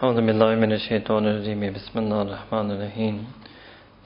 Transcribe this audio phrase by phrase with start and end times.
[0.00, 3.16] أعوذ بالله من الشيطان الرجيم بسم الله الرحمن الرحيم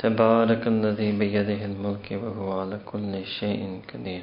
[0.03, 4.23] تبارك الذي بيده الملك وهو على كل شيء قدير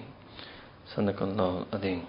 [0.96, 2.02] صدق الله العظيم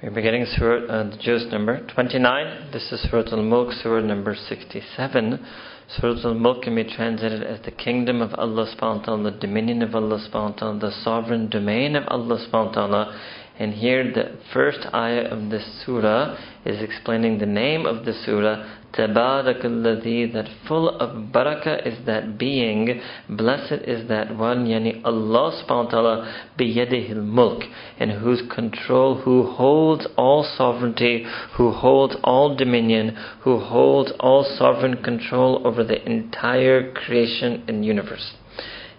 [0.00, 2.70] We're beginning Surah uh, the Juz number 29.
[2.70, 5.44] This is Surah Al-Mulk, Surah number 67.
[5.88, 9.82] Surah Al-Mulk can be translated as the kingdom of Allah subhanahu wa ta'ala, the dominion
[9.82, 13.20] of Allah subhanahu wa ta'ala, the sovereign domain of Allah subhanahu wa ta'ala,
[13.58, 16.36] and here the first ayah of this surah
[16.66, 23.00] is explaining the name of the surah, Tabarakalladhi, that full of barakah is that being,
[23.28, 27.62] blessed is that one, yani Allah subhanahu wa ta'ala, biyadihil mulk,
[27.98, 35.02] in whose control, who holds all sovereignty, who holds all dominion, who holds all sovereign
[35.02, 38.34] control over the entire creation and universe.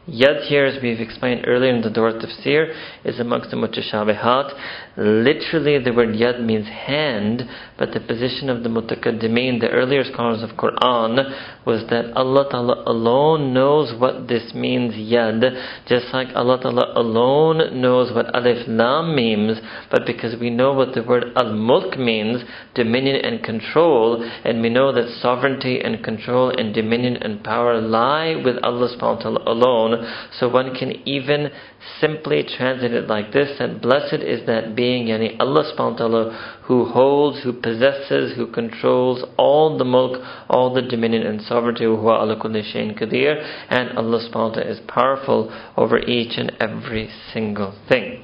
[0.09, 4.53] Yad here, as we've explained earlier in the Dor Tafsir, is amongst the Mutashabihat.
[5.00, 7.44] Literally, the word Yad means hand,
[7.78, 11.36] but the position of the Mutakaddimin, the earlier scholars of Quran,
[11.68, 15.44] was that Allah Ta'ala alone knows what this means, Yad,
[15.88, 19.59] just like Allah Ta'ala alone knows what Alif Lam means,
[19.92, 22.42] but because we know what the word Al-Mulk means,
[22.73, 28.36] dominion and control, and we know that sovereignty and control and dominion and power lie
[28.44, 31.52] with Allah subhanahu wa ta'ala alone, so one can even
[32.00, 36.58] simply translate it like this that blessed is that being, yani Allah subhanahu wa ta'ala,
[36.64, 42.22] who holds, who possesses, who controls all the mulk, all the dominion and sovereignty, huwa
[42.22, 43.36] ala kulli shayin kadir,
[43.69, 48.22] and Allah subhanahu wa ta'ala is powerful over each and every single thing.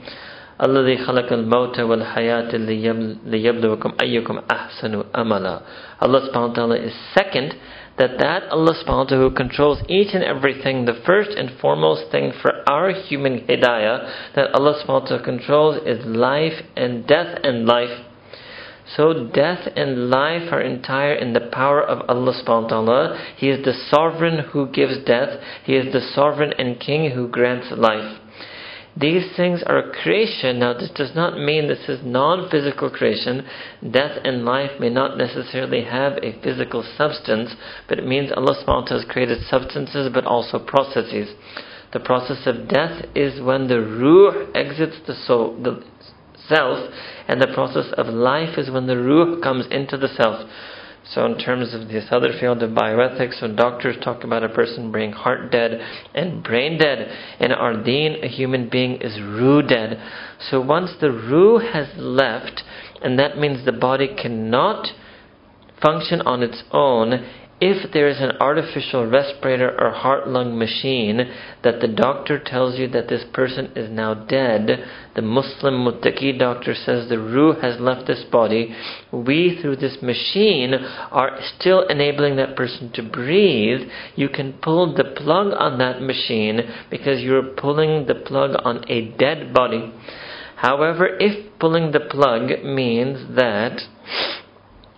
[0.59, 2.51] الذي خلق الموت والحياة
[3.27, 5.61] ليبلوكم أيكم أحسن أملا
[6.01, 7.55] Allah subhanahu wa ta'ala is second
[7.98, 12.52] that that Allah subhanahu who controls each and everything, the first and foremost thing for
[12.68, 18.06] our human hidayah that Allah subhanahu controls is life and death and life.
[18.96, 23.34] So death and life are entire in the power of Allah subhanahu wa ta'ala.
[23.38, 25.40] He is the sovereign who gives death.
[25.64, 28.20] He is the sovereign and king who grants life.
[28.96, 30.60] These things are creation.
[30.60, 33.46] Now, this does not mean this is non physical creation.
[33.90, 37.56] Death and life may not necessarily have a physical substance,
[37.90, 41.34] but it means Allah subhanahu has created substances but also processes.
[41.92, 45.84] The process of death is when the ruh exits the soul, the
[46.48, 46.90] self,
[47.28, 50.48] and the process of life is when the ruh comes into the self.
[51.06, 54.92] So, in terms of this other field of bioethics, when doctors talk about a person
[54.92, 55.82] being heart dead
[56.14, 60.02] and brain dead, in our deen, a human being is ruh dead.
[60.50, 62.64] So, once the ruh has left,
[63.02, 64.88] and that means the body cannot
[65.82, 67.30] function on its own,
[67.66, 71.32] if there is an artificial respirator or heart lung machine
[71.64, 74.84] that the doctor tells you that this person is now dead,
[75.16, 78.76] the Muslim muttaqi doctor says the ruh has left this body,
[79.14, 83.88] we through this machine are still enabling that person to breathe.
[84.18, 86.60] You can pull the plug on that machine
[86.92, 89.90] because you're pulling the plug on a dead body.
[90.58, 93.80] However, if pulling the plug means that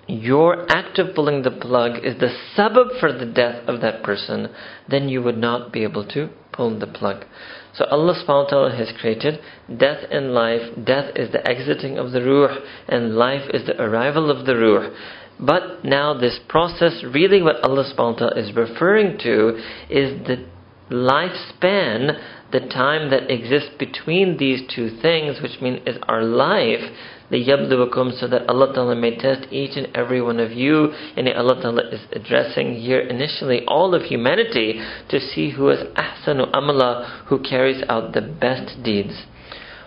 [0.08, 4.50] your act of pulling the plug is the sabab for the death of that person,
[4.88, 7.26] then you would not be able to pull the plug.
[7.74, 9.40] So Allah subhanahu wa ta'ala has created
[9.78, 10.62] death and life.
[10.82, 14.96] Death is the exiting of the ruh, and life is the arrival of the ruh.
[15.40, 20.46] But now this process, really what Allah subhanahu wa ta'ala is referring to is the
[20.90, 26.84] lifespan, the time that exists between these two things, which means is our life,
[27.32, 30.92] liyabluwakum so that Allah Ta'ala may test each and every one of you.
[31.18, 36.52] And Allah Ta'ala is addressing here initially all of humanity to see who is ahsanu
[36.52, 39.14] amala, who carries out the best deeds.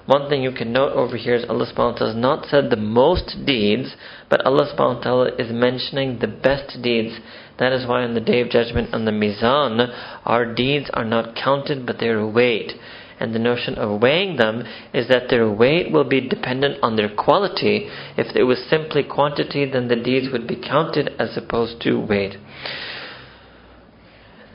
[0.06, 2.70] One thing you can note over here is Allah subhanahu wa ta'ala has not said
[2.70, 3.94] the most deeds,
[4.30, 7.20] but Allah subhanahu wa ta'ala is mentioning the best deeds.
[7.58, 9.92] That is why on the day of judgment on the Mizan,
[10.24, 12.72] our deeds are not counted but they are weighed
[13.20, 17.08] and the notion of weighing them is that their weight will be dependent on their
[17.14, 17.88] quality.
[18.16, 22.36] If it was simply quantity, then the deeds would be counted as opposed to weight.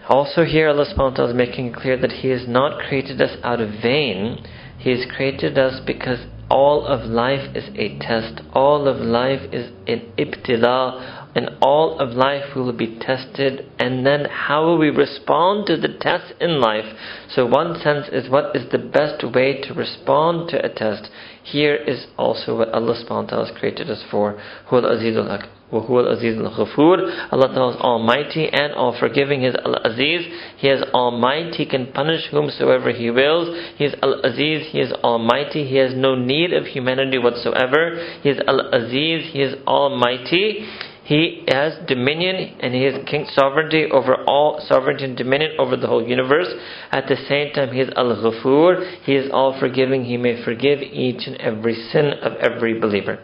[0.09, 3.69] Also, here Allah subhanahu is making clear that He has not created us out of
[3.81, 4.45] vain.
[4.77, 6.19] He has created us because
[6.49, 8.41] all of life is a test.
[8.53, 14.25] All of life is an ibtila, and all of life will be tested and then
[14.25, 16.95] how will we respond to the tests in life
[17.29, 21.09] so one sense is what is the best way to respond to a test
[21.43, 24.39] here is also what Allah subhanahu wa ta'ala has created us for
[24.69, 25.27] huwa al-azizul
[25.73, 27.31] Aziz al-Ghafur.
[27.31, 29.41] Allah Ta'ala is almighty and all forgiving.
[29.41, 30.21] He is al-Aziz.
[30.57, 31.57] He is almighty.
[31.57, 33.49] He can punish whomsoever He wills.
[33.77, 34.67] He is al-Aziz.
[34.71, 35.65] He is almighty.
[35.67, 37.97] He has no need of humanity whatsoever.
[38.21, 39.33] He is al-Aziz.
[39.33, 40.67] He is almighty.
[41.05, 45.87] He has dominion and He has king sovereignty over all, sovereignty and dominion over the
[45.87, 46.47] whole universe.
[46.91, 49.03] At the same time, He is Al Ghafur.
[49.03, 50.05] He is all forgiving.
[50.05, 53.19] He may forgive each and every sin of every believer.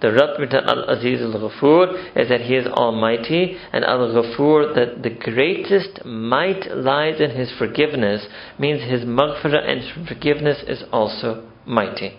[0.00, 5.04] The Rabb Al Aziz Al Ghafur is that He is Almighty, and Al Ghafur, that
[5.04, 8.26] the greatest might lies in His forgiveness,
[8.58, 12.18] means His maghfirah and forgiveness is also mighty.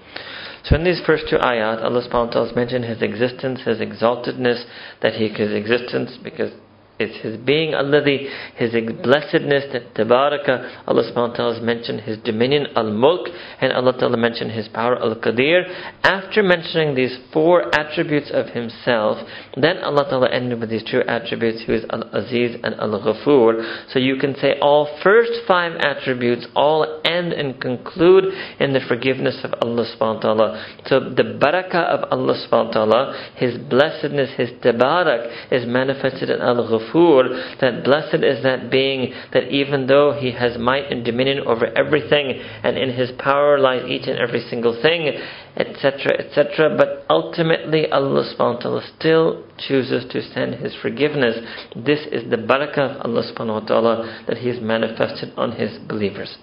[0.63, 4.63] So in these first two ayat, Allah subhanahu wa ta'ala mentioned His existence, His exaltedness,
[5.01, 6.51] that He His existence because
[6.99, 12.19] it's His being, alladhi, His blessedness, that Tabaraka, Allah subhanahu wa ta'ala has mentioned His
[12.19, 13.29] dominion, Al-Mulk,
[13.61, 15.63] and Allah ta'ala mentioned His power, Al-Qadir.
[16.03, 19.17] After mentioning these four attributes of Himself,
[19.57, 23.89] then Allah ta'ala ended with these two attributes, who is Al-Aziz and Al-Ghafur.
[23.91, 28.25] So you can say all first five attributes all end and conclude
[28.59, 30.65] in the forgiveness of Allah subhanahu wa ta'ala.
[30.85, 36.39] So the barakah of Allah subhanahu wa ta'ala, His blessedness, His Tabarak, is manifested in
[36.39, 41.39] Al-Ghafur Ghafur, that blessed is that being that even though he has might and dominion
[41.45, 45.17] over everything, and in his power lies each and every single thing,
[45.55, 51.37] etc., etc., but ultimately Allah subhanahu wa ta'ala still chooses to send his forgiveness.
[51.75, 55.77] This is the barakah of Allah subhanahu wa ta'ala that he has manifested on his
[55.87, 56.37] believers.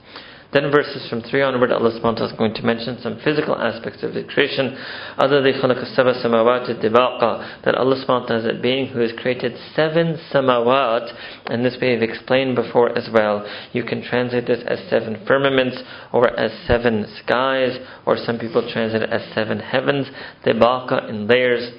[0.53, 3.55] Then verses from 3 onward, Allah subhanahu wa ta'ala is going to mention some physical
[3.55, 4.77] aspects of the creation.
[5.17, 9.13] Other than khalaqa samawat dibaqa, that Allah subhanahu wa ta'ala is a being who has
[9.17, 11.15] created seven samawat,
[11.47, 13.47] and this we have explained before as well.
[13.73, 15.79] You can translate this as seven firmaments,
[16.13, 20.09] or as seven skies, or some people translate it as seven heavens,
[20.45, 21.71] dibaqa in layers.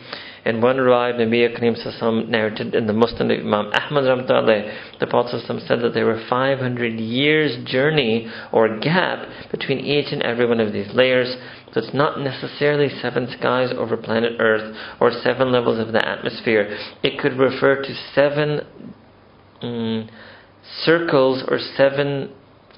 [0.44, 5.82] In one riwayah, Nabi Sassam narrated in the Muslim Imam Ahmad Ramtallah, the Prophet said
[5.82, 10.92] that there were 500 years journey or gap between each and every one of these
[10.94, 11.36] layers.
[11.74, 16.76] So it's not necessarily seven skies over planet Earth or seven levels of the atmosphere.
[17.04, 18.62] It could refer to seven
[19.62, 20.10] um,
[20.84, 22.32] circles or seven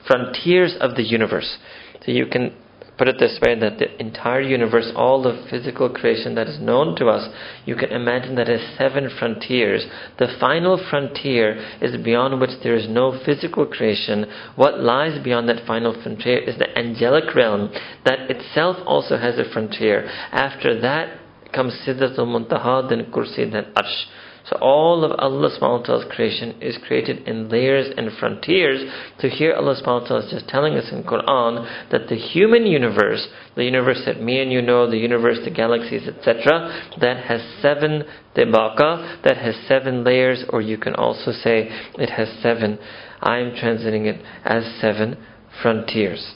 [0.05, 1.57] frontiers of the universe.
[2.05, 2.53] So you can
[3.03, 6.95] put it this way that the entire universe, all the physical creation that is known
[6.95, 7.27] to us,
[7.65, 9.85] you can imagine that as seven frontiers.
[10.19, 14.25] The final frontier is beyond which there is no physical creation.
[14.55, 17.73] What lies beyond that final frontier is the angelic realm
[18.05, 20.05] that itself also has a frontier.
[20.31, 21.19] After that
[21.51, 24.05] comes Sidratul Muntaha, then Kursi, then Arsh.
[24.53, 28.87] So all of Allah subhanahu wa ta'ala's creation is created in layers and frontiers.
[29.19, 34.03] So here Allah is just telling us in Quran that the human universe, the universe
[34.05, 38.03] that me and you know, the universe, the galaxies, etc., that has seven
[38.35, 42.77] debaka, that has seven layers, or you can also say it has seven.
[43.21, 45.17] I'm translating it as seven
[45.63, 46.35] frontiers.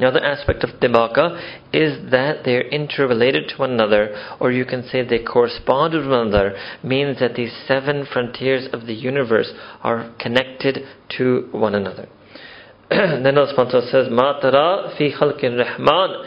[0.00, 1.38] The other aspect of Dibaka
[1.74, 6.28] is that they're interrelated to one another, or you can say they correspond with one
[6.28, 9.52] another, means that these seven frontiers of the universe
[9.82, 10.78] are connected
[11.18, 12.08] to one another.
[12.90, 16.24] then Allah says, "Ma tara fi khalqir rahman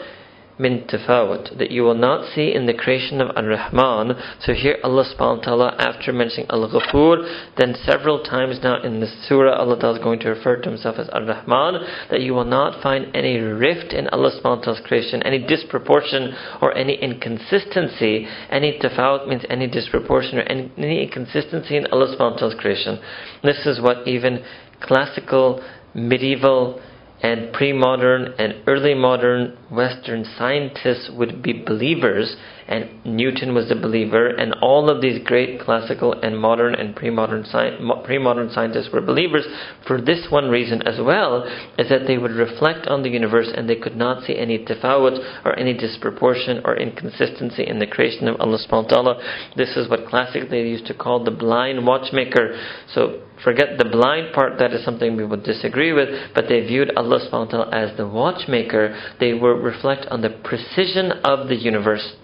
[0.58, 4.14] min tafawut, that you will not see in the creation of Ar-Rahman.
[4.40, 9.06] So here Allah subhanahu wa ta'ala, after mentioning Al-Ghafur, then several times now in the
[9.06, 12.82] surah, Allah ta'ala is going to refer to himself as Ar-Rahman, that you will not
[12.82, 18.26] find any rift in Allah subhanahu wa ta'ala's creation, any disproportion or any inconsistency.
[18.50, 23.00] Any tafawut means any disproportion or any, any inconsistency in Allah subhanahu wa ta'ala's creation.
[23.42, 24.44] This is what even
[24.80, 25.62] classical,
[25.94, 26.80] medieval,
[27.24, 32.36] and pre modern and early modern Western scientists would be believers,
[32.68, 37.08] and Newton was a believer, and all of these great classical and modern and pre
[37.08, 39.46] modern modern scientists were believers
[39.86, 41.44] for this one reason as well,
[41.78, 45.46] is that they would reflect on the universe and they could not see any tafawut
[45.46, 49.22] or any disproportion or inconsistency in the creation of Allah subhanahu wa ta'ala.
[49.56, 52.54] This is what classically they used to call the blind watchmaker.
[52.92, 56.90] So forget the blind part, that is something we would disagree with, but they viewed
[56.96, 58.98] Allah subhanahu wa ta'ala as the watchmaker.
[59.20, 62.14] They would reflect on the precision of the universe.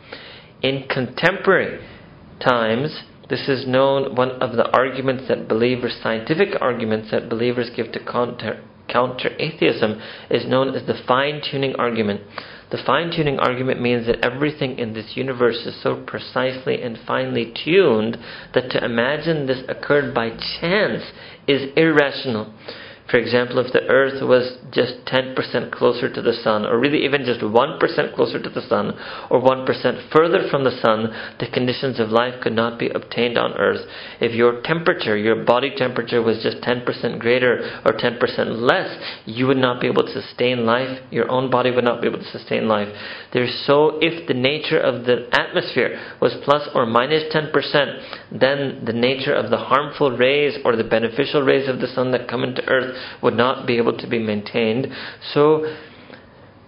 [0.63, 1.85] In contemporary
[2.41, 7.93] times, this is known, one of the arguments that believers, scientific arguments that believers give
[7.93, 12.23] to counter, counter atheism, is known as the fine tuning argument.
[12.71, 17.53] The fine tuning argument means that everything in this universe is so precisely and finely
[17.65, 18.17] tuned
[18.55, 21.03] that to imagine this occurred by chance
[21.49, 22.55] is irrational.
[23.11, 27.25] For example, if the earth was just 10% closer to the sun, or really even
[27.25, 28.95] just 1% closer to the sun,
[29.29, 33.55] or 1% further from the sun, the conditions of life could not be obtained on
[33.55, 33.81] earth.
[34.21, 38.21] If your temperature, your body temperature was just 10% greater or 10%
[38.61, 41.01] less, you would not be able to sustain life.
[41.11, 42.89] Your own body would not be able to sustain life.
[43.33, 48.93] There's so, if the nature of the atmosphere was plus or minus 10%, then the
[48.93, 52.67] nature of the harmful rays or the beneficial rays of the sun that come into
[52.69, 54.87] earth would not be able to be maintained.
[55.33, 55.65] So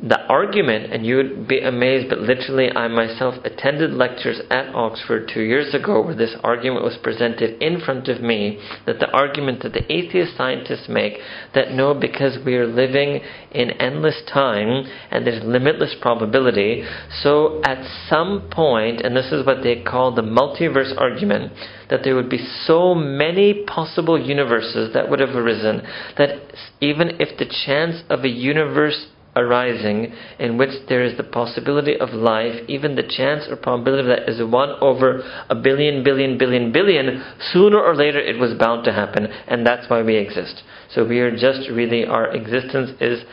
[0.03, 5.31] the argument, and you would be amazed, but literally, I myself attended lectures at Oxford
[5.33, 8.59] two years ago where this argument was presented in front of me.
[8.85, 11.19] That the argument that the atheist scientists make
[11.55, 13.21] that no, because we are living
[13.53, 16.85] in endless time and there's limitless probability,
[17.23, 21.53] so at some point, and this is what they call the multiverse argument,
[21.91, 25.83] that there would be so many possible universes that would have arisen
[26.19, 26.41] that
[26.81, 32.11] even if the chance of a universe arising in which there is the possibility of
[32.11, 37.25] life, even the chance or probability that is 1 over a billion, billion, billion, billion,
[37.53, 40.63] sooner or later it was bound to happen, and that's why we exist.
[40.91, 43.25] So we are just really, our existence is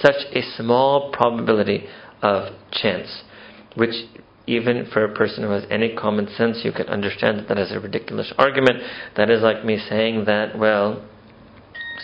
[0.00, 1.86] such a small probability
[2.22, 3.22] of chance,
[3.76, 3.94] which
[4.46, 7.72] even for a person who has any common sense, you can understand that that is
[7.72, 8.78] a ridiculous argument.
[9.16, 11.04] That is like me saying that, well,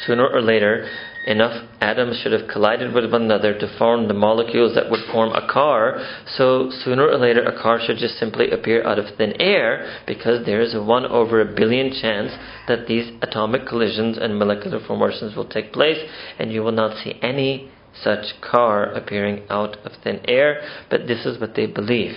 [0.07, 0.89] sooner or later,
[1.27, 5.33] enough atoms should have collided with one another to form the molecules that would form
[5.33, 6.05] a car.
[6.37, 10.45] So sooner or later, a car should just simply appear out of thin air because
[10.45, 12.33] there is a one over a billion chance
[12.69, 15.99] that these atomic collisions and molecular formations will take place,
[16.39, 17.71] and you will not see any
[18.03, 20.63] such car appearing out of thin air.
[20.91, 22.17] But this is what they believe.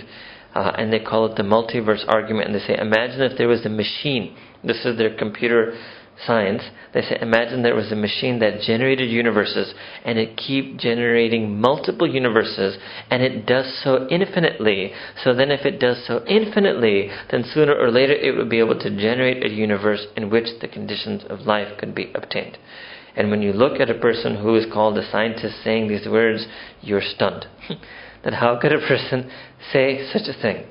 [0.54, 2.48] Uh, and they call it the multiverse argument.
[2.48, 4.38] And they say, imagine if there was a machine.
[4.64, 5.78] This is their computer
[6.26, 11.60] science, they say imagine there was a machine that generated universes and it keep generating
[11.60, 12.78] multiple universes
[13.12, 14.92] and it does so infinitely.
[15.24, 18.80] So then if it does so infinitely, then sooner or later it would be able
[18.80, 22.58] to generate a universe in which the conditions of life could be obtained.
[23.16, 26.46] And when you look at a person who is called a scientist saying these words,
[26.82, 27.46] you're stunned.
[28.24, 29.32] that how could a person
[29.72, 30.66] say such a thing?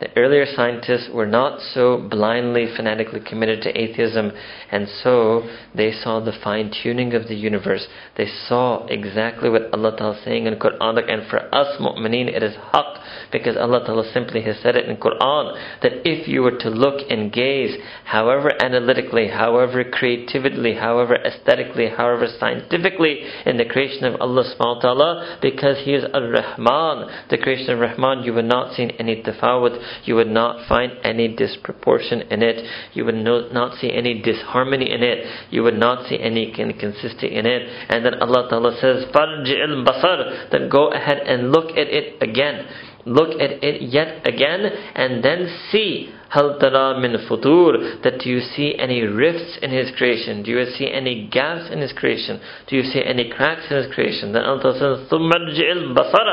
[0.00, 4.30] The earlier scientists were not so blindly, fanatically committed to atheism,
[4.70, 7.88] and so they saw the fine tuning of the universe.
[8.16, 12.44] They saw exactly what Allah Ta'ala is saying in Quran, and for us mu'mineen, it
[12.44, 13.02] is haqq,
[13.32, 17.00] because Allah Ta'ala simply has said it in Quran, that if you were to look
[17.10, 24.44] and gaze, however analytically, however creatively, however aesthetically, however scientifically, in the creation of Allah
[24.44, 28.88] subhanahu wa ta'ala, because He is Ar-Rahman, the creation of Rahman, you will not see
[29.00, 32.65] any tafawut, you would not find any disproportion in it.
[32.93, 35.25] You would no, not see any disharmony in it.
[35.49, 37.61] You would not see any inconsistency in it.
[37.89, 42.65] And then Allah Ta'ala says, فَرْجِعِ basar Then go ahead and look at it again.
[43.05, 44.63] Look at it yet again
[44.95, 49.91] and then see هل ترى من فطور that do you see any rifts in his
[49.97, 53.77] creation do you see any gaps in his creation do you see any cracks in
[53.77, 56.27] his creation then Allah says ثم ارجع البصر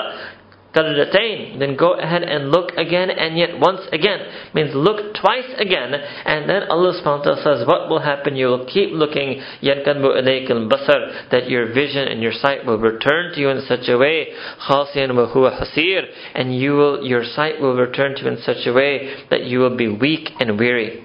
[0.75, 4.21] karratain, then go ahead and look again and yet once again.
[4.55, 8.37] Means look twice again, and then Allah subhanahu wa ta'ala says, What will happen?
[8.37, 13.35] You will keep looking, يَنْكَدْبُ إِلَيْكَ الْبَصَرِ That your vision and your sight will return
[13.35, 14.29] to you in such a way,
[14.69, 16.03] خَاسِيًا وَهُوَ حَسِيرٌ
[16.35, 19.59] And you will, your sight will return to you in such a way that you
[19.59, 21.04] will be weak and weary.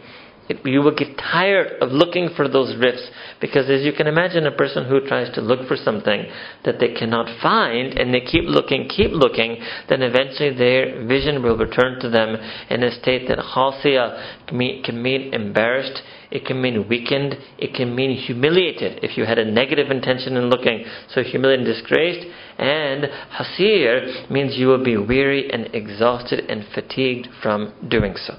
[0.51, 3.09] It, you will get tired of looking for those rifts
[3.41, 6.27] because, as you can imagine, a person who tries to look for something
[6.65, 11.57] that they cannot find and they keep looking, keep looking, then eventually their vision will
[11.57, 12.35] return to them
[12.69, 16.03] in a state that khasiya can mean, can mean embarrassed,
[16.33, 20.51] it can mean weakened, it can mean humiliated if you had a negative intention in
[20.51, 20.85] looking.
[21.15, 22.27] So humiliated and disgraced.
[22.59, 28.35] And hasir means you will be weary and exhausted and fatigued from doing so.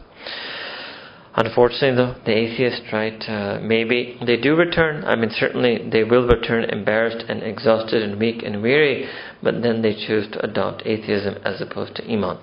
[1.38, 5.04] Unfortunately, though, the atheists try to, maybe they do return.
[5.04, 9.06] I mean, certainly they will return embarrassed and exhausted and weak and weary,
[9.42, 12.38] but then they choose to adopt atheism as opposed to Iman.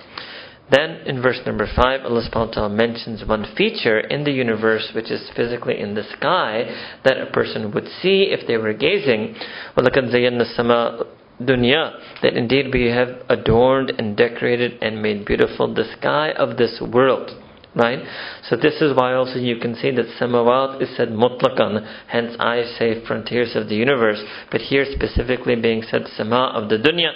[0.70, 4.92] Then, in verse number 5, Allah subhanahu wa ta'ala mentions one feature in the universe
[4.94, 6.66] which is physically in the sky
[7.04, 9.36] that a person would see if they were gazing.
[9.76, 11.08] وَلَقَدْ زَيَّنَّا السَّمَاءَ
[11.42, 16.80] dunya that indeed we have adorned and decorated and made beautiful the sky of this
[16.80, 17.32] world
[17.75, 18.01] Right?
[18.49, 22.65] So this is why also you can see that samawat is said mutlakan, hence I
[22.79, 24.21] say frontiers of the universe,
[24.51, 27.13] but here specifically being said sama of the dunya.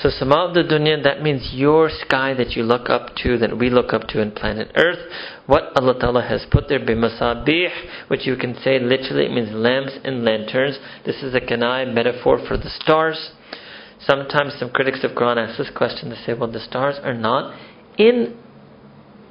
[0.00, 3.58] So Sama of the Dunya, that means your sky that you look up to, that
[3.58, 5.00] we look up to in planet Earth.
[5.46, 10.24] What Allah Ta'ala has put there, bimasabih, which you can say literally means lamps and
[10.24, 10.78] lanterns.
[11.04, 13.32] This is a kanai metaphor for the stars.
[13.98, 16.10] Sometimes some critics of Quran ask this question.
[16.10, 17.58] They say, well, the stars are not
[17.98, 18.36] in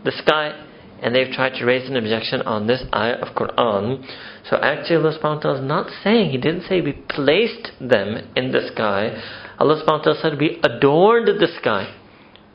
[0.04, 0.63] the sky.
[1.01, 4.04] And they've tried to raise an objection on this ayah of Quran.
[4.50, 8.32] So actually Allah subhanahu wa ta'ala is not saying, He didn't say we placed them
[8.36, 9.12] in the sky.
[9.60, 11.94] Allah subhanahu wa ta'ala said we adorned the sky.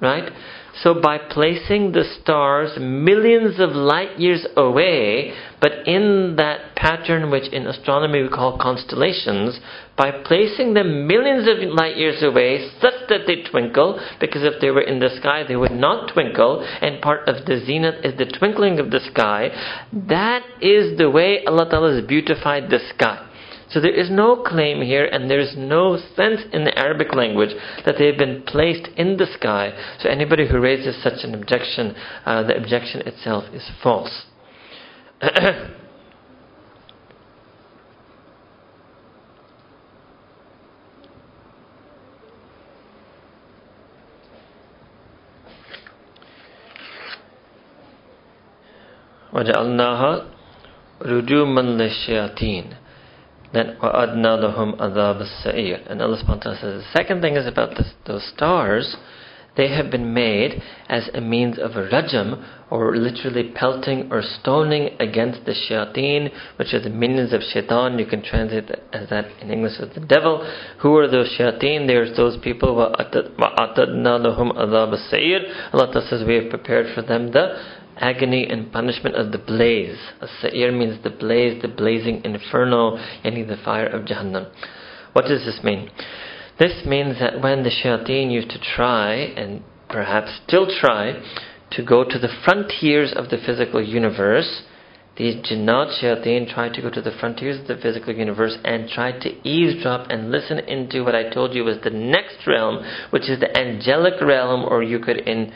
[0.01, 0.33] Right?
[0.81, 7.53] So by placing the stars millions of light years away, but in that pattern which
[7.53, 9.61] in astronomy we call constellations,
[9.97, 14.71] by placing them millions of light years away such that they twinkle, because if they
[14.71, 18.25] were in the sky they would not twinkle, and part of the zenith is the
[18.39, 19.51] twinkling of the sky,
[19.93, 23.29] that is the way Allah Ta'ala has beautified the sky.
[23.72, 27.54] So there is no claim here, and there is no sense in the Arabic language
[27.86, 29.74] that they have been placed in the sky.
[30.00, 31.96] So anybody who raises such an objection,
[32.26, 34.26] uh, the objection itself is false.
[49.34, 50.26] وجعلناها
[51.02, 52.81] رجوما للشياطين
[53.54, 57.48] then وَأَدْنَا لَهُمْ أَذَابَ السَّعِيرِ And Allah subhanahu wa ta'ala says, the second thing is
[57.48, 58.98] about this, those stars,
[59.56, 64.92] they have been made as a means of a rajam, or literally pelting or stoning
[65.00, 67.98] against the shayateen, which are the minions of shaitan.
[67.98, 70.48] You can translate that as that in English as the devil.
[70.82, 71.88] Who are those shayateen?
[71.88, 77.58] There's those people, وَأَتَدْنَا لَهُمْ أَذَابَ السَّعِيرِ Allah says, we have prepared for them the
[77.97, 79.99] agony and punishment of the blaze.
[80.21, 84.51] As-sa'ir means the blaze, the blazing inferno, yani the fire of Jahannam.
[85.13, 85.91] What does this mean?
[86.59, 91.23] This means that when the shayateen used to try, and perhaps still try,
[91.73, 94.63] to go to the frontiers of the physical universe,
[95.17, 99.21] these jinnat shayateen tried to go to the frontiers of the physical universe and tried
[99.21, 103.39] to eavesdrop and listen into what I told you was the next realm, which is
[103.41, 105.53] the angelic realm, or you could in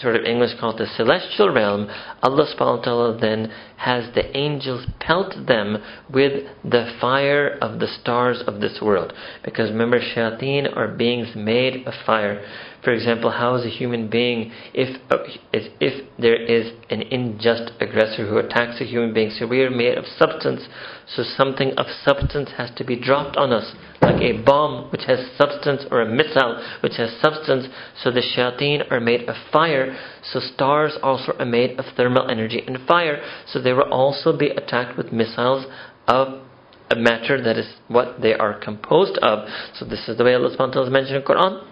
[0.00, 1.88] sort of English called the celestial realm,
[2.22, 5.78] Allah subhanahu wa ta'ala then has the angels pelt them
[6.12, 9.12] with the fire of the stars of this world.
[9.44, 12.44] Because remember, shayateen are beings made of fire.
[12.84, 15.16] For example, how is a human being, if, uh,
[15.54, 19.96] if there is an unjust aggressor who attacks a human being, so we are made
[19.96, 20.68] of substance,
[21.06, 25.18] so something of substance has to be dropped on us, like a bomb which has
[25.38, 27.68] substance, or a missile which has substance,
[28.02, 32.62] so the shayateen are made of fire, so stars also are made of thermal energy
[32.66, 35.64] and fire, so they will also be attacked with missiles
[36.06, 36.42] of
[36.90, 39.48] a matter that is what they are composed of.
[39.72, 41.64] So this is the way Allah ta'ala is mentioned in Quran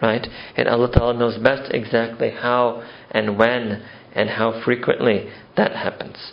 [0.00, 0.26] right?
[0.56, 3.82] And Allah Ta'ala knows best exactly how and when
[4.14, 6.32] and how frequently that happens.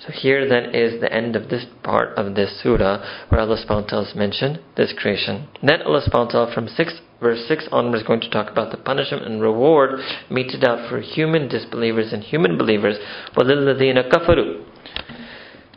[0.00, 3.82] So here then is the end of this part of this surah where Allah subhanahu
[3.82, 5.48] wa ta'ala has mentioned this creation.
[5.62, 8.70] Then Allah subhanahu wa ta'ala from six verse 6 onwards is going to talk about
[8.70, 9.98] the punishment and reward
[10.30, 12.96] meted out for human disbelievers and human believers.
[13.36, 14.64] وَلِلَّذِينَ كَفَرُوا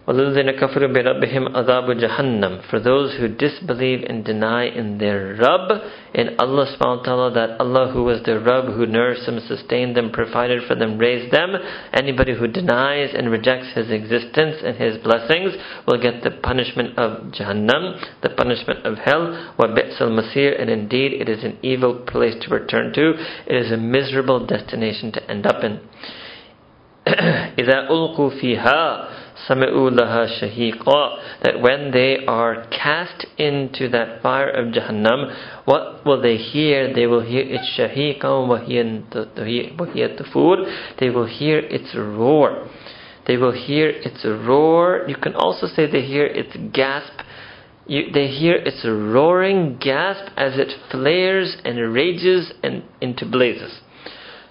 [0.08, 5.72] وَالَّذِينَ كَفَرُوا بِرَبِّهِمْ عَذَابُ جَهَنَّمْ For those who disbelieve and deny in their Rabb,
[6.16, 9.96] in Allah subhanahu wa ta'ala, that Allah who was their Rabb, who nourished them, sustained
[9.96, 11.56] them, provided for them, raised them,
[11.94, 15.54] anybody who denies and rejects His existence and His blessings
[15.88, 21.30] will get the punishment of Jahannam, the punishment of hell, وَبِئْسَ الْمَصِيرِ And indeed, it
[21.30, 23.14] is an evil place to return to.
[23.46, 25.80] It is a miserable destination to end up in.
[27.08, 29.15] إِذَا أُلْقُوا فِيهَا
[31.43, 36.93] that when they are cast into that fire of Jahannam, what will they hear?
[36.93, 38.59] They will hear its shahiqa wa
[40.33, 40.59] food.
[40.99, 42.69] They will hear its roar.
[43.27, 45.05] They will hear its roar.
[45.09, 47.21] You can also say they hear its gasp.
[47.87, 53.81] You, they hear its roaring gasp as it flares and rages and into blazes.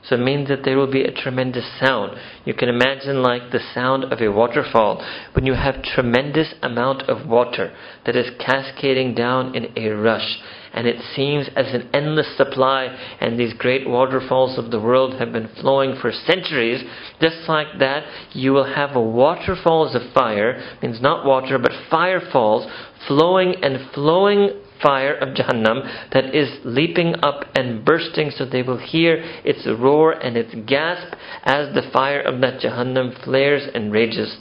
[0.08, 2.18] So it means that there will be a tremendous sound.
[2.46, 7.28] You can imagine like the sound of a waterfall when you have tremendous amount of
[7.28, 10.40] water that is cascading down in a rush
[10.76, 12.88] and it seems as an endless supply
[13.22, 16.84] and these great waterfalls of the world have been flowing for centuries
[17.22, 22.70] just like that you will have a waterfalls of fire means not water but firefalls
[23.08, 24.50] flowing and flowing
[24.82, 30.12] fire of Jahannam that is leaping up and bursting so they will hear its roar
[30.12, 34.38] and its gasp as the fire of that Jahannam flares and rages.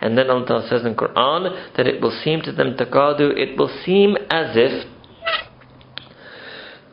[0.00, 3.70] And then Allah says in Quran that it will seem to them taqadu, it will
[3.84, 4.86] seem as if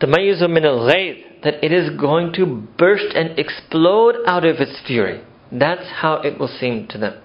[0.02, 2.46] Tamayyuzu min al that it is going to
[2.78, 5.24] burst and explode out of its fury.
[5.52, 7.22] That's how it will seem to them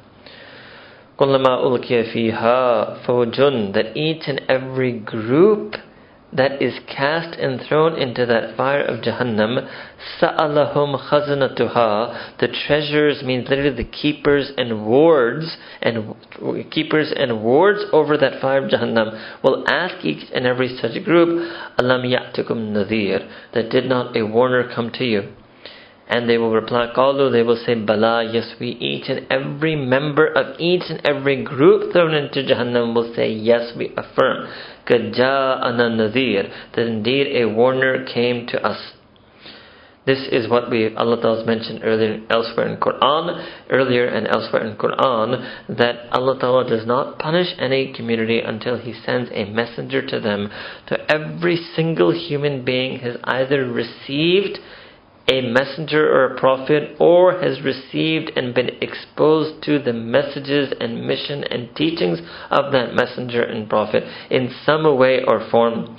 [1.22, 5.76] كُلَّمَا أُلْقِيَ فِيهَا فَوْجٌ That each and every group
[6.34, 9.68] that is cast and thrown into that fire of Jahannam,
[10.20, 16.14] sa'alahum khazanatuha, the treasures means literally the keepers and wards and
[16.70, 21.30] keepers and wards over that fire of Jahannam will ask each and every such group,
[21.78, 25.34] alam ya'tukum nadhir, that did not a warner come to you?
[26.15, 30.27] And they will reply, Qalu, they will say, Bala, yes, we each and every member
[30.27, 34.47] of each and every group thrown into Jahannam will say, Yes, we affirm.
[34.87, 38.93] Kaja'ana nadir, that indeed a warner came to us.
[40.05, 44.77] This is what we Allah Ta'ala mentioned earlier elsewhere in Quran, earlier and elsewhere in
[44.77, 50.21] Quran, that Allah Ta'ala does not punish any community until He sends a messenger to
[50.21, 50.51] them.
[50.89, 54.59] To every single human being has either received
[55.29, 61.07] a messenger or a prophet or has received and been exposed to the messages and
[61.07, 65.99] mission and teachings of that messenger and prophet in some way or form.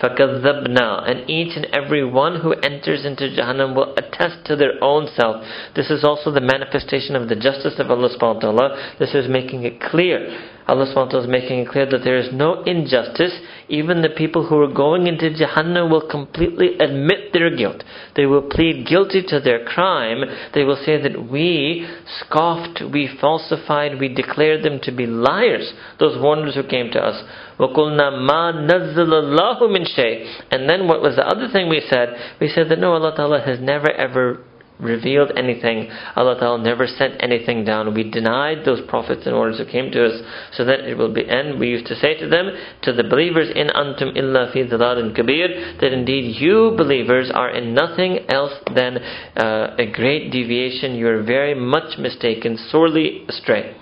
[0.00, 5.08] فَكَذَّبْنَا And each and every one who enters into Jahannam will attest to their own
[5.14, 5.44] self.
[5.76, 8.94] This is also the manifestation of the justice of Allah subhanahu wa ta'ala.
[8.98, 10.18] This is making it clear.
[10.66, 13.38] Allah subhanahu wa ta'ala is making it clear that there is no injustice
[13.70, 17.84] even the people who are going into Jahannam will completely admit their guilt.
[18.16, 20.24] They will plead guilty to their crime.
[20.52, 21.88] They will say that we
[22.18, 27.22] scoffed, we falsified, we declared them to be liars, those warners who came to us.
[27.58, 32.08] وَقُلْنَا مَا نَزَّلَ اللَّهُ مِنْ شَيْءٍ And then what was the other thing we said?
[32.40, 34.44] We said that no, Allah Ta'ala has never ever
[34.80, 35.90] revealed anything.
[36.16, 37.94] Allah Ta'ala never sent anything down.
[37.94, 40.20] We denied those prophets and orders who came to us
[40.52, 41.60] so that it will be end.
[41.60, 42.50] We used to say to them,
[42.82, 47.74] to the believers, in antum illa fi dhalalin kabir, that indeed you believers are in
[47.74, 48.98] nothing else than
[49.36, 50.94] uh, a great deviation.
[50.94, 53.76] You are very much mistaken, sorely astray.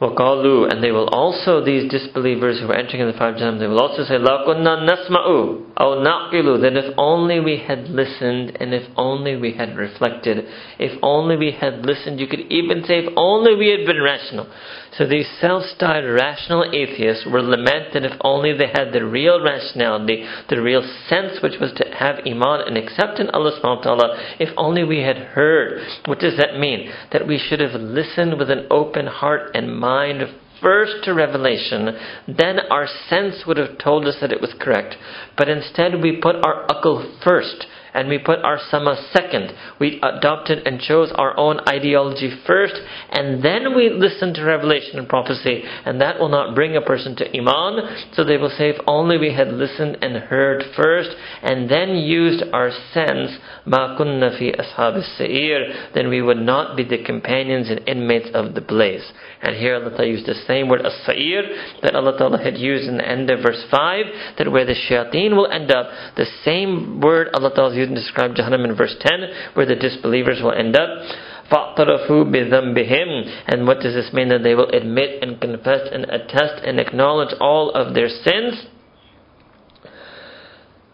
[0.00, 3.58] وَقَالُوا And they will also, these disbelievers who are entering in the fire of Jahannam,
[3.58, 8.58] they will also say, لَا كُنَّا نَسْمَعُ أَوْ نَعْقِلُ That if only we had listened
[8.60, 10.44] and if only we had reflected,
[10.78, 14.46] if only we had listened, you could even say, if only we had been rational.
[14.98, 20.60] So these self-styled rational atheists were lamented if only they had the real rationality, the
[20.60, 24.49] real sense which was to have iman and accept in Allah subhanahu wa ta'ala, if
[24.57, 25.81] only we had heard.
[26.05, 26.91] What does that mean?
[27.11, 30.23] That we should have listened with an open heart and mind
[30.61, 31.89] first to revelation,
[32.27, 34.95] then our sense would have told us that it was correct.
[35.35, 39.53] But instead we put our akal first and we put our sama second.
[39.79, 42.75] We adopted and chose our own ideology first,
[43.09, 47.15] and then we listen to revelation and prophecy, and that will not bring a person
[47.17, 48.07] to Iman.
[48.13, 51.09] So they will say, if only we had listened and heard first,
[51.41, 53.31] and then used our sense,
[53.65, 58.53] ma kunna fi ashab sa'ir, then we would not be the companions and inmates of
[58.53, 59.11] the blaze.
[59.41, 61.43] And here Allah Ta'ala used the same word as-sa'ir
[61.81, 64.05] that Allah Ta'ala had used in the end of verse 5,
[64.37, 68.34] that where the shayateen will end up, the same word Allah Ta'ala used to describe
[68.34, 70.88] Jahannam in verse 10, where the disbelievers will end up.
[71.50, 74.28] فَاعْتَرَفُوا بِذَنْبِهِمْ And what does this mean?
[74.28, 78.66] That they will admit and confess and attest and acknowledge all of their sins.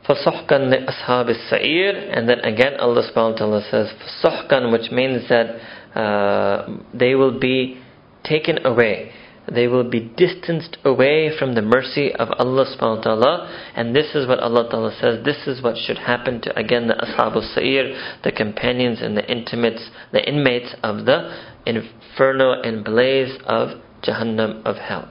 [0.09, 3.89] فَصُحْكًا لِأَصْحَابِ السَّعِيرِ And then again Allah subhanahu wa ta'ala says
[4.25, 7.81] فَصُحْكًا which means that uh, they will be
[8.25, 9.13] taken away.
[9.52, 13.72] They will be distanced away from the mercy of Allah subhanahu wa ta'ala.
[13.76, 16.96] And this is what Allah ta'ala says, this is what should happen to again the
[16.96, 21.34] Ashabul Sa'ir, the companions and the intimates, the inmates of the
[21.66, 25.10] inferno and blaze of Jahannam of hell.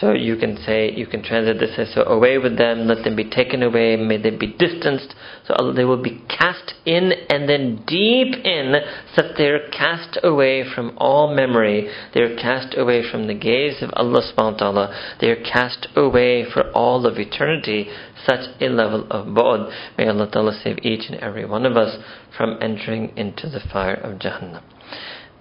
[0.00, 3.14] So you can say, you can translate this as, so away with them, let them
[3.14, 5.14] be taken away, may they be distanced,
[5.46, 8.74] so they will be cast in and then deep in,
[9.14, 13.90] so that they're cast away from all memory, they're cast away from the gaze of
[13.92, 17.88] Allah subhanahu wa ta'ala, they're cast away for all of eternity,
[18.26, 19.70] such a level of bod.
[19.96, 22.02] May Allah ta'ala save each and every one of us
[22.36, 24.62] from entering into the fire of Jahannam.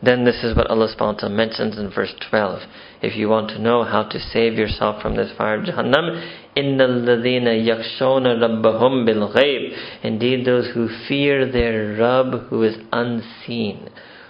[0.03, 2.59] Then this is what Allah subhanahu wa ta'ala mentions in verse 12
[3.02, 6.20] If you want to know how to save yourself from this fire of Jahannam,
[6.56, 13.88] إِنَّ الَّذِينَ يَخْشَوْنَ رَبَّهُمْ بِالْغَيْبِ Indeed, those who fear their Rabb who is unseen,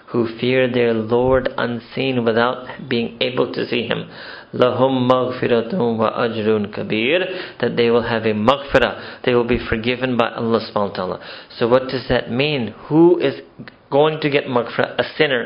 [0.09, 4.11] who fear their Lord unseen without being able to see Him.
[4.53, 10.31] لَهُمْ مَغْفِرَةٌ وَأَجْرٌ كَبِيرٌ That they will have a maghfirah, they will be forgiven by
[10.31, 11.21] Allah subhanahu wa ta'ala.
[11.59, 12.75] So what does that mean?
[12.89, 13.41] Who is
[13.94, 15.46] going to get maghfirah, a sinner.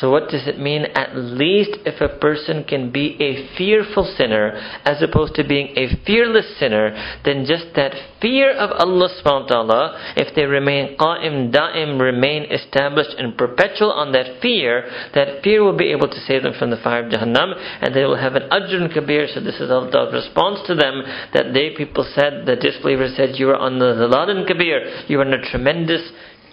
[0.00, 0.86] So what does it mean?
[0.96, 4.50] At least if a person can be a fearful sinner
[4.84, 6.90] as opposed to being a fearless sinner,
[7.24, 12.50] then just that fear of Allah subhanahu wa ta'ala, if they remain qa'im, da'im, remain
[12.50, 16.70] established and perpetual on that fear, that fear will be able to save them from
[16.70, 19.28] the fire of Jahannam and they will have an ajrun kabir.
[19.32, 21.02] So this is Allah's response to them
[21.32, 25.26] that they people said, the disbelievers said, you are on the Zaladin kabir, you are
[25.26, 26.02] in a tremendous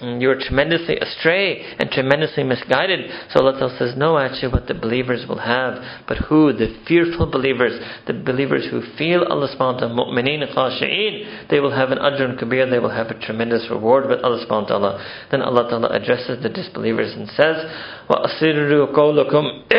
[0.03, 3.11] Mm, you are tremendously astray and tremendously misguided.
[3.33, 6.53] So Allah says, no, actually, what the believers will have, but who?
[6.53, 11.99] The fearful believers, the believers who feel Allah subhanahu wa ta'ala, they will have an
[11.99, 15.27] ajr kabir, they will have a tremendous reward with Allah subhanahu wa ta'ala.
[15.31, 17.65] Then Allah ta'ala addresses the disbelievers and says,
[18.11, 19.73] وَأَصِرُّوا قَوْلَكُمْ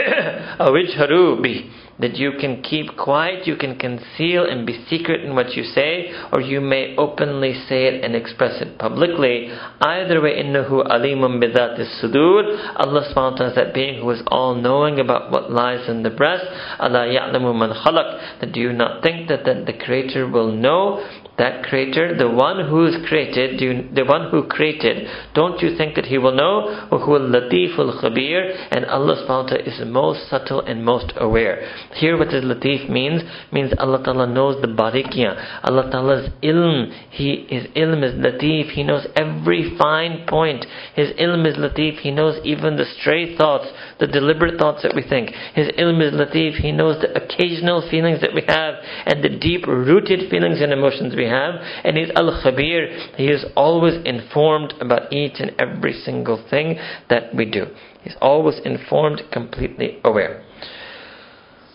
[0.59, 1.71] أَوِجْهَرُوا بِهِ
[2.02, 6.12] that you can keep quiet, you can conceal and be secret in what you say,
[6.32, 9.48] or you may openly say it and express it publicly.
[9.80, 12.42] Either way, innahu alimun bidat sudur.
[12.76, 16.02] Allah subhanahu wa ta'ala is that being who is all knowing about what lies in
[16.02, 16.44] the breast.
[16.78, 18.40] Allah ya'lamu man khalaq.
[18.40, 21.00] That do you not think that, that the Creator will know
[21.42, 23.58] that creator, the one who is created,
[23.92, 26.86] the one who created, don't you think that he will know?
[26.92, 31.68] Al Khabir, and Allah subhanahu wa ta'ala is most subtle and most aware.
[31.94, 33.22] Here what does Latif means?
[33.50, 35.64] Means Allah Ta'ala knows the barikiya.
[35.64, 40.64] Allah Ta'ala's ilm, he, his ilm is Latif, he knows every fine point.
[40.94, 43.66] His ilm is Latif, he knows even the stray thoughts,
[43.98, 45.30] the deliberate thoughts that we think.
[45.54, 48.74] His ilm is Latif, he knows the occasional feelings that we have
[49.06, 51.54] and the deep rooted feelings and emotions we have.
[51.84, 56.78] And He's Al Khabir, He is always informed about each and every single thing
[57.08, 57.66] that we do.
[58.02, 60.42] He's always informed, completely aware.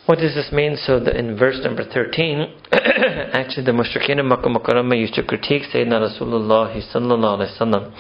[0.08, 0.78] What does this mean?
[0.78, 5.64] So the, in verse number 13, actually the mushrikeen of Makkah Mukarramah used to critique
[5.74, 7.94] Sayyidina Rasulullah sallallahu wasallam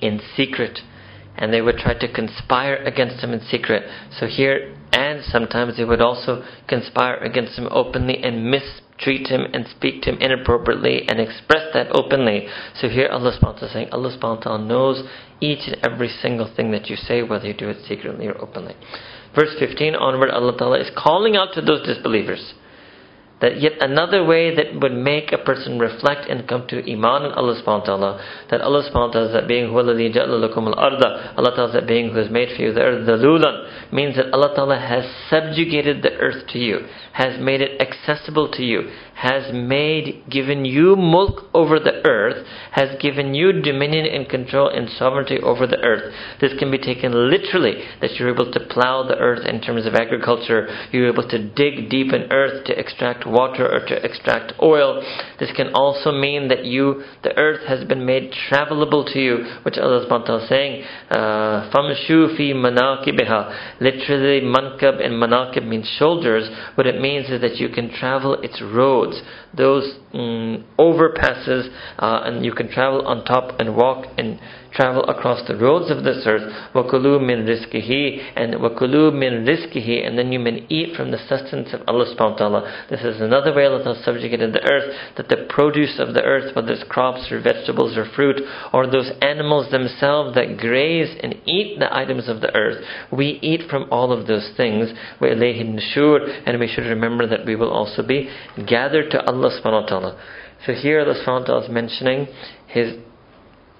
[0.00, 0.78] in secret
[1.36, 3.82] and they would try to conspire against him in secret.
[4.18, 9.66] So here, and sometimes they would also conspire against him openly and mistreat him and
[9.66, 12.46] speak to him inappropriately and express that openly.
[12.80, 15.02] So here Allah ta'ala is saying, Allah ta'ala knows
[15.40, 18.74] each and every single thing that you say, whether you do it secretly or openly.
[19.34, 22.54] Verse 15 onward, Allah ta'ala is calling out to those disbelievers
[23.40, 27.32] that yet another way that would make a person reflect and come to Iman in
[27.32, 29.78] Allah subhanahu wa ta'ala, that Allah subhanahu wa ta'ala is that being who
[30.68, 33.92] al-arda, Allah ta'ala is that being who has made for you the earth, the lulan,
[33.92, 38.62] means that Allah ta'ala has subjugated the earth to you, has made it accessible to
[38.62, 44.68] you, has made, given you mulk over the earth, has given you dominion and control
[44.68, 46.12] and sovereignty over the earth.
[46.40, 49.94] This can be taken literally, that you're able to plow the earth in terms of
[49.94, 55.02] agriculture, you're able to dig deep in earth to extract water or to extract oil.
[55.38, 59.78] This can also mean that you, the earth has been made travelable to you, which
[59.78, 63.80] Allah subhanahu is saying, uh, Famshu fi manakibiha.
[63.80, 66.48] Literally, mankab and manakib means shoulders.
[66.74, 68.60] What it means is that you can travel its
[69.04, 69.22] roads,
[69.56, 74.40] those um, overpasses, uh, and you can travel on top and walk and
[74.73, 76.43] travel across the roads of this earth.
[76.73, 81.73] وَكُلُوا مِن رِزْقِهِ and وَكُلُوا مِن رِزْقِهِ and then you may eat from the sustenance
[81.73, 82.85] of Allah subhanahu wa ta'ala.
[82.89, 86.55] This is another way Allah has subjugated the earth, that the produce of the earth,
[86.55, 88.41] whether it's crops or vegetables or fruit,
[88.73, 93.69] or those animals themselves that graze and eat the items of the earth, we eat
[93.69, 94.89] from all of those things.
[95.21, 98.29] وَإِلَيْهِ النُّشُورِ and we should remember that we will also be
[98.67, 100.21] gathered to Allah subhanahu wa ta'ala.
[100.65, 102.27] So here Allah subhanahu wa ta'ala is mentioning
[102.67, 102.97] His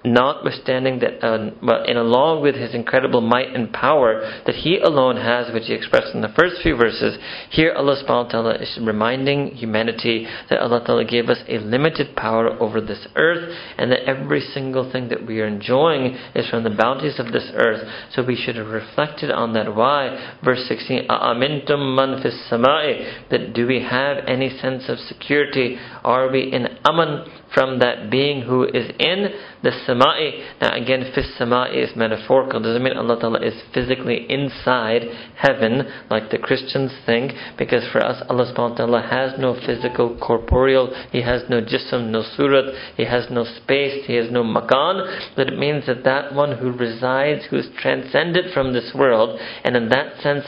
[0.05, 5.17] notwithstanding that, uh, but in along with his incredible might and power that he alone
[5.17, 7.17] has, which he expressed in the first few verses,
[7.49, 12.15] here Allah subhanahu wa ta'ala is reminding humanity that Allah ta'ala gave us a limited
[12.15, 16.63] power over this earth and that every single thing that we are enjoying is from
[16.63, 17.87] the bounties of this earth.
[18.11, 19.75] So we should have reflected on that.
[19.75, 20.37] Why?
[20.43, 25.77] Verse 16, Amintum man fis samai, that do we have any sense of security?
[26.03, 29.27] Are we in aman from that being who is in
[29.65, 30.45] the sama'i.
[30.61, 32.61] Now again, fis sama'i is metaphorical.
[32.61, 35.01] Doesn't mean Allah Ta'ala is physically inside
[35.35, 40.17] heaven like the Christians think, because for us Allah subhanahu wa ta'ala has no physical
[40.21, 45.33] corporeal, He has no jism, no surat, He has no space, He has no makan,
[45.35, 49.75] but it means that that one who resides, who is transcended from this world, and
[49.75, 50.45] in that sense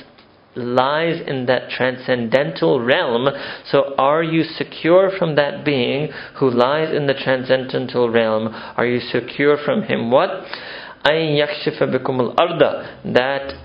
[0.56, 3.28] lies in that transcendental realm.
[3.70, 8.48] So, are you secure from that being who lies in the transcendental realm?
[8.76, 10.10] Are you secure from him?
[10.10, 10.30] What?
[11.04, 11.24] That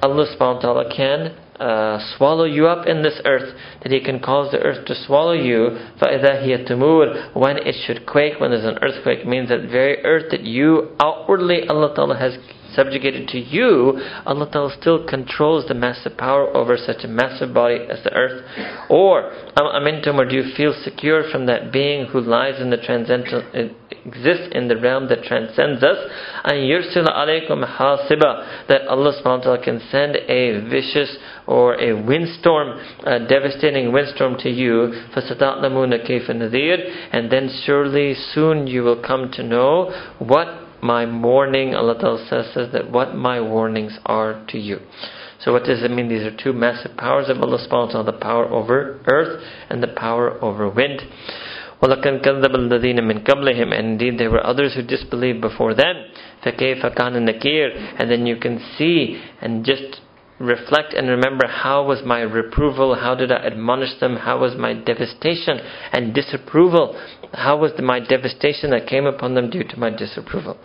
[0.01, 4.19] Allah subhanahu wa ta'ala can uh, swallow you up in this earth, that He can
[4.19, 5.77] cause the earth to swallow you.
[6.01, 10.31] فَإِذَا هِيَ تَمُورُ When it should quake, when there's an earthquake, means that very earth
[10.31, 12.37] that you outwardly Allah Ta'ala has
[12.77, 17.79] subjugated to you, Allah Ta'ala still controls the massive power over such a massive body
[17.89, 18.43] as the earth.
[18.89, 23.41] Or, amintum, or do you feel secure from that being who lies in the transcendental,
[24.05, 25.97] exists in the realm that transcends us?
[26.43, 31.93] And yursila alaykum hasiba, that Allah subhanahu wa ta'ala can send a vicious or a
[31.93, 39.01] windstorm, a devastating windstorm to you, فَسَتَعْلَمُونَ كَيْفَ نَذِيرٌ And then surely soon you will
[39.01, 44.45] come to know what my warning, Allah Ta'ala says, says that what my warnings are
[44.49, 44.79] to you.
[45.39, 46.09] So what does it mean?
[46.09, 49.81] These are two massive powers of Allah subhanahu wa ta'ala, the power over earth and
[49.81, 51.01] the power over wind.
[51.81, 55.95] وَلَكَنْ كَذَّبَ الَّذِينَ مِنْ قَبْلِهِمْ And indeed there were others who disbelieved before them.
[56.43, 60.01] فَكَيْفَ كَانَ نَكِيرٌ And then you can see and just
[60.39, 64.73] reflect and remember how was my reproval, how did I admonish them, how was my
[64.73, 65.59] devastation
[65.91, 66.99] and disapproval,
[67.33, 70.57] how was the, my devastation that came upon them due to my disapproval.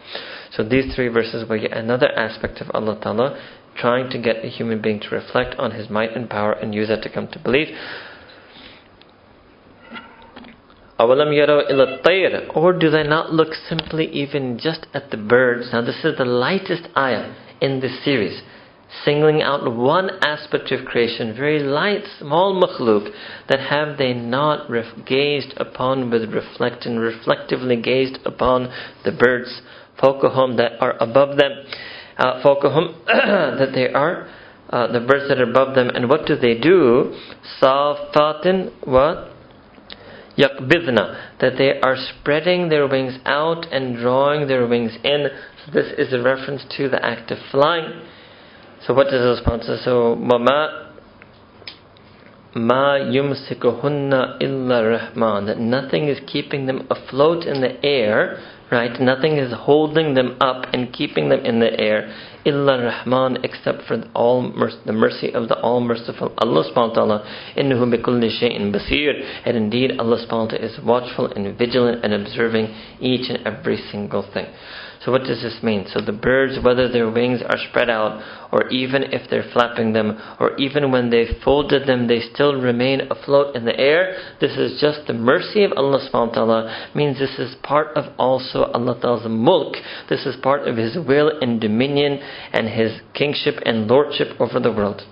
[0.52, 3.40] So these three verses were yet another aspect of Allah Ta'ala
[3.76, 6.88] trying to get a human being to reflect on His might and power and use
[6.88, 7.68] that to come to believe.
[11.00, 15.70] أَوَلَمْ يَرَوْا إِلَى الطَّيْرِ Or do they not look simply even just at the birds?
[15.72, 18.42] Now this is the lightest ayah in this series
[19.03, 23.11] singling out one aspect of creation, very light, small makhluk,
[23.49, 28.71] that have they not ref- gazed upon with reflect and reflectively gazed upon
[29.03, 29.61] the birds,
[30.01, 31.51] fokahum that are above them,
[32.17, 34.29] uh, fokahum that they are,
[34.69, 37.13] uh, the birds that are above them, and what do they do?
[37.61, 39.31] Safatin, what?
[40.37, 45.27] Yakbidna, that they are spreading their wings out and drawing their wings in.
[45.65, 48.01] So this is a reference to the act of flying.
[48.87, 49.65] So what does the response?
[49.83, 50.93] So mama
[52.55, 58.97] ma yumsikuhunna illa rahman that nothing is keeping them afloat in the air, right?
[59.01, 63.97] Nothing is holding them up and keeping them in the air illa rahman except for
[63.97, 64.41] the all
[64.85, 67.25] the mercy of the all merciful Allah subhanahu wa ta'ala
[67.57, 72.13] innahu bikulli shay'in basir and indeed Allah subhanahu wa ta'ala is watchful and vigilant and
[72.13, 74.45] observing each and every single thing.
[75.07, 75.85] So, what does this mean?
[75.87, 80.21] So, the birds, whether their wings are spread out, or even if they're flapping them,
[80.37, 84.17] or even when they've folded them, they still remain afloat in the air.
[84.41, 88.13] This is just the mercy of Allah subhanahu wa ta'ala, means this is part of
[88.19, 89.77] also Allah ta'ala's mulk.
[90.09, 92.19] This is part of His will and dominion
[92.51, 95.03] and His kingship and lordship over the world.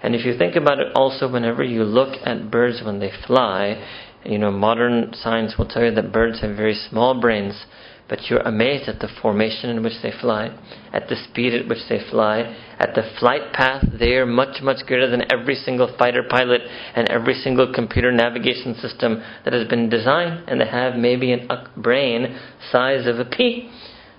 [0.00, 3.84] And if you think about it also, whenever you look at birds when they fly,
[4.24, 7.64] you know, modern science will tell you that birds have very small brains
[8.08, 10.56] but you're amazed at the formation in which they fly,
[10.92, 12.40] at the speed at which they fly,
[12.78, 13.84] at the flight path.
[13.98, 16.60] They're much, much greater than every single fighter pilot
[16.94, 21.68] and every single computer navigation system that has been designed, and they have maybe a
[21.76, 22.38] brain
[22.70, 23.70] size of a pea.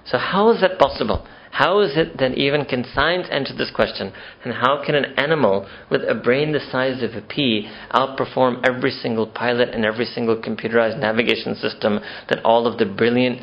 [0.06, 1.28] So, how is that possible?
[1.56, 4.12] How is it that even can science answer this question?
[4.43, 8.91] And how can an animal with a brain the size of a pea outperform every
[8.91, 13.39] single pilot and every single computerized navigation system that all of the brilliant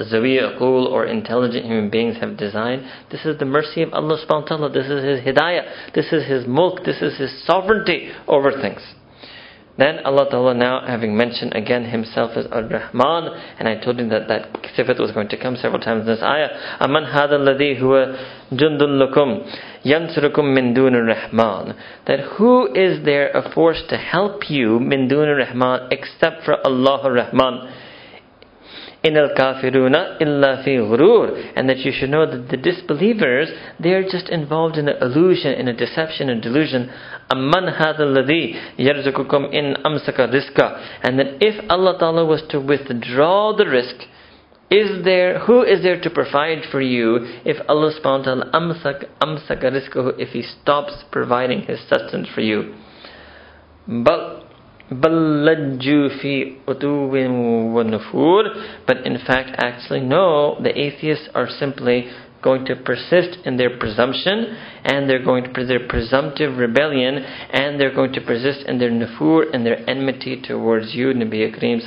[0.00, 2.82] Zawi Aqul or intelligent human beings have designed.
[3.10, 4.72] This is the mercy of Allah subhanahu wa ta'ala.
[4.72, 5.92] This is His hidayah.
[5.94, 6.84] This is His mulk.
[6.84, 8.80] This is His sovereignty over things.
[9.78, 14.28] Then Allah Ta'ala now having mentioned again Himself as Ar-Rahman, and I told you that
[14.28, 16.78] that sifat was going to come several times in this ayah.
[16.80, 18.14] Aman hada alladhi huwa
[18.52, 19.50] jundun lakum
[19.82, 21.74] yansurukum min dun rahman
[22.06, 27.00] That who is there a force to help you min dun rahman except for Allah
[27.04, 27.81] Ar-Rahman?
[29.04, 33.48] In al kafiruna illa fi ghurur and that you should know that the disbelievers
[33.80, 36.88] they are just involved in an illusion in a deception and delusion.
[37.34, 40.66] amman hadha alladhi yarzuqukum in amsaka rizqa
[41.02, 44.06] and that if Allah Ta'ala was to withdraw the rizq
[44.70, 49.04] is there who is there to provide for you if Allah subhanahu wa ta'ala amsak
[49.20, 52.74] amsaka rizqahu if he stops providing his sustenance for you?
[53.86, 54.41] But
[54.90, 55.12] but
[59.06, 62.10] in fact, actually, no, the atheists are simply
[62.42, 67.94] going to persist in their presumption and they're going to their presumptive rebellion and they're
[67.94, 71.80] going to persist in their nufur and their enmity towards you, Nabi Kareem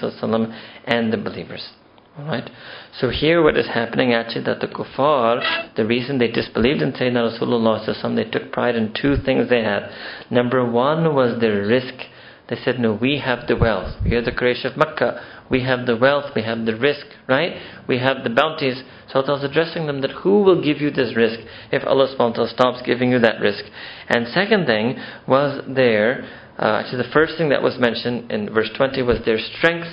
[0.86, 1.70] and the believers.
[2.18, 2.50] Alright?
[2.98, 7.38] So here what is happening actually that the kuffar, the reason they disbelieved in Sayyidina
[7.38, 9.90] Rasulullah they took pride in two things they had.
[10.32, 12.06] Number one was their rizq
[12.48, 13.96] They said, No, we have the wealth.
[14.04, 15.20] We are the Quraysh of Makkah.
[15.50, 17.54] We have the wealth, we have the rizq, right?
[17.88, 18.84] We have the bounties.
[19.12, 22.48] So Allah was addressing them that who will give you this rizq if Allah subhanahu
[22.54, 23.64] stops giving you that rizq?
[24.10, 26.24] And second thing was their,
[26.60, 29.88] uh, actually the first thing that was mentioned in verse 20 was their strength.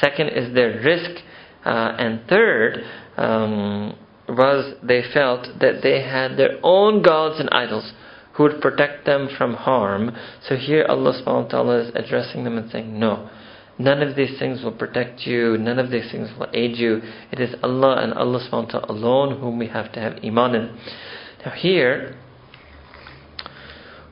[0.00, 1.20] Second is their rizq.
[1.64, 2.84] Uh, and third,
[3.16, 3.96] um,
[4.28, 7.92] was they felt that they had their own gods and idols
[8.36, 10.14] who would protect them from harm.
[10.46, 13.30] So here Allah subhanahu wa ta'ala is addressing them and saying, No,
[13.78, 17.00] none of these things will protect you, none of these things will aid you.
[17.32, 20.54] It is Allah and Allah subhanahu wa ta'ala alone whom we have to have iman
[20.54, 20.78] in.
[21.44, 22.16] Now here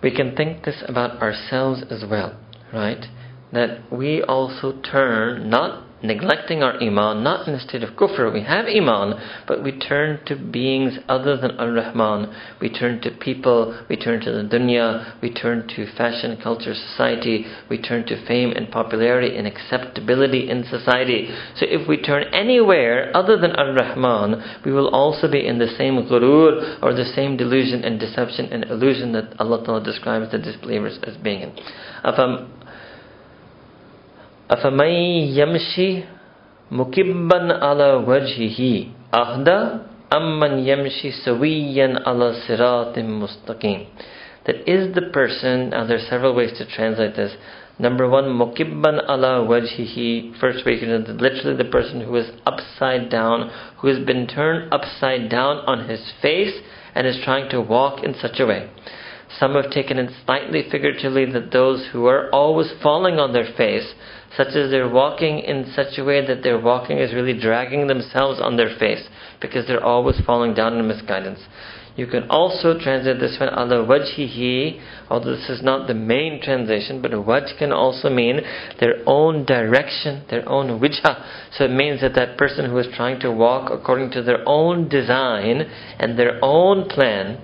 [0.03, 2.39] we can think this about ourselves as well,
[2.73, 3.07] right?
[3.53, 8.33] That we also turn not neglecting our iman, not in a state of kufr.
[8.33, 9.15] We have iman,
[9.49, 12.35] but we turn to beings other than Ar Rahman.
[12.61, 17.47] We turn to people, we turn to the dunya, we turn to fashion, culture, society,
[17.71, 21.29] we turn to fame and popularity and acceptability in society.
[21.57, 25.75] So if we turn anywhere other than Ar Rahman, we will also be in the
[25.79, 30.39] same ghurur or the same delusion and deception and illusion that Allah Ta'ala describes the
[30.39, 31.53] disbelievers as being in.
[34.52, 34.92] أفمن
[35.38, 36.04] يمشي
[36.72, 38.62] مكبا على وجهه
[39.14, 39.60] أهدى
[40.14, 43.86] أم من يمشي سويا على صراط مستقيم
[44.46, 47.36] That is the person, now there are several ways to translate this.
[47.78, 50.40] Number one, mukibban ala wajhihi.
[50.40, 54.74] First way you can literally the person who is upside down, who has been turned
[54.74, 56.54] upside down on his face
[56.96, 58.70] and is trying to walk in such a way.
[59.40, 63.94] Some have taken it slightly figuratively that those who are always falling on their face,
[64.37, 68.41] such as they're walking in such a way that their walking is really dragging themselves
[68.41, 69.09] on their face
[69.41, 71.41] because they're always falling down in misguidance.
[71.97, 77.01] You can also translate this one ala wajhihi, although this is not the main translation,
[77.01, 78.41] but a wajh can also mean
[78.81, 81.25] their own direction, their own wijha.
[81.53, 84.89] So it means that that person who is trying to walk according to their own
[84.89, 85.71] design
[86.01, 87.39] and their own plan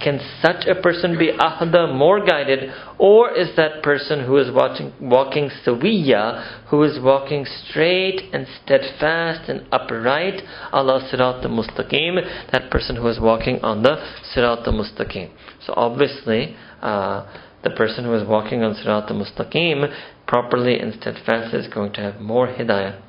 [0.00, 4.92] can such a person be ahda, more guided, or is that person who is watching,
[5.00, 10.42] walking sawiya, who is walking straight and steadfast and upright,
[10.72, 13.96] Allah sirat mustaqim, that person who is walking on the
[14.34, 15.30] sirat al mustaqim.
[15.64, 17.26] So obviously, uh,
[17.62, 19.94] the person who is walking on sirat al mustaqim
[20.26, 23.02] properly and steadfast is going to have more hidayah.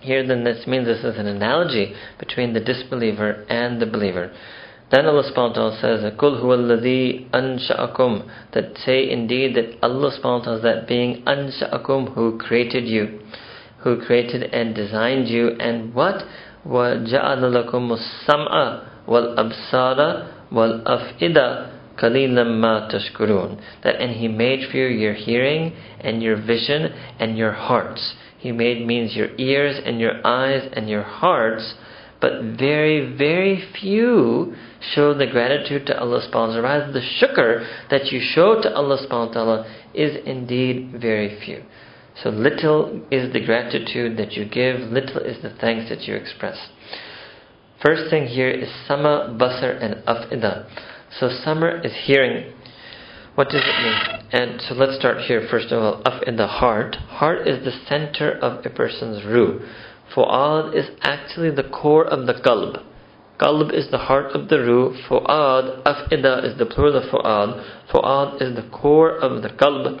[0.00, 4.32] Here then this means this is an analogy between the disbeliever and the believer.
[4.91, 6.69] Then Allah subhanahu wa ta'ala says, Kul huwa
[7.33, 8.29] ansha'akum.
[8.53, 13.19] That say indeed that Allah subhanahu wa ta'ala is that being ansha'akum who created you,
[13.79, 16.23] who created and designed you, and what?
[16.67, 25.13] وَجَعَلَ لَكُمُ السَّمْعَ وَالْأَبْصَارَ وَالْأَفْئِدَةَ قَلِيلًا مَا تَشْكُرُونَ That and He made for you your
[25.13, 28.13] hearing and your vision and your hearts.
[28.37, 31.73] He made means your ears and your eyes and your hearts,
[32.19, 36.92] but very, very few show the gratitude to Allah subhanahu wa ta'ala.
[36.92, 41.62] The shukr that you show to Allah subhanahu wa ta'ala is indeed very few.
[42.22, 46.56] So little is the gratitude that you give, little is the thanks that you express.
[47.84, 50.68] First thing here is sama, basar, and afida.
[51.20, 52.52] So sama is hearing.
[53.36, 54.26] What does it mean?
[54.32, 56.02] And so let's start here first of all.
[56.04, 56.96] Af in the heart.
[56.96, 59.60] Heart is the center of a person's ruh.
[60.12, 62.82] Fu'ad is actually the core of the qalb.
[63.38, 64.90] Qalb is the heart of the ruh.
[65.08, 67.64] Fu'ad, af'ida is the plural of fu'ad.
[67.92, 70.00] Fu'ad is the core of the qalb.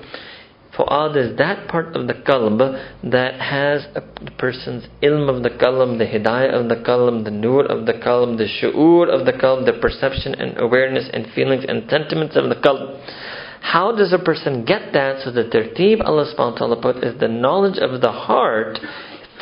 [0.76, 2.58] Fu'ad is that part of the qalb
[3.04, 4.02] that has a
[4.38, 8.38] person's ilm of the qalb, the hidayah of the qalb, the nur of the qalb,
[8.38, 12.56] the shu'ur of the qalb, the perception and awareness and feelings and sentiments of the
[12.56, 13.00] qalb.
[13.60, 17.78] How does a person get that so the team Allah ta'ala put is the knowledge
[17.78, 18.78] of the heart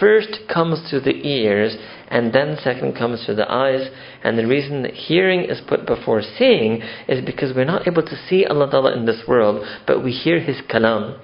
[0.01, 1.77] first comes to the ears
[2.09, 3.89] and then second comes through the eyes.
[4.23, 8.17] And the reason that hearing is put before seeing is because we're not able to
[8.29, 11.19] see Allah Ta'ala in this world, but we hear His kalam.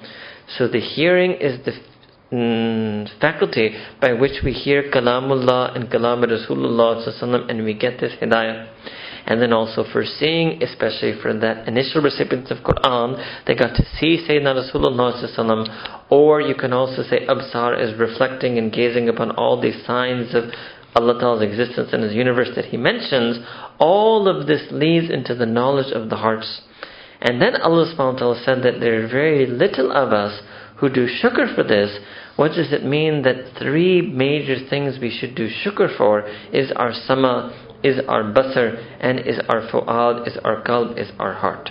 [0.59, 1.73] So the hearing is the
[2.33, 8.69] mm, faculty by which we hear kalamullah and kalam Rasulullah and we get this hidayah
[9.27, 13.85] and then also for seeing, especially for that initial recipients of Quran, they got to
[13.99, 19.61] see Sayyidina Rasulullah or you can also say Absar is reflecting and gazing upon all
[19.61, 20.45] these signs of
[20.95, 23.39] Allah Ta'ala's existence and His universe that He mentions,
[23.79, 26.61] all of this leads into the knowledge of the hearts.
[27.21, 30.43] And then Allah subhanahu wa ta'ala said that there are very little of us
[30.79, 31.97] who do shukr for this.
[32.35, 36.93] What does it mean that three major things we should do shukr for is our
[36.93, 41.71] sama, is our basar, and is our fu'ad, is our qalb, is our heart.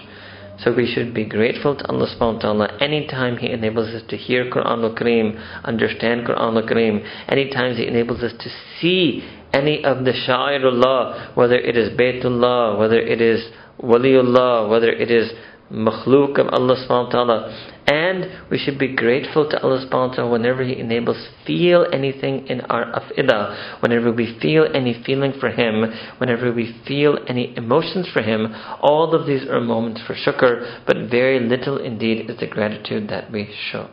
[0.64, 4.18] So we should be grateful to Allah subhanahu wa ta'ala anytime He enables us to
[4.18, 8.50] hear Quran al Kareem, understand Quran al Kareem, anytime He enables us to
[8.80, 13.44] see any of the Sha'irullah, whether it is Baytullah, whether it is
[13.82, 15.32] Waliullah, whether it is
[15.71, 17.73] makhluk of Allah subhanahu wa ta'ala.
[17.89, 22.47] And we should be grateful to Allah subhanahu wa ta'ala whenever He enables feel anything
[22.49, 25.85] in our afidah, whenever we feel any feeling for Him,
[26.19, 28.55] whenever we feel any emotions for Him.
[28.81, 33.31] All of these are moments for shukr, but very little indeed is the gratitude that
[33.31, 33.89] we show.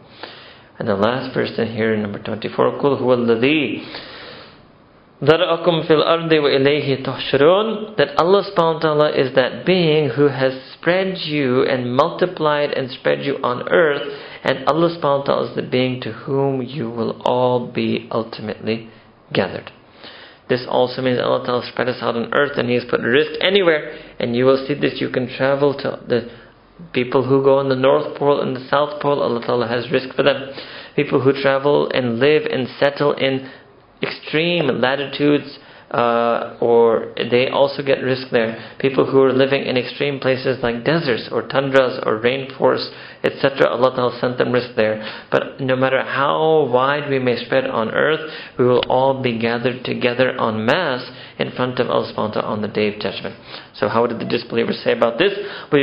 [0.79, 4.16] And the last verse in here, number 24, قُلْ هُوَ الَّذِي
[5.20, 5.40] that
[8.18, 13.68] Allah subhanahu is that being who has spread you and multiplied and spread you on
[13.68, 14.02] earth
[14.44, 18.88] and Allah subhanahu is the being to whom you will all be ultimately
[19.32, 19.72] gathered.
[20.48, 23.36] This also means Allah Ta'ala spread us out on earth and He has put rizq
[23.40, 25.00] anywhere and you will see this.
[25.00, 26.30] You can travel to the
[26.92, 29.20] people who go on the North Pole and the South Pole.
[29.20, 30.50] Allah Ta'ala has rizq for them.
[30.96, 33.50] People who travel and live and settle in
[34.02, 35.58] extreme latitudes,
[35.90, 38.74] uh, or they also get rizq there.
[38.78, 42.90] People who are living in extreme places like deserts or tundras or rainforests,
[43.22, 43.68] etc.
[43.68, 45.04] Allah Ta'ala sent them rizq there.
[45.30, 49.84] But no matter how wide we may spread on earth, we will all be gathered
[49.84, 53.36] together en masse in front of Allah subhanahu on the day of judgment.
[53.74, 55.32] So how did the disbelievers say about this?
[55.70, 55.78] That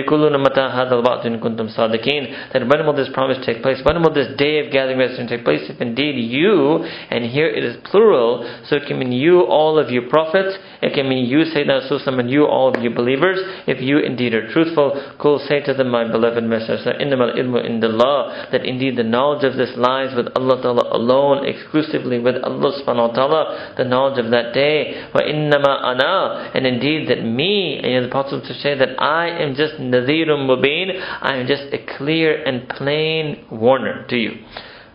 [2.68, 3.80] when will this promise take place?
[3.84, 5.62] When will this day of gathering take place?
[5.70, 9.90] If indeed you, and here it is plural, so it can mean you, all of
[9.90, 13.83] you prophets, it can mean you, Sayyidina Rasulullah, and you, all of you believers, if
[13.83, 18.65] you indeed are truthful, Kul say to them, my beloved messenger, innamal ilmu indallah, that
[18.65, 23.15] indeed the knowledge of this lies with Allah Ta'ala alone, exclusively with Allah subhanahu wa
[23.15, 25.05] ta'ala, the knowledge of that day.
[25.15, 29.55] Wa innama ana, and indeed that me, and the Prophet to say that I am
[29.55, 34.33] just nadhirum mubin, I am just a clear and plain warner to you.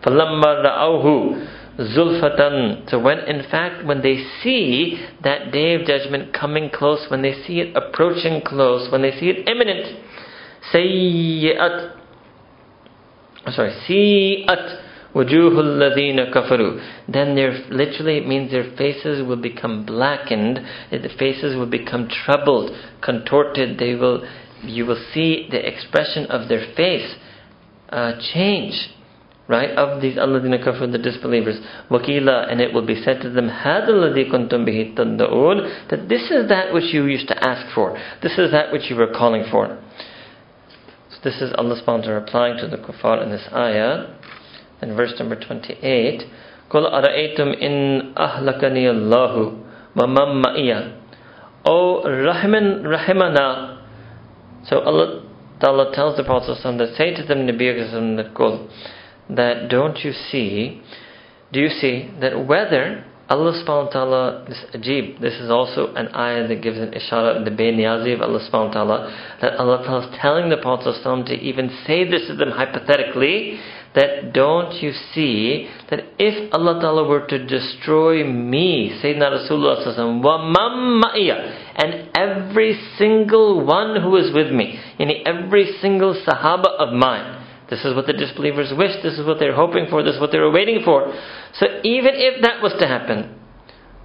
[0.02, 1.59] فَلَمَّا رَأَوْهُ
[1.95, 2.89] zulfatan.
[2.89, 7.33] So when in fact when they see that day of judgment coming close, when they
[7.45, 9.99] see it approaching close, when they see it imminent,
[10.73, 11.97] sayyi'at
[13.53, 16.79] sorry, si'at ladina kafaru.
[17.11, 20.59] Then their literally it means their faces will become blackened,
[20.91, 22.71] the faces will become troubled,
[23.01, 23.77] contorted.
[23.77, 24.23] They will
[24.63, 27.15] you will see the expression of their face
[27.89, 28.89] uh, change
[29.50, 31.58] right, of these alladina kafir, the disbelievers.
[31.90, 36.72] Wakila, and it will be said to them, Hadalladhi kuntum bihi that this is that
[36.74, 37.96] which you used to ask for.
[38.22, 39.80] This is that which you were calling for.
[41.10, 44.18] So this is Allah subhanahu wa replying to the kuffar in this ayah,
[44.82, 46.22] in verse number 28.
[46.68, 49.62] قُلْ أَرَأَيْتُمْ إِنْ أَهْلَكَنِيَ اللَّهُ
[49.96, 51.02] وَمَنْ مَئِيَ
[51.64, 53.82] O Rahman, Rahimana.
[54.68, 55.22] So Allah
[55.60, 58.68] Ta'ala tells the Prophet that say to them, Nabi that Qul,
[59.35, 60.81] that don't you see,
[61.51, 66.13] do you see that whether Allah subhanahu wa ta'ala, this ajib, this is also an
[66.13, 70.19] ayah that gives an ishara the bayniyazi of Allah subhanahu wa ta'ala, that Allah is
[70.21, 73.57] telling the Prophet to even say this to them hypothetically,
[73.95, 80.41] that don't you see that if Allah ta'ala were to destroy me, Sayyidina Rasulullah sallallahu
[81.75, 87.40] and every single one who is with me, yani every single sahaba of mine,
[87.71, 89.01] this is what the disbelievers wish.
[89.01, 90.03] This is what they're hoping for.
[90.03, 91.07] This is what they're waiting for.
[91.55, 93.39] So even if that was to happen,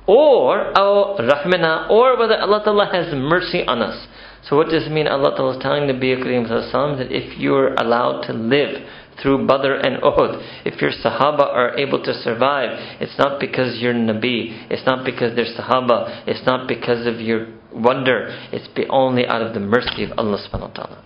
[0.07, 4.07] or oh, rahmana, or whether Allah Ta'ala has mercy on us.
[4.45, 5.09] So what does it mean?
[5.09, 8.87] Allah Ta'ala is telling the Kareem that if you're allowed to live
[9.21, 13.95] through Badr and Uhud, if your Sahaba are able to survive, it's not because you're
[13.95, 19.43] Nabi, it's not because they're Sahaba, it's not because of your wonder, it's only out
[19.43, 21.03] of the mercy of Allah subhanahu wa ta'ala.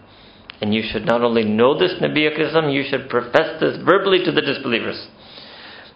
[0.62, 4.32] And you should not only know this Nabi Akram, you should profess this verbally to
[4.32, 5.08] the disbelievers.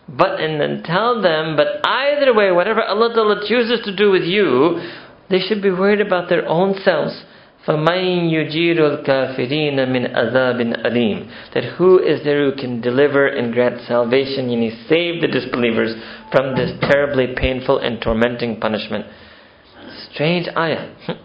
[0.08, 4.24] But and then tell them, but either way, whatever Allah Ta'ala chooses to do with
[4.24, 4.82] you,
[5.30, 7.24] they should be worried about their own selves.
[7.68, 13.82] فَمَنْ يُجِيرُ الْكَافِرِينَ مِنْ أَذَابٍ أَلِيمٍ That who is there who can deliver and grant
[13.82, 15.94] salvation, and he save the disbelievers
[16.32, 19.06] from this terribly painful and tormenting punishment.
[20.12, 20.90] Strange ayah.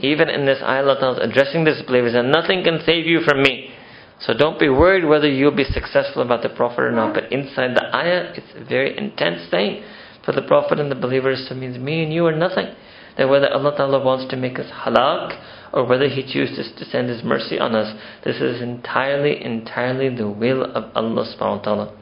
[0.00, 3.42] Even in this ayah, Allah is addressing the disbelievers, and nothing can save you from
[3.42, 3.70] me.
[4.20, 7.14] So don't be worried whether you'll be successful about the Prophet or not.
[7.14, 9.82] But inside the ayah, it's a very intense thing
[10.24, 11.46] for the Prophet and the believers.
[11.48, 12.74] So it means me and you are nothing.
[13.18, 15.38] That whether Allah Ta'ala wants to make us halak
[15.72, 20.28] or whether He chooses to send His mercy on us, this is entirely, entirely the
[20.28, 21.98] will of Allah subhanahu wa ta'ala.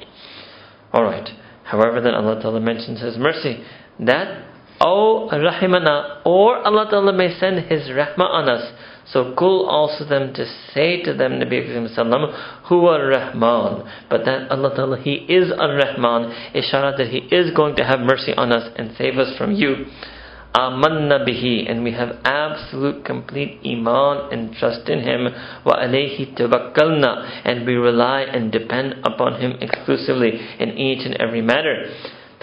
[0.92, 1.28] Alright.
[1.64, 3.64] However, then Allah Ta'ala mentions His mercy.
[3.98, 8.72] That Oh Rahimana, or Allah Ta'ala may send His Rahmah on us.
[9.06, 13.84] So Kul also them to say to them, Nabi Sallam, who are Rahman.
[14.08, 18.00] But that Allah Ta'ala, He is Ar Rahman, ishara that He is going to have
[18.00, 19.86] mercy on us and save us from you.
[20.54, 25.24] Amanna bihi, and we have absolute complete iman and trust in Him.
[25.66, 31.42] Wa alayhi tawakkalna, and we rely and depend upon Him exclusively in each and every
[31.42, 31.92] matter.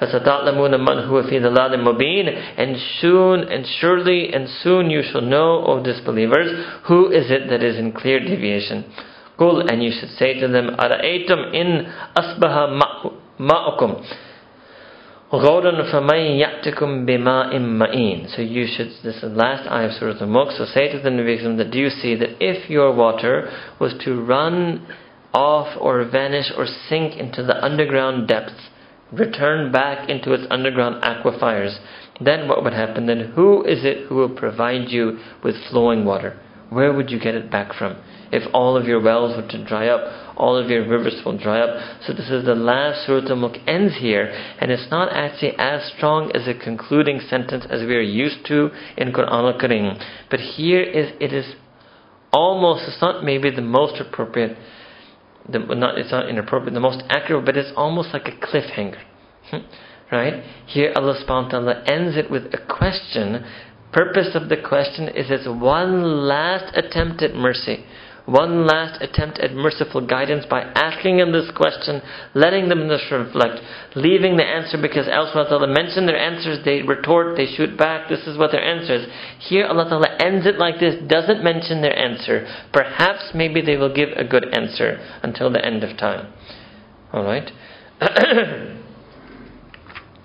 [0.00, 5.64] فَسَتَعْلَمُونَ مَنْ هُوَ فِي ضَلَالٍ مُبِينٍ And soon and surely and soon you shall know,
[5.66, 8.84] O disbelievers, who is it that is in clear deviation.
[9.38, 12.80] قُل And you should say to them, أَرَأَيْتُمْ إِنْ أَصْبَحَ
[13.40, 14.02] مَاءُكُمْ
[15.32, 20.20] غَوْرًا فَمَنْ يَأْتِكُمْ بِمَاءٍ مَئِينٍ So you should, this is the last ayah of Surah
[20.20, 23.94] Al-Mulk, so say to the Nabi that do you see that if your water was
[24.04, 24.86] to run
[25.34, 28.69] off or vanish or sink into the underground depths,
[29.11, 31.77] return back into its underground aquifers,
[32.19, 33.07] then what would happen?
[33.07, 36.39] Then who is it who will provide you with flowing water?
[36.69, 37.97] Where would you get it back from?
[38.31, 41.59] If all of your wells were to dry up, all of your rivers will dry
[41.59, 41.99] up.
[42.05, 46.31] So this is the last Surah Al-Mulk ends here, and it's not actually as strong
[46.33, 49.97] as a concluding sentence as we are used to in Quran al-Karim.
[50.29, 51.55] But here is it is
[52.31, 54.57] almost it's not maybe the most appropriate
[55.49, 59.01] the, not, it's not inappropriate, the most accurate, but it's almost like a cliffhanger.
[59.49, 59.57] Hmm?
[60.11, 60.43] right?
[60.67, 63.45] Here Allah subhanahu wa ta'ala ends it with a question.
[63.93, 67.85] Purpose of the question is it's one last attempt at mercy
[68.25, 72.01] one last attempt at merciful guidance by asking them this question,
[72.35, 73.59] letting them reflect,
[73.95, 78.27] leaving the answer because elsewhere Allah mentioned their answers, they retort, they shoot back, this
[78.27, 79.07] is what their answer is.
[79.39, 82.47] Here Allah Ta'ala ends it like this, doesn't mention their answer.
[82.71, 86.31] Perhaps maybe they will give a good answer until the end of time.
[87.13, 87.51] Alright?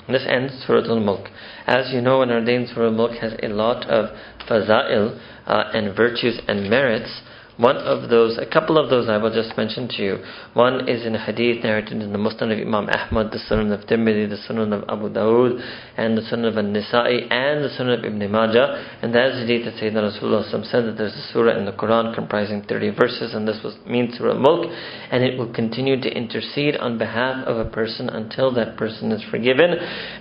[0.08, 1.28] this ends Surah Al-Mulk.
[1.66, 4.16] As you know, an ordained Surah Al-Mulk has a lot of
[4.48, 7.22] faza'il uh, and virtues and merits.
[7.56, 10.18] One of those, a couple of those I will just mention to you.
[10.52, 14.28] One is in hadith narrated in the Musnad of Imam Ahmad, the Sunan of Tirmidhi,
[14.28, 15.64] the Sunan of Abu Dawood,
[15.96, 18.98] and the Sunan of An-Nasa'i, and the Sunan of Ibn Majah.
[19.00, 21.72] And that is the hadith that Sayyidina Rasulullah said that there's a surah in the
[21.72, 24.70] Quran comprising 30 verses, and this was means Surah Mulk,
[25.10, 29.22] and it will continue to intercede on behalf of a person until that person is
[29.30, 29.72] forgiven.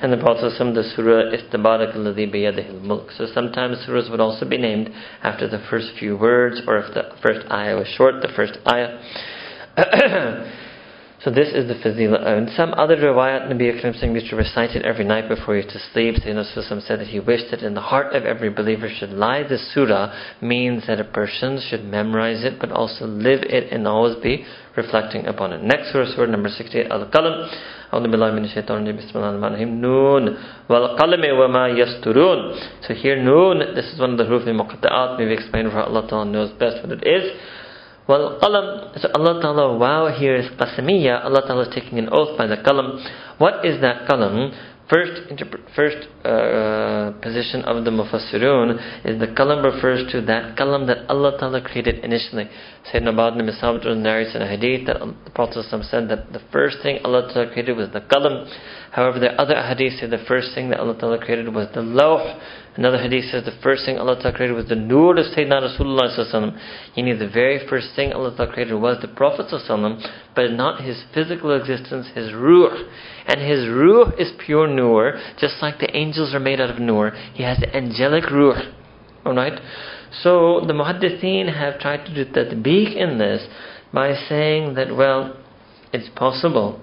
[0.02, 3.12] And the Prophet the surah is Tabarak alladhi biyadihil mulk.
[3.12, 4.90] So sometimes surahs would also be named
[5.22, 9.00] after the first few words, or if the first ayah was short, the first ayah.
[11.24, 12.24] so this is the fazila.
[12.24, 15.74] And some other riwayat, Nabi Akram used to recite it every night before he used
[15.74, 16.16] to sleep.
[16.16, 19.74] Sayyidina said that he wished that in the heart of every believer should lie this
[19.74, 24.46] surah, means that a person should memorize it, but also live it and always be
[24.77, 25.63] reflecting upon it.
[25.63, 27.51] Next surah, surah number 68, Al-Qalam.
[27.91, 30.25] أعوذ بالله من الشيطان الرجيم بسم الله الرحمن الرحيم نون
[30.71, 32.39] والقلم وما يسترون
[32.87, 36.25] so here noon this is one of the huruf muqatta'at maybe explain for Allah Ta'ala
[36.31, 37.35] knows best what it is
[38.07, 42.47] والقلم so Allah Ta'ala wow here is qasamiyya Allah Ta'ala is taking an oath by
[42.47, 42.95] the qalam
[43.39, 44.55] what is that qalam
[44.88, 45.34] First,
[45.76, 51.36] first uh, position of the Mufassirun is the kalam refers to that kalam that Allah
[51.40, 52.48] Ta'ala created initially.
[52.94, 56.78] Sayyidina Ubada ibn Samit narrates in a hadith that the Prophet said that the first
[56.84, 58.46] thing Allah Ta'ala created was the kalam.
[58.92, 62.40] However, the other hadith say the first thing that Allah Ta'ala created was the lawh.
[62.76, 66.60] Another hadith says the first thing Allah Ta'ala created was the nur of Sayyidina Rasulullah
[66.96, 69.48] Meaning the very first thing Allah Ta'ala created was the Prophet
[70.36, 72.86] but not his physical existence, his ruh.
[73.28, 77.12] And his ruh is pure nur, just like the angels are made out of nur.
[77.34, 78.72] He has angelic ruh.
[79.26, 79.60] Alright?
[80.22, 83.48] So the muhaddithin have tried to do the big in this
[83.92, 85.36] by saying that, well,
[85.92, 86.82] it's possible.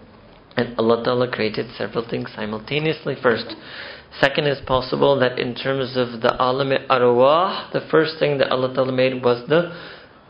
[0.56, 3.54] And Allah Ta'ala created several things simultaneously first.
[4.20, 8.74] Second is possible that in terms of the alam arwah, the first thing that Allah
[8.74, 9.74] Ta'ala made was the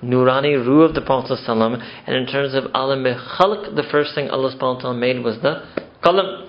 [0.02, 4.54] nurani ruh of the Prophet and in terms of alam khalq, the first thing Allah
[4.58, 5.62] Ta'ala made was the
[6.02, 6.48] qalam.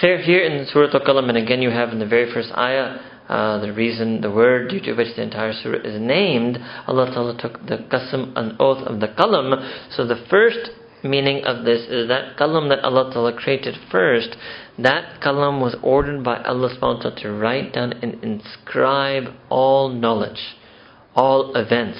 [0.00, 3.58] Here, here in Surah Al-Qalam, and again you have in the very first ayah, uh,
[3.60, 7.54] the reason, the word due to which the entire surah is named, Allah Ta'ala took
[7.66, 9.88] the qasam, an oath of the qalam.
[9.96, 10.70] So the first
[11.02, 14.36] meaning of this is that kalam that Allah Ta'ala created first,
[14.78, 20.54] that kalam was ordered by Allah subhanahu to write down and inscribe all knowledge,
[21.14, 21.98] all events,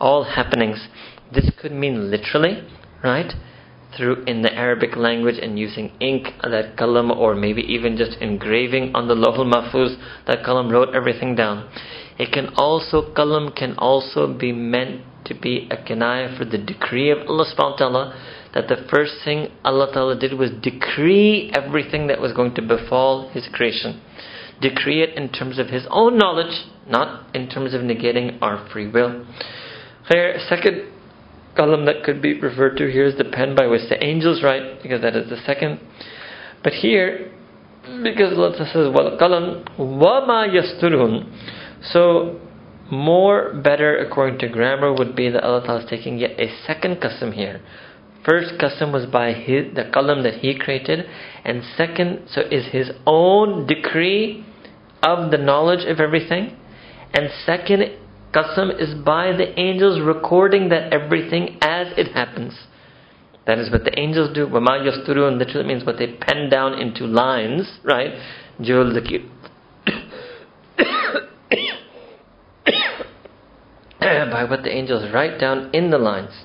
[0.00, 0.88] all happenings.
[1.32, 2.66] This could mean literally,
[3.02, 3.32] right?
[3.96, 8.94] Through in the Arabic language and using ink, that kalam, or maybe even just engraving
[8.94, 11.68] on the Lohul Mahfuz, that kalam wrote everything down.
[12.18, 17.10] It can also, kalam can also be meant to be a kinaya for the decree
[17.10, 22.06] of Allah subhanahu wa ta'ala that the first thing Allah Ta'ala did was decree everything
[22.06, 24.00] that was going to befall His creation.
[24.60, 28.88] decree it in terms of His own knowledge, not in terms of negating our free
[28.90, 29.24] will.
[30.10, 30.90] Here, second
[31.58, 34.82] qalam that could be referred to here is the pen by which the angels write,
[34.82, 35.80] because that is the second.
[36.62, 37.32] But here,
[38.02, 41.26] because Allah says, "Well, kalam wama yasturun,"
[41.92, 42.38] so
[42.90, 47.34] more better according to grammar would be that Allah is taking yet a second qasam
[47.34, 47.60] here.
[48.24, 51.06] First qasam was by his, the kalam that he created,
[51.44, 54.44] and second, so is his own decree
[55.02, 56.56] of the knowledge of everything,
[57.14, 57.92] and second
[58.32, 62.54] qasam is by the angels recording that everything as it happens.
[63.46, 64.46] That is what the angels do.
[64.46, 68.12] Wama yasturun literally means what they pen down into lines, right?
[68.60, 68.92] Jul
[74.00, 76.44] by what the angels write down in the lines.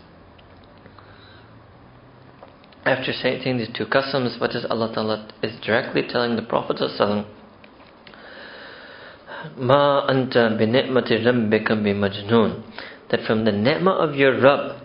[2.86, 6.78] After saying these two qasams, what is Allah Ta'ala is directly telling the Prophet
[9.58, 12.64] Ma anta bi rabbika bi majnun
[13.10, 14.82] that from the ni'mah of your Rabb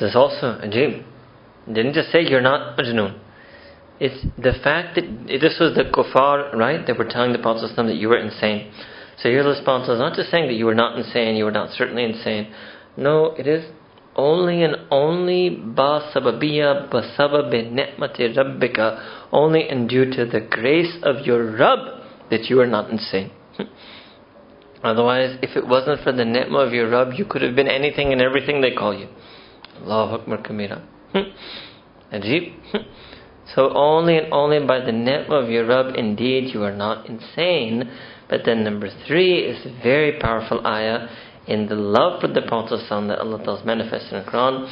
[0.00, 1.04] this is also ajib
[1.66, 3.18] didn't just say you're not majnun
[4.00, 5.04] it's the fact that
[5.40, 8.72] this was the kuffar right they were telling the Prophet that you were insane
[9.22, 11.70] so your response is not just saying that you were not insane, you were not
[11.70, 12.52] certainly insane.
[12.96, 13.64] No, it is
[14.14, 20.98] only and only ba sababiya ba sababi ni'mati rabbika, only and due to the grace
[21.02, 23.30] of your Rabb that you are not insane.
[24.83, 28.11] Otherwise, if it wasn't for the ni'mah of your Rabb, you could have been anything
[28.11, 29.07] and everything they call you.
[29.81, 30.81] Allahu Akbar Kamira.
[32.11, 32.53] Ajib.
[33.55, 37.91] So only and only by the ni'mah of your Rabb, indeed, you are not insane.
[38.29, 41.07] But then number three is a very powerful ayah
[41.47, 44.67] in the love for the Prophet that Allah Ta'ala manifests in the Quran.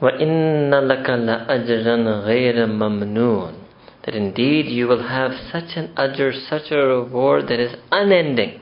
[0.00, 3.63] وَإِنَّ لَكَ لَأَجْرًا غَيْرَ مَمْنُونَ
[4.05, 8.61] that indeed you will have such an ajr, such a reward that is unending,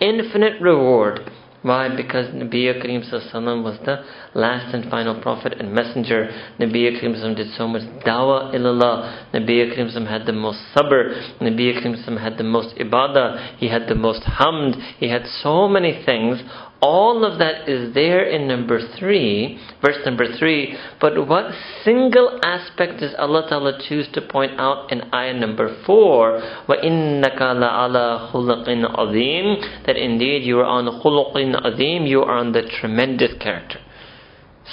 [0.00, 1.30] infinite reward
[1.62, 1.94] why?
[1.94, 4.04] Because Nabi Kareem was the
[4.34, 6.28] last and final prophet and messenger.
[6.58, 9.32] Nabi Kareem did so much dawah ilallah.
[9.32, 11.38] Nabi Kareem had the most sabr.
[11.40, 13.58] Nabi Kareem had the most ibadah.
[13.58, 14.74] He had the most hamd.
[14.98, 16.42] He had so many things
[16.81, 20.77] All of that is there in number three, verse number three.
[21.01, 21.51] But what
[21.83, 26.39] single aspect does Allah Ta'ala choose to point out in ayah number four?
[26.69, 32.61] وَإِنَّكَ لَعَلَى خُلُقٍ عَظِيمٍ That indeed you are on khuluqin azim, you are on the
[32.79, 33.79] tremendous character.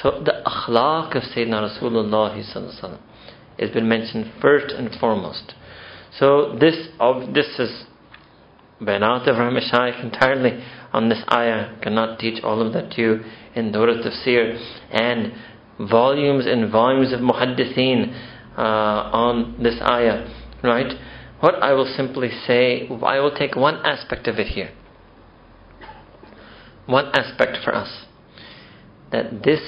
[0.03, 2.99] So the akhlaq of Sayyidina Rasulullah
[3.59, 5.55] has been mentioned first and foremost.
[6.18, 7.85] So this of this is
[8.80, 10.62] Banat of Ramashayikh entirely
[10.94, 11.80] on this ayah.
[11.82, 13.20] Cannot teach all of that to you
[13.56, 14.58] in Dawrat Tafsir
[14.92, 15.34] and
[15.90, 18.14] volumes and volumes of muhaddithin
[18.58, 20.28] uh, on this ayah.
[20.64, 20.94] Right?
[21.40, 24.72] What I will simply say, I will take one aspect of it here.
[26.86, 28.06] One aspect for us.
[29.12, 29.60] That this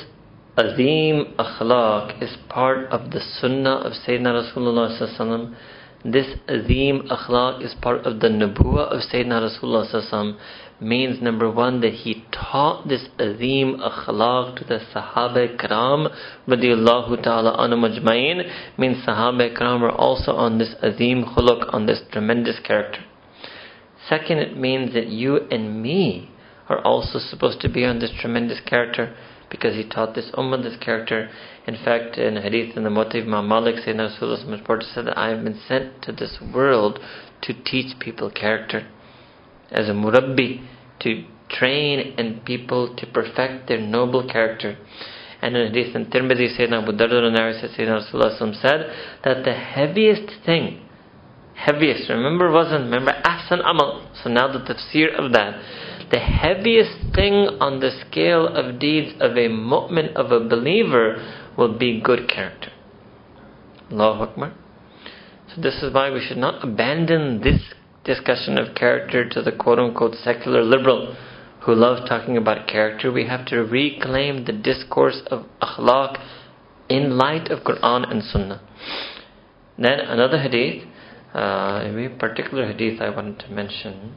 [0.58, 5.56] azim akhlaq is part of the sunnah of Sayyidina Rasulullah
[6.04, 10.36] this azim akhlaq is part of the nubuwa of Sayyidina Rasulullah
[10.82, 16.14] means number one that he taught this azim akhlaq to the Sahaba Ikram
[16.48, 22.02] radiyallahu ta'ala anhum ajma'in means Sahaba Ikram are also on this azim khuluq, on this
[22.12, 23.06] tremendous character.
[24.10, 26.32] Second, it means that you and me
[26.68, 29.16] are also supposed to be on this tremendous character
[29.52, 31.30] because he taught this ummah this character.
[31.68, 35.44] In fact, in hadith in the Muwatta Imam Malik Sayyidina Rasulullah said that I have
[35.44, 37.00] been sent to this world
[37.44, 38.88] to teach people character.
[39.72, 40.68] As a murabbi,
[41.02, 44.78] to train and people to perfect their noble character.
[45.42, 47.22] And in hadith in Tirmidhi, Sayyidina Abu Darda
[47.76, 48.94] Sayyidina Rasulullah said
[49.24, 50.86] that the heaviest thing,
[51.56, 54.08] heaviest, remember wasn't, remember ahsan amal.
[54.24, 55.60] So now the tafsir of that
[56.12, 61.16] the heaviest thing on the scale of deeds of a mu'min, of a believer,
[61.58, 62.70] will be good character.
[63.90, 64.54] Allahu Akbar.
[65.56, 67.62] So this is why we should not abandon this
[68.04, 71.16] discussion of character to the quote unquote secular liberal
[71.62, 73.12] who love talking about character.
[73.12, 76.18] We have to reclaim the discourse of akhlaq
[76.90, 78.62] in light of Quran and Sunnah.
[79.78, 80.84] Then another hadith,
[81.34, 84.16] uh, a particular hadith I wanted to mention.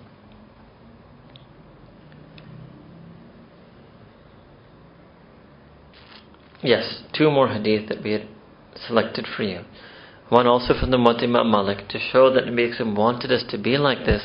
[6.63, 8.27] Yes, two more hadith that we had
[8.87, 9.61] selected for you.
[10.31, 14.07] One also from the Mutima Malik to show that Nabi wanted us to be like
[14.07, 14.23] this.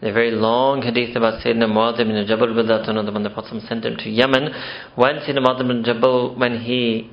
[0.00, 4.08] The very long hadith about Sayyidina Muadh ibn Jabal when the Prophet sent him to
[4.08, 4.48] Yemen.
[4.94, 7.10] When Sayyidina Muadh ibn Jabal, when he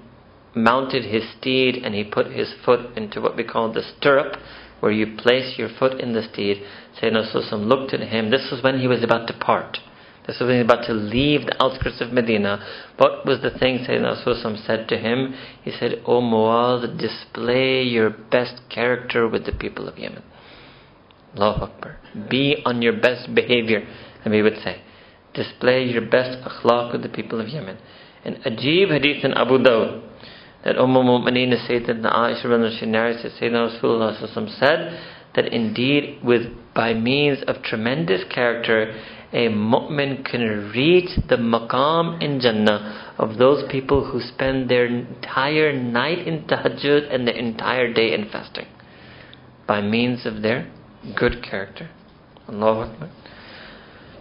[0.56, 4.38] mounted his steed and he put his foot into what we call the stirrup,
[4.80, 6.64] where you place your foot in the steed.
[7.00, 8.32] Sayyidina Rasulullah looked at him.
[8.32, 9.78] This was when he was about to part.
[10.38, 12.64] He was about to leave the outskirts of Medina.
[12.98, 15.34] What was the thing Sayyidina Rasulullah said to him?
[15.64, 20.24] He said, O Muaz, display your best character with the people of Yemen.
[21.36, 21.98] Allahu Akbar.
[22.30, 23.88] Be on your best behavior,
[24.24, 24.82] and we would say.
[25.34, 27.78] Display your best akhlaq with the people of Yemen.
[28.24, 30.04] And Ajib hadith in Abu Dawud
[30.64, 35.00] that Umm Mu'mineen Sayyidina Aisha she narrates that Sayyidina Rasulullah said
[35.36, 38.94] that indeed with by means of tremendous character
[39.32, 45.72] a mu'min can reach the maqam in Jannah of those people who spend their entire
[45.72, 48.66] night in tahajjud and their entire day in fasting
[49.68, 50.72] by means of their
[51.16, 51.90] good character.
[52.48, 53.10] Allahu Akbar.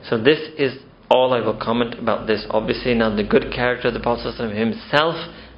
[0.08, 0.78] So this is
[1.10, 2.46] all I will comment about this.
[2.50, 5.14] Obviously, now the good character of the Prophet himself,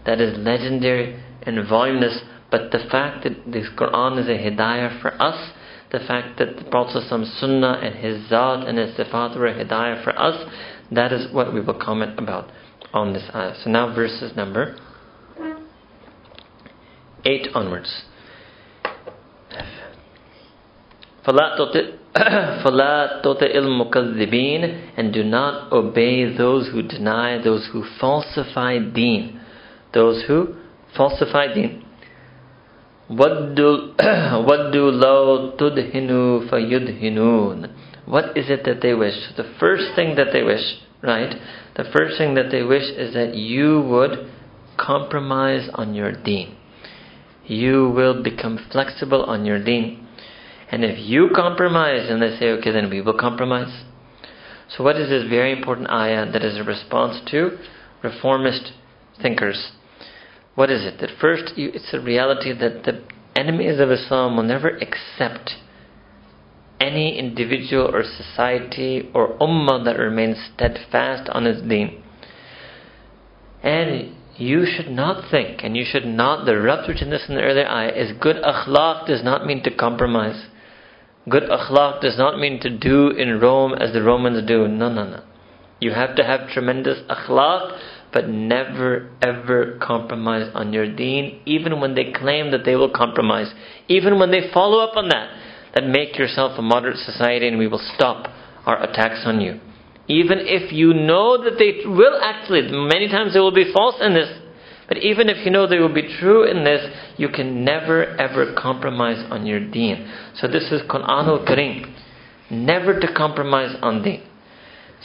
[0.07, 2.21] that is legendary and voluminous,
[2.51, 5.53] but the fact that this Quran is a hidayah for us,
[5.92, 10.04] the fact that the Prophet's sunnah and his zat and his sifat were a hidayah
[10.04, 10.50] for us,
[10.92, 12.52] that is what we will comment about
[12.94, 13.56] on this ayah.
[13.64, 14.76] So now verses number
[17.26, 18.04] 8 onwards.
[21.26, 21.58] فَلَا
[23.24, 29.42] تُطِعِ الْمُكَذِّبِينَ And do not obey those who deny, those who falsify deen.
[29.94, 30.56] Those who
[30.96, 31.84] falsify deen.
[33.10, 33.94] وَدُّوا
[34.92, 37.70] لَوْ تُدْهِنُوا فَيُدْهِنُونَ
[38.06, 39.16] What is it that they wish?
[39.38, 41.36] The first thing that they wish, right?
[41.76, 44.30] The first thing that they wish is that you would
[44.78, 46.56] compromise on your deen.
[47.46, 50.08] You will become flexible on your deen.
[50.72, 53.84] And if you compromise, and they say, okay, then we will compromise.
[54.68, 57.58] So, what is this very important ayah that is a response to
[58.04, 58.72] reformist
[59.22, 59.72] thinkers?
[60.55, 61.01] What is it?
[61.01, 63.03] That first, you, it's a reality that the
[63.37, 65.53] enemies of Islam will never accept
[66.81, 72.03] any individual or society or ummah that remains steadfast on its deen.
[73.63, 77.43] And you should not think, and you should not, the rub in this in the
[77.43, 80.47] earlier ayah is good akhlaq does not mean to compromise.
[81.29, 84.67] Good akhlaq does not mean to do in Rome as the Romans do.
[84.67, 85.23] No, no, no.
[85.79, 87.79] You have to have tremendous akhlaq,
[88.13, 93.53] but never ever compromise on your deen, even when they claim that they will compromise.
[93.89, 95.31] Even when they follow up on that,
[95.75, 98.29] that make yourself a moderate society and we will stop
[98.67, 99.61] our attacks on you.
[100.09, 104.15] Even if you know that they will actually, many times they will be false in
[104.15, 104.29] this,
[104.89, 106.85] but even if you know they will be true in this,
[107.17, 110.13] you can never ever compromise on your deen.
[110.35, 111.95] So this is Quran al Kareem.
[112.51, 114.23] Never to compromise on deen.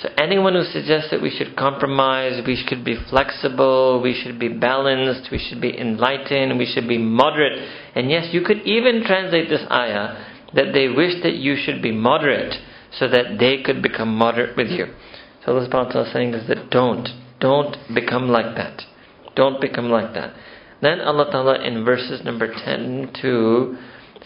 [0.01, 4.49] So anyone who suggests that we should compromise, we should be flexible, we should be
[4.49, 7.57] balanced, we should be enlightened, we should be moderate.
[7.95, 11.91] And yes, you could even translate this ayah that they wish that you should be
[11.91, 12.55] moderate
[12.91, 14.87] so that they could become moderate with you.
[15.45, 17.07] So Allah subhanahu is saying is that don't,
[17.39, 18.81] don't become like that.
[19.35, 20.33] Don't become like that.
[20.81, 23.77] Then Allah Ta'ala in verses number 10 to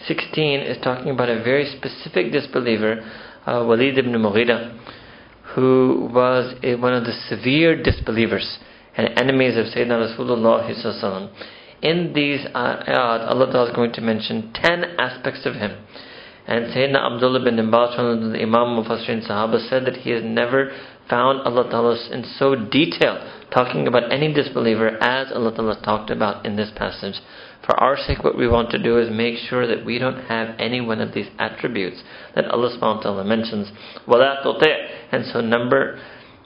[0.08, 3.02] 16 is talking about a very specific disbeliever,
[3.46, 4.78] uh, Walid ibn Mughira,
[5.56, 8.60] who was a, one of the severe disbelievers
[8.96, 11.30] and enemies of Sayyidina Rasulullah.
[11.82, 15.72] In these uh, ayat, Allah Ta'ala is going to mention 10 aspects of him.
[16.46, 20.72] And Sayyidina Abdullah bin Abbas, of the Imam Mufassirin Sahaba, said that he has never
[21.10, 23.18] found Allah Ta'ala in so detail
[23.52, 27.16] talking about any disbeliever as Allah Ta'ala talked about in this passage.
[27.66, 30.56] For our sake, what we want to do is make sure that we don't have
[30.60, 32.02] any one of these attributes
[32.42, 33.72] that Allah subhanahu wa ta'ala mentions.
[35.12, 36.00] And so number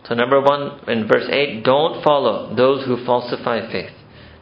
[0.07, 3.91] so number one in verse eight, don't follow those who falsify faith.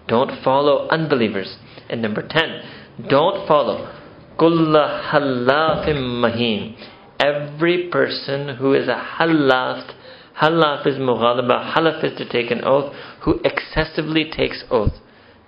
[0.07, 1.57] Don't follow unbelievers.
[1.89, 2.61] And number ten,
[3.09, 3.93] don't follow
[4.39, 6.75] kulla halafim.
[7.19, 9.93] Every person who is a halaf
[10.41, 12.93] Halaf is mughalaba, halaf is to take an oath,
[13.23, 14.93] who excessively takes oath.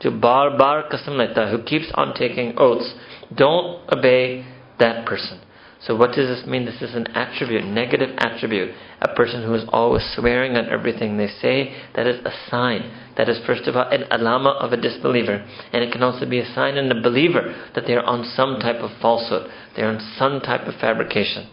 [0.02, 2.94] To bar bar qasam who keeps on taking oaths.
[3.34, 4.46] Don't obey
[4.80, 5.40] that person.
[5.86, 6.66] So what does this mean?
[6.66, 8.74] This is an attribute, negative attribute.
[9.02, 12.90] A person who is always swearing on everything they say, that is a sign.
[13.18, 15.46] That is first of all an alama of a disbeliever.
[15.74, 18.60] And it can also be a sign in a believer that they are on some
[18.60, 19.52] type of falsehood.
[19.76, 21.50] They are on some type of fabrication.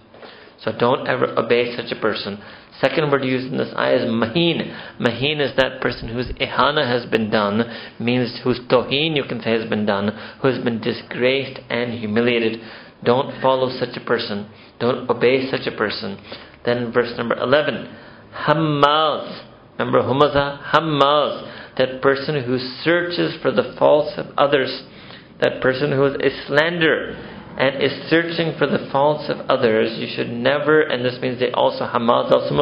[0.63, 2.41] So don't ever obey such a person.
[2.81, 4.75] Second word used in this ayah is mahin.
[4.99, 7.65] Mahin is that person whose ihana has been done,
[7.99, 10.09] means whose tohin you can say has been done,
[10.41, 12.61] who has been disgraced and humiliated.
[13.05, 14.51] Don't follow such a person.
[14.79, 16.19] Don't obey such a person.
[16.65, 17.89] Then verse number 11.
[18.47, 19.47] Hammaz.
[19.79, 20.63] Remember humaza?
[20.73, 21.77] Hammaz.
[21.79, 24.83] That person who searches for the faults of others.
[25.41, 27.17] That person who is a slanderer
[27.57, 31.51] and is searching for the faults of others, you should never, and this means they
[31.51, 32.55] also hamad also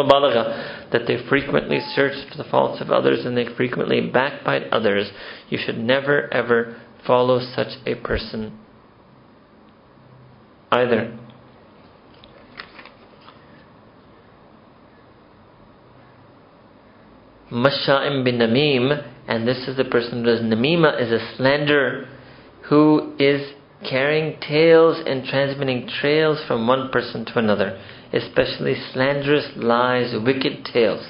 [0.90, 5.10] that they frequently search for the faults of others and they frequently backbite others.
[5.50, 8.58] You should never ever follow such a person
[10.70, 11.18] either.
[17.50, 22.06] Masha'im bin Namim, and this is the person who does Namima, is a slanderer
[22.68, 23.54] who is
[23.88, 27.80] carrying tales and transmitting trails from one person to another,
[28.12, 31.06] especially slanderous lies, wicked tales.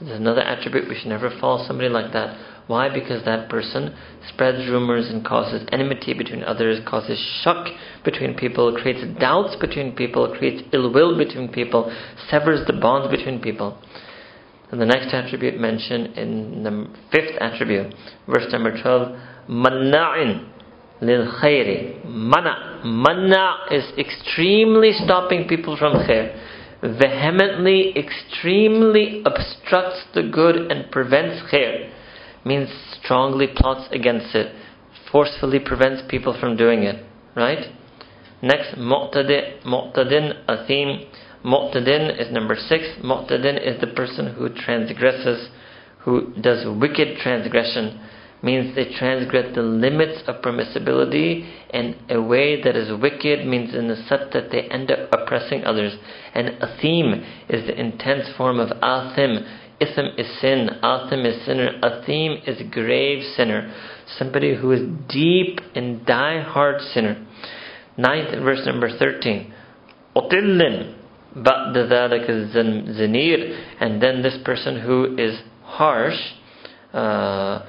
[0.00, 2.53] There's another attribute we should never follow somebody like that.
[2.66, 2.88] Why?
[2.88, 3.94] Because that person
[4.28, 7.68] spreads rumors and causes enmity between others, causes shock
[8.04, 11.94] between people, creates doubts between people, creates ill will between people,
[12.30, 13.78] severs the bonds between people.
[14.70, 17.94] And the next attribute mentioned in the fifth attribute,
[18.26, 20.50] verse number 12, Manna'in
[21.02, 22.02] lil khayri.
[22.04, 22.80] Mana.
[22.84, 26.40] Mana is extremely stopping people from khair.
[26.82, 31.90] Vehemently, extremely obstructs the good and prevents khair.
[32.44, 32.68] Means
[33.00, 34.54] strongly plots against it.
[35.10, 37.04] Forcefully prevents people from doing it.
[37.34, 37.72] Right?
[38.42, 41.06] Next, mu'tadi, mu'tadin, athim.
[41.44, 42.84] Mu'tadin is number six.
[43.02, 45.48] Mu'tadin is the person who transgresses,
[46.00, 48.00] who does wicked transgression
[48.44, 53.88] means they transgress the limits of permissibility in a way that is wicked, means in
[53.88, 55.96] the such that they end up oppressing others.
[56.34, 59.63] And athim is the intense form of athim.
[59.83, 63.73] Ithm is sin, athim is sinner, athim is grave sinner.
[64.17, 67.25] Somebody who is deep and die-hard sinner.
[67.97, 69.53] Ninth verse number 13.
[70.15, 70.95] Otillin,
[71.35, 76.19] بعد ذلك الزنير and then this person who is harsh
[76.93, 77.63] uh,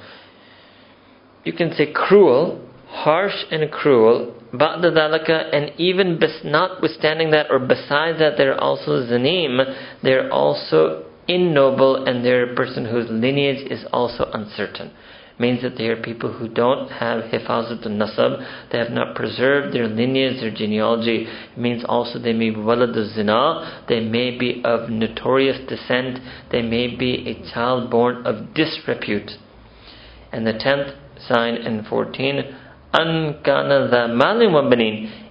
[1.43, 7.59] you can say cruel, harsh and cruel, بعد ذلك, and even bes- notwithstanding that or
[7.59, 9.59] besides that they're also zanim,
[10.03, 14.92] they're also ignoble and they're a person whose lineage is also uncertain.
[15.38, 19.74] Means that they are people who don't have hifazat al nasab, they have not preserved
[19.74, 21.26] their lineage, their genealogy.
[21.26, 26.20] It means also they may be walad zina, they may be of notorious descent,
[26.50, 29.32] they may be a child born of disrepute.
[30.32, 30.94] And the tenth
[31.28, 32.42] sign and 14
[32.94, 34.62] ankana malin wa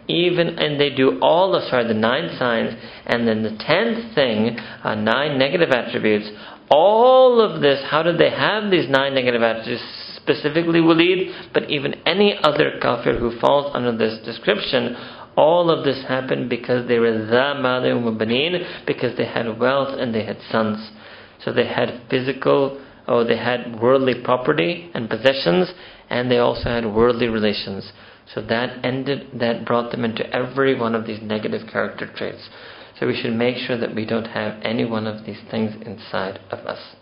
[0.07, 2.73] even and they do all the sorry the nine signs
[3.05, 6.29] and then the tenth thing uh, nine negative attributes
[6.69, 9.83] all of this how did they have these nine negative attributes
[10.15, 14.95] specifically Walid but even any other kafir who falls under this description
[15.37, 20.25] all of this happened because they were the malin because they had wealth and they
[20.25, 20.91] had sons
[21.43, 25.71] so they had physical oh, they had worldly property and possessions,
[26.09, 27.91] and they also had worldly relations.
[28.34, 32.48] So that ended, that brought them into every one of these negative character traits.
[32.98, 36.38] So we should make sure that we don't have any one of these things inside
[36.50, 36.94] of us.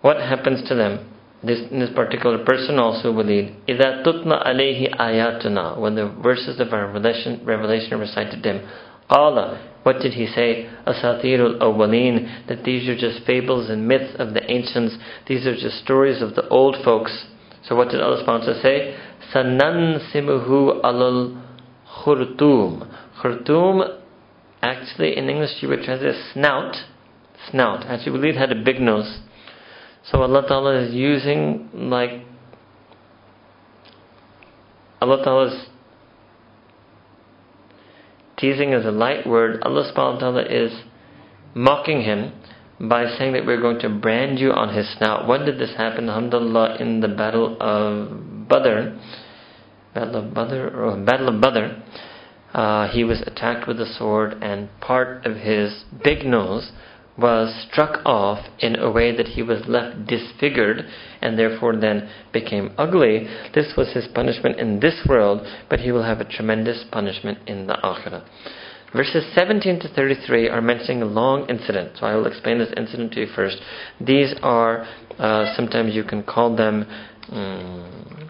[0.00, 1.14] What happens to them?
[1.42, 3.56] This, this particular person also will lead.
[3.68, 8.68] إِذَا تُتْنَا عَلَيْهِ آيَاتُنَا When the verses of our revelation, revelation are recited to him.
[9.08, 10.68] Allah what did he say?
[10.86, 14.96] Asatirul awwaleen, that these are just fables and myths of the ancients.
[15.26, 17.24] These are just stories of the old folks.
[17.64, 18.94] So what did Allah subhanahu say?
[19.31, 21.41] Sanansimuhu alal
[22.03, 22.89] khurtum.
[23.21, 23.99] Khurtum,
[24.61, 26.75] actually in English you would translate snout.
[27.51, 27.85] Snout.
[27.85, 29.19] Actually, Walid had a big nose.
[30.05, 32.11] So Allah Ta'ala is using like
[35.01, 35.67] Allah Ta'ala is
[38.43, 40.71] teasing is a light word, Allah subhanahu wa ta'ala is
[41.55, 42.33] mocking him
[42.79, 45.27] by saying that we're going to brand you on his snout.
[45.27, 46.09] When did this happen?
[46.09, 48.97] Alhamdulillah, in the battle of Badr,
[49.93, 51.67] Battle of Badr, or Battle of Badr,
[52.53, 56.71] uh, he was attacked with a sword, and part of his big nose
[57.17, 60.83] was struck off in a way that he was left disfigured
[61.21, 63.27] and therefore then became ugly.
[63.53, 67.67] This was his punishment in this world, but he will have a tremendous punishment in
[67.67, 68.25] the akhirah.
[68.95, 73.11] Verses 17 to 33 are mentioning a long incident, so I will explain this incident
[73.13, 73.57] to you first.
[73.99, 74.87] These are,
[75.17, 76.85] uh, sometimes you can call them.
[77.31, 78.29] Um,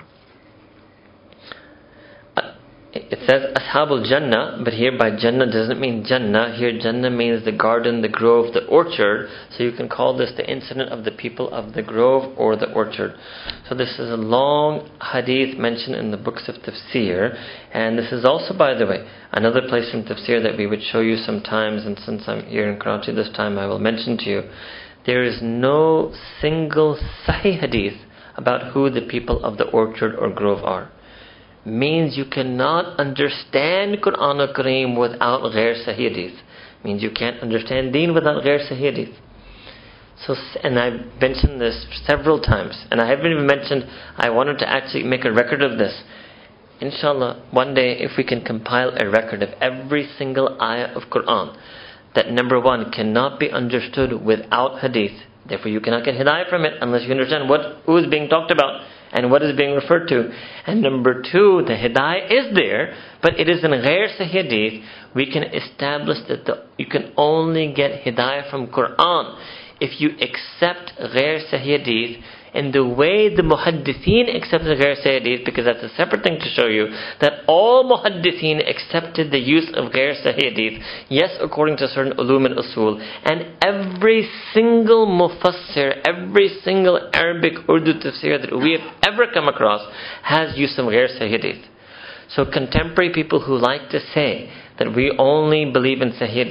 [2.95, 6.55] it says Ashabul Jannah, but here by Jannah doesn't mean Jannah.
[6.55, 9.29] Here Jannah means the garden, the grove, the orchard.
[9.57, 12.71] So you can call this the incident of the people of the grove or the
[12.71, 13.15] orchard.
[13.67, 17.35] So this is a long hadith mentioned in the books of tafsir.
[17.73, 20.99] And this is also, by the way, another place in tafsir that we would show
[20.99, 21.87] you sometimes.
[21.87, 24.41] And since I'm here in Karachi this time, I will mention to you.
[25.07, 27.99] There is no single sahih hadith
[28.35, 30.91] about who the people of the orchard or grove are
[31.65, 36.37] means you cannot understand Quran al Kareem without ghair sahih
[36.83, 39.13] Means you can't understand deen without ghair sahih
[40.25, 43.85] So, and I've mentioned this several times, and I haven't even mentioned,
[44.17, 46.03] I wanted to actually make a record of this.
[46.81, 51.55] Inshallah, one day if we can compile a record of every single ayah of Quran,
[52.15, 55.17] that number one cannot be understood without hadith.
[55.47, 58.51] Therefore, you cannot get hidayah from it unless you understand what who is being talked
[58.51, 58.81] about
[59.13, 60.29] and what is being referred to.
[60.65, 64.83] And number two, the hidayah is there, but it is in ghair hadith.
[65.15, 69.37] We can establish that the, you can only get hidayah from Quran
[69.79, 72.23] if you accept ghair hadith
[72.53, 76.67] in the way the muhaddithin accepted ghair hadith, because that's a separate thing to show
[76.67, 76.87] you,
[77.19, 82.55] that all muhaddithin accepted the use of ghair hadith, yes, according to certain ulum and
[82.55, 89.47] usul, and every single mufassir, every single Arabic Urdu tafsir that we have ever come
[89.47, 89.81] across
[90.23, 91.65] has use of ghair hadith.
[92.29, 96.49] So contemporary people who like to say that we only believe in Sahih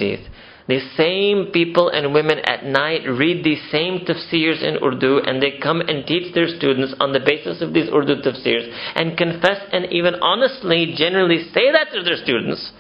[0.69, 5.59] the same people and women at night read these same tafsirs in Urdu and they
[5.63, 9.93] come and teach their students on the basis of these Urdu tafsirs and confess and
[9.93, 12.73] even honestly generally say that to their students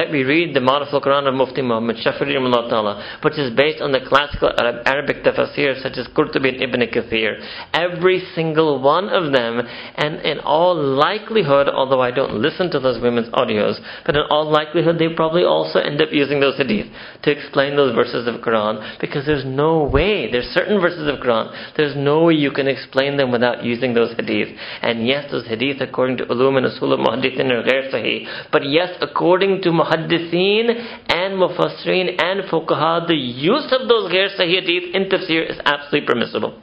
[0.00, 2.32] that we read the Ma'rif Quran of Mufti Muhammad Shafi'i
[2.70, 6.80] ta'ala, which is based on the classical Arab, Arabic tafsir such as Qurtubi and Ibn
[6.88, 7.36] Kathir.
[7.74, 9.60] Every single one of them,
[9.96, 13.76] and in all likelihood, although I don't listen to those women's audios,
[14.06, 16.86] but in all likelihood they probably also end up using those hadith
[17.24, 21.52] to explain those verses of Quran because there's no way, there's certain verses of Quran,
[21.76, 24.48] there's no way you can explain them without using those hadith.
[24.80, 28.96] And yes, those hadith according to ulum and usul of muhaddithin are sahih, but yes,
[29.02, 30.70] according to muhaddithin
[31.08, 36.06] and mufassirin and fuqaha, the use of those ghair sahih hadith in tafsir is absolutely
[36.06, 36.62] permissible.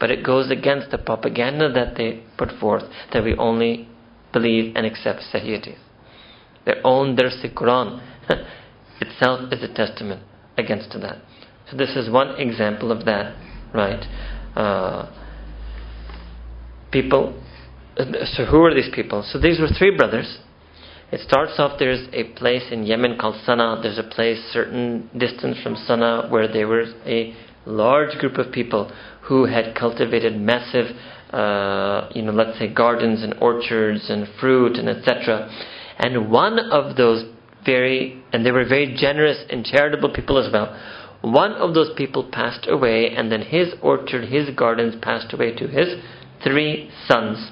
[0.00, 3.88] But it goes against the propaganda that they put forth that we only
[4.32, 5.78] believe and accept sahih hadith.
[6.64, 8.02] Their own Dars Quran
[9.00, 10.22] itself is a testament
[10.56, 11.22] against that.
[11.70, 13.36] So this is one example of that,
[13.74, 14.04] right?
[14.56, 15.10] Uh,
[16.90, 17.42] people.
[17.96, 19.24] So who are these people?
[19.30, 20.38] So these were three brothers
[21.10, 23.82] it starts off there's a place in Yemen called Sana'a.
[23.82, 27.34] There's a place certain distance from Sana'a where there was a
[27.64, 28.92] large group of people
[29.22, 30.86] who had cultivated massive,
[31.30, 35.50] uh, you know, let's say gardens and orchards and fruit and etc.
[35.98, 37.24] And one of those
[37.64, 40.78] very, and they were very generous and charitable people as well.
[41.20, 45.66] One of those people passed away, and then his orchard, his gardens passed away to
[45.66, 45.96] his
[46.44, 47.50] three sons.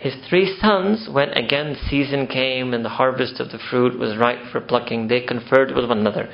[0.00, 4.50] His three sons, when again season came and the harvest of the fruit was ripe
[4.50, 6.30] for plucking, they conferred with one another.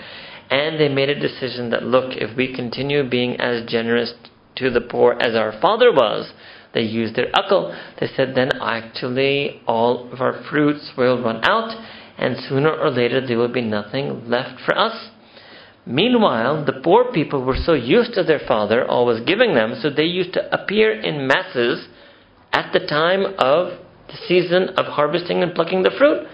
[0.48, 4.14] And they made a decision that, look, if we continue being as generous
[4.54, 6.32] to the poor as our father was,
[6.74, 7.76] they used their akal.
[7.98, 11.74] They said, then actually all of our fruits will run out,
[12.18, 15.10] and sooner or later there will be nothing left for us.
[15.84, 20.04] Meanwhile, the poor people were so used to their father always giving them, so they
[20.04, 21.88] used to appear in masses
[22.56, 23.78] at the time of
[24.08, 26.26] the season of harvesting and plucking the fruit.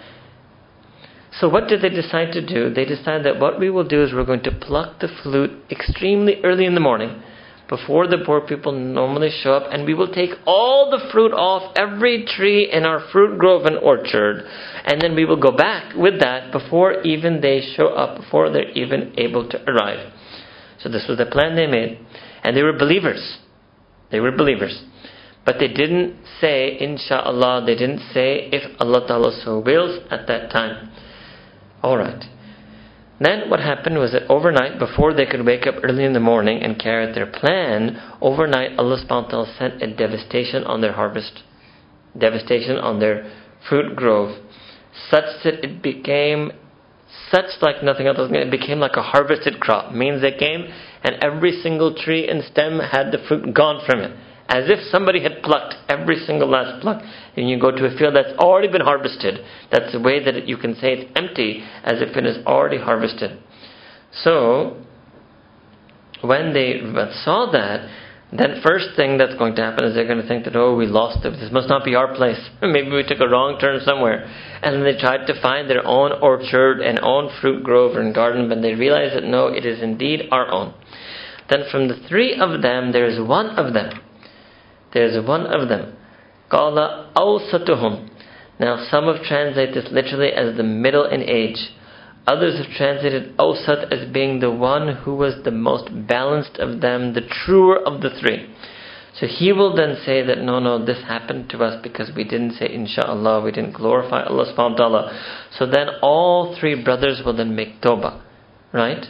[1.40, 2.72] So, what did they decide to do?
[2.72, 6.36] They decided that what we will do is we're going to pluck the fruit extremely
[6.44, 7.22] early in the morning
[7.68, 11.72] before the poor people normally show up, and we will take all the fruit off
[11.74, 14.46] every tree in our fruit grove and orchard,
[14.84, 18.70] and then we will go back with that before even they show up, before they're
[18.72, 20.12] even able to arrive.
[20.78, 21.98] So, this was the plan they made,
[22.44, 23.38] and they were believers.
[24.12, 24.84] They were believers.
[25.44, 30.50] But they didn't say, inshallah, they didn't say, if Allah Ta'ala so wills at that
[30.50, 30.90] time.
[31.82, 32.24] Alright.
[33.20, 36.62] Then what happened was that overnight, before they could wake up early in the morning
[36.62, 40.92] and carry out their plan, overnight Allah subhanahu wa ta'ala sent a devastation on their
[40.92, 41.42] harvest.
[42.16, 43.30] Devastation on their
[43.68, 44.38] fruit grove.
[45.10, 46.52] Such that it became
[47.30, 48.18] such like nothing else.
[48.18, 49.92] It became like a harvested crop.
[49.92, 50.66] Means they came
[51.02, 54.16] and every single tree and stem had the fruit gone from it
[54.52, 57.02] as if somebody had plucked every single last pluck.
[57.36, 59.40] And you go to a field that's already been harvested.
[59.70, 63.42] That's the way that you can say it's empty, as if it is already harvested.
[64.12, 64.76] So,
[66.20, 66.82] when they
[67.24, 67.88] saw that,
[68.30, 70.84] then first thing that's going to happen is they're going to think that, oh, we
[70.84, 71.30] lost it.
[71.30, 72.38] This must not be our place.
[72.62, 74.24] Maybe we took a wrong turn somewhere.
[74.62, 78.50] And then they tried to find their own orchard and own fruit grove and garden,
[78.50, 80.74] but they realized that no, it is indeed our own.
[81.48, 83.92] Then from the three of them, there is one of them
[84.92, 85.96] there's one of them.
[86.50, 88.08] Qala awsatuhum.
[88.60, 91.58] Now some have translated this literally as the middle in age.
[92.26, 97.14] Others have translated awsat as being the one who was the most balanced of them,
[97.14, 98.48] the truer of the three.
[99.18, 102.52] So he will then say that no, no, this happened to us because we didn't
[102.52, 105.48] say inshallah, we didn't glorify Allah subhanahu wa ta'ala.
[105.58, 108.22] So then all three brothers will then make tawbah,
[108.72, 109.04] right?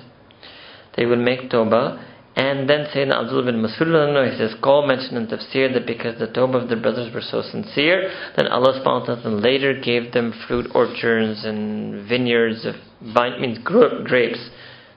[0.96, 5.26] They will make tawbah and then Sayyidina Abdullah bin Masud, he says, Call mentioned in
[5.26, 9.30] tafsir that because the tawbah of the brothers were so sincere, then Allah subhanahu wa
[9.30, 12.76] later gave them fruit orchards and vineyards of
[13.14, 14.48] vine means grapes,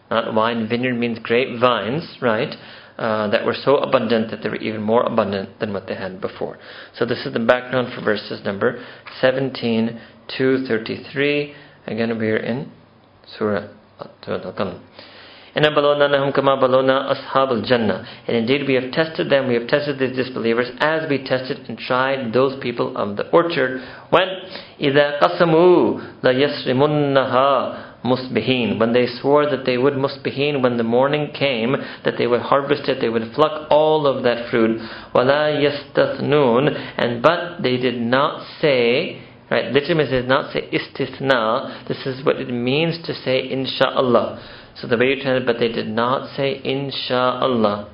[0.10, 2.56] not wine, vineyard means grape vines, right?
[2.98, 6.22] Uh, that were so abundant that they were even more abundant than what they had
[6.22, 6.58] before.
[6.98, 8.82] So this is the background for verses number
[9.20, 10.00] 17
[10.38, 11.54] to 33.
[11.88, 12.72] Again, we are in
[13.38, 13.68] Surah
[14.00, 14.80] Al-Qalam.
[15.55, 15.67] And
[18.29, 22.33] indeed we have tested them, we have tested these disbelievers as we tested and tried
[22.33, 24.29] those people of the orchard when
[24.81, 28.79] إِذَا قَسَمُوا لَيَسْرِمُنَّهَا musbihin.
[28.79, 32.89] When they swore that they would musbihin, when the morning came, that they would harvest
[32.89, 34.81] it, they would pluck all of that fruit.
[35.15, 36.95] Wala yastathnun.
[36.97, 41.87] And but they did not say, right, literally did not say istithna.
[41.89, 44.54] This is what it means to say inshallah.
[44.81, 47.89] So the way you translate, but they did not say insha'Allah.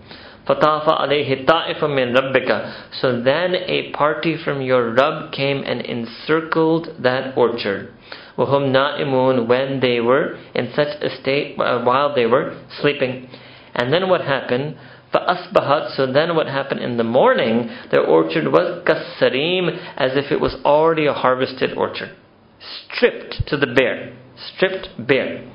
[0.47, 6.89] فَطَافَ عَلَيْهِ طَائِفٌ مِّن رَبِّكَ So then a party from your Rabb came and encircled
[7.01, 7.93] that orchard.
[8.39, 13.29] وَهُمْ نَائِمُونَ When they were in such a state uh, while they were sleeping.
[13.75, 14.77] And then what happened?
[15.13, 17.69] فَأَصْبَحَتْ So then what happened in the morning?
[17.91, 22.15] Their orchard was kasarim, as if it was already a harvested orchard.
[22.61, 24.17] Stripped to the bare.
[24.55, 25.51] Stripped bare.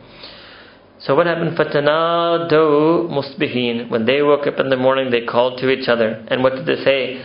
[1.06, 1.56] So what happened?
[1.56, 3.88] Fatanadu musbihin.
[3.90, 6.26] When they woke up in the morning, they called to each other.
[6.26, 7.24] And what did they say?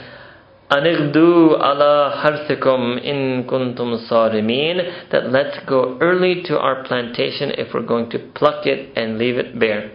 [0.70, 5.10] Anigdu ala harthikum in kuntum sarimin.
[5.10, 9.38] That let's go early to our plantation if we're going to pluck it and leave
[9.38, 9.90] it bare.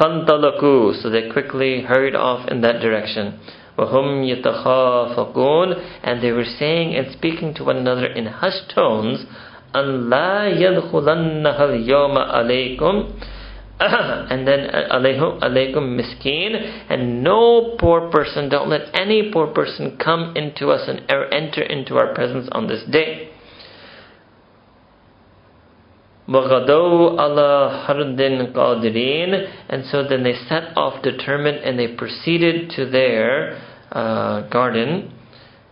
[0.00, 1.02] Fantalaku.
[1.02, 3.38] So they quickly hurried off in that direction.
[3.76, 6.00] Wahum yatakhafaqun.
[6.02, 9.26] And they were saying and speaking to one another in hushed tones.
[9.75, 13.05] أن لا يدخلنها اليوم عليكم
[13.79, 16.55] and then alayhum alaykum miskin
[16.89, 21.01] and no poor person don't let any poor person come into us and
[21.31, 23.29] enter into our presence on this day
[26.27, 32.89] وَغَدَوْا عَلَى حَرْدٍ قَادِرِينَ And so then they set off determined and they proceeded to
[32.89, 33.61] their
[33.93, 35.13] uh, garden.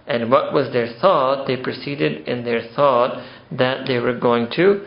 [0.07, 1.45] And what was their thought?
[1.45, 3.21] They proceeded in their thought
[3.51, 4.85] that they were going to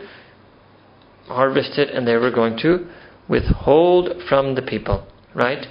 [1.27, 2.87] harvest it and they were going to
[3.27, 5.65] withhold from the people, right?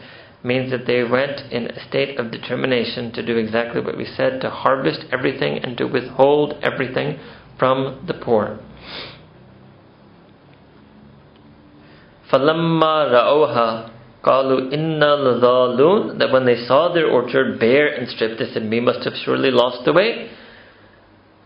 [0.44, 4.40] Means that they went in a state of determination to do exactly what we said
[4.40, 7.18] to harvest everything and to withhold everything
[7.58, 8.60] from the poor.
[12.30, 13.90] فَلَمَّا رَأَوْهَا
[14.22, 18.80] قَالُوا إِنَّا لَضَالُونَ That when they saw their orchard bare and stripped, they said, We
[18.80, 20.30] must have surely lost the way.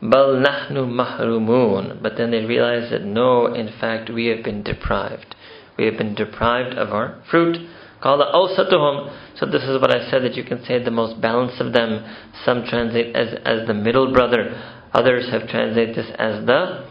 [0.01, 2.01] Bal nahnu mahrumun.
[2.01, 5.35] But then they realize that no, in fact, we have been deprived.
[5.77, 7.57] We have been deprived of our fruit.
[8.03, 9.37] Qala awsatuhum.
[9.39, 12.03] So this is what I said that you can say the most balanced of them.
[12.45, 14.51] Some translate as, as the middle brother.
[14.93, 16.85] Others have translated this as the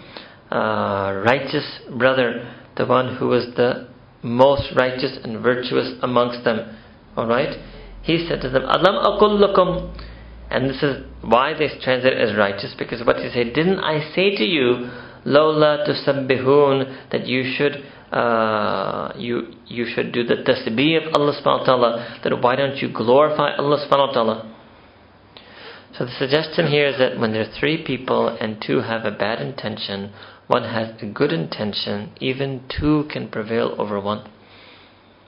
[0.50, 3.88] uh, righteous brother, the one who was the
[4.22, 6.76] most righteous and virtuous amongst them.
[7.16, 7.56] Alright?
[8.02, 9.96] He said to them, Alam aqul lakum
[10.50, 14.36] and this is why they translate as righteous, because what he said, didn't I say
[14.36, 14.90] to you,
[15.24, 17.82] Lola tusabbihun, that you should
[18.12, 22.76] uh, you you should do the tasbih of Allah subhanahu wa ta'ala, that why don't
[22.76, 24.52] you glorify Allah subhanahu wa ta'ala?
[25.98, 29.10] So the suggestion here is that when there are three people and two have a
[29.10, 30.12] bad intention,
[30.46, 34.30] one has a good intention, even two can prevail over one.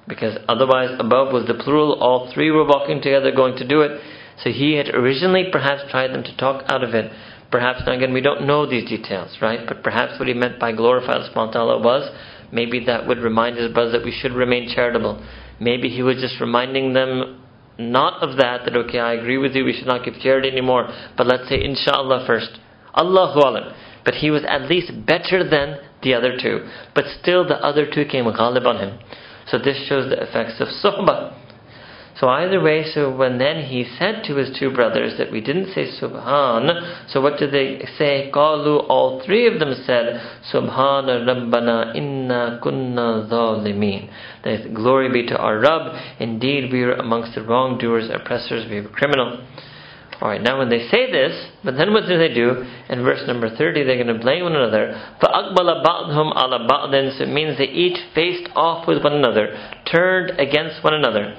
[0.07, 4.01] Because otherwise, above was the plural, all three were walking together going to do it.
[4.43, 7.11] So he had originally perhaps tried them to talk out of it.
[7.51, 9.61] Perhaps, now again, we don't know these details, right?
[9.67, 12.11] But perhaps what he meant by glorify Allah was
[12.53, 15.25] maybe that would remind his brothers that we should remain charitable.
[15.61, 17.43] Maybe he was just reminding them
[17.79, 20.89] not of that, that okay, I agree with you, we should not give charity anymore,
[21.17, 22.59] but let's say inshallah first.
[22.95, 23.75] Allahu Alam.
[24.05, 26.67] But he was at least better than the other two.
[26.95, 28.99] But still the other two came with ghalib on him.
[29.47, 31.38] So this shows the effects of suhbah.
[32.20, 35.74] So either way, so when then he said to his two brothers that we didn't
[35.74, 38.30] say Subhan, so what did they say?
[38.32, 40.22] Qalu, all three of them said,
[40.54, 44.10] Subhana Rabbana inna kunna zalimin.
[44.44, 48.90] That glory be to our Rabb, indeed we are amongst the wrongdoers, oppressors, we were
[48.90, 49.44] criminal.
[50.22, 52.64] Alright, now when they say this, but then what do they do?
[52.90, 54.94] In verse number 30, they're going to blame one another.
[55.22, 59.58] فَأَقْبَلَ بَعْضْهُمْ عَلَى بَعْضٍ So it means they each faced off with one another,
[59.92, 61.36] turned against one another.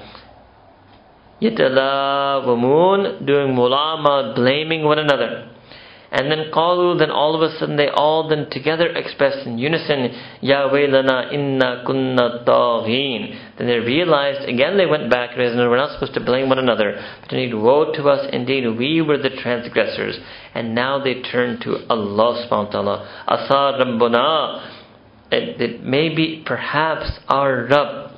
[1.41, 5.49] يَتَلَاوَمُونَ Doing mulama, blaming one another.
[6.15, 10.37] And then qalu, then all of a sudden they all then together expressed in unison,
[10.39, 13.37] Ya waylana inna kunna taghin.
[13.57, 16.59] Then they realized, again they went back, realized, no, we're not supposed to blame one
[16.59, 16.95] another.
[17.19, 20.17] But indeed, woe to us, indeed, we were the transgressors.
[20.53, 23.23] And now they turn to Allah subhanahu wa ta'ala.
[23.27, 24.71] Asa rabbuna.
[25.31, 28.08] It, it may be perhaps our Rabb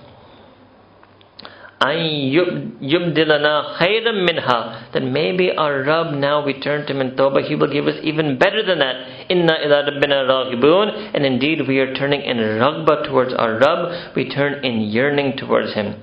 [1.81, 7.55] yubdilana khayram minha then maybe our Rabb now we turn to him in Tawbah he
[7.55, 8.95] will give us even better than that
[9.29, 14.27] inna ila rabbina raghibun and indeed we are turning in raghba towards our Rabb we
[14.29, 15.95] turn in yearning towards him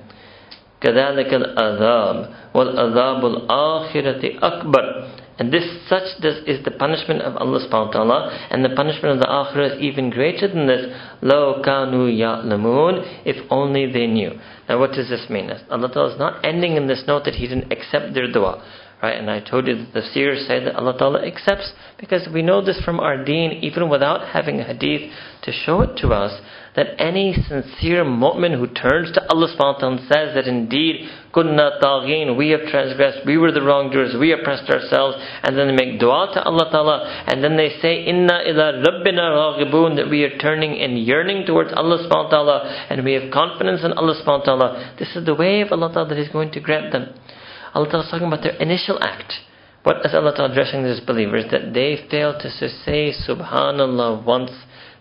[0.81, 4.83] كذلك العذاب والعذاب الآخرة أكبر
[5.40, 9.14] and this such this is the punishment of Allah subhanahu wa ta'ala, and the punishment
[9.14, 10.94] of the akhirah is even greater than this.
[11.22, 14.32] Lo kanu ya'lamun, if only they knew.
[14.68, 15.50] Now what does this mean?
[15.70, 18.62] Allah Ta'ala is not ending in this note that He didn't accept their dua.
[19.02, 19.16] Right?
[19.16, 22.62] And I told you that the seers say that Allah Ta'ala accepts because we know
[22.62, 25.10] this from our deen, even without having a hadith
[25.44, 26.38] to show it to us,
[26.80, 31.76] that any sincere mu'min who turns to Allah subhanahu wa ta'ala says that indeed, kunna
[31.76, 36.00] taghin, we have transgressed, we were the wrongdoers, we oppressed ourselves, and then they make
[36.00, 40.38] dua to Allah Ta'ala, and then they say, inna ila rabbina raghibun, that we are
[40.38, 44.48] turning and yearning towards Allah subhanahu wa ta'ala, and we have confidence in Allah subhanahu
[44.48, 44.96] wa ta'ala.
[44.98, 47.12] This is the way of Allah Ta'ala that He's going to grant them.
[47.74, 49.34] Allah Ta'ala is talking about their initial act.
[49.82, 51.44] What is Allah Ta'ala addressing these believers?
[51.50, 54.50] That they fail to say Subhanallah once,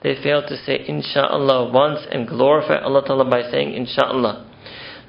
[0.01, 4.45] they fail to say Insha'Allah once and glorify Allah Ta'ala by saying Insha'Allah.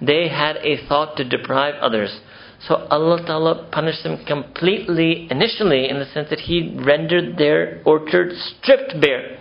[0.03, 2.21] They had a thought to deprive others.
[2.67, 8.33] So Allah Ta'ala punished them completely initially in the sense that He rendered their orchard
[8.33, 9.39] stripped bare.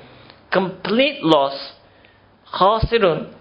[0.52, 1.74] Complete loss.
[2.54, 3.34] Khasirun.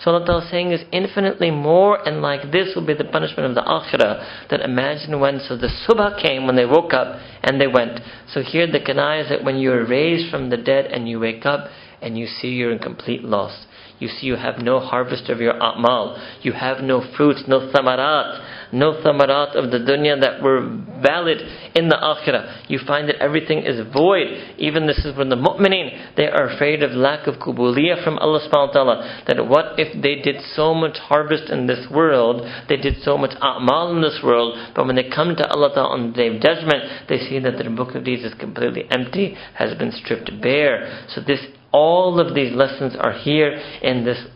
[0.00, 3.54] So Allah is saying is infinitely more, and like this will be the punishment of
[3.56, 4.48] the akhirah.
[4.50, 8.00] That imagine when, so the subha came when they woke up and they went.
[8.32, 11.18] So here the kanai is that when you are raised from the dead and you
[11.18, 11.68] wake up
[12.00, 13.66] and you see you're in complete loss.
[13.98, 16.16] You see you have no harvest of your a'mal.
[16.42, 20.60] You have no fruits, no thamarat no thamarat of the dunya that were
[21.02, 21.38] valid
[21.74, 22.68] in the akhirah.
[22.68, 24.56] You find that everything is void.
[24.58, 28.40] Even this is when the mu'mineen, they are afraid of lack of kubuliyah from Allah
[28.40, 29.22] subhanahu wa ta'ala.
[29.26, 33.34] That what if they did so much harvest in this world, they did so much
[33.40, 36.42] a'mal in this world, but when they come to Allah ta'ala on the day of
[36.42, 41.06] judgment, they see that their book of deeds is completely empty, has been stripped bare.
[41.14, 41.40] So this
[41.72, 43.50] all of these lessons are here
[43.82, 44.26] in this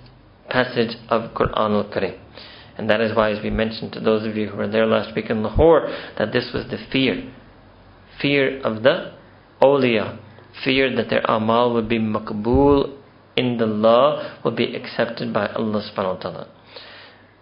[0.51, 2.21] passage of Quran al-Karim.
[2.77, 5.15] And that is why, as we mentioned to those of you who were there last
[5.15, 5.89] week in Lahore,
[6.19, 7.31] that this was the fear.
[8.21, 9.13] Fear of the
[9.61, 10.19] awliya.
[10.65, 12.99] Fear that their amal would be makbul
[13.37, 16.49] in the law, would be accepted by Allah subhanahu wa ta'ala.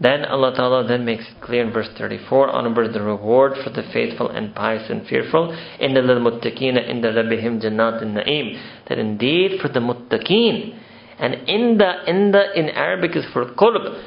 [0.00, 3.82] Then Allah Ta'ala then makes it clear in verse 34 onward the reward for the
[3.92, 8.58] faithful and pious and fearful in the muttaqina in the rabbihim jannat na'im
[8.88, 10.74] that indeed for the muttaqeen
[11.18, 14.02] and in the in the in Arabic is for qurb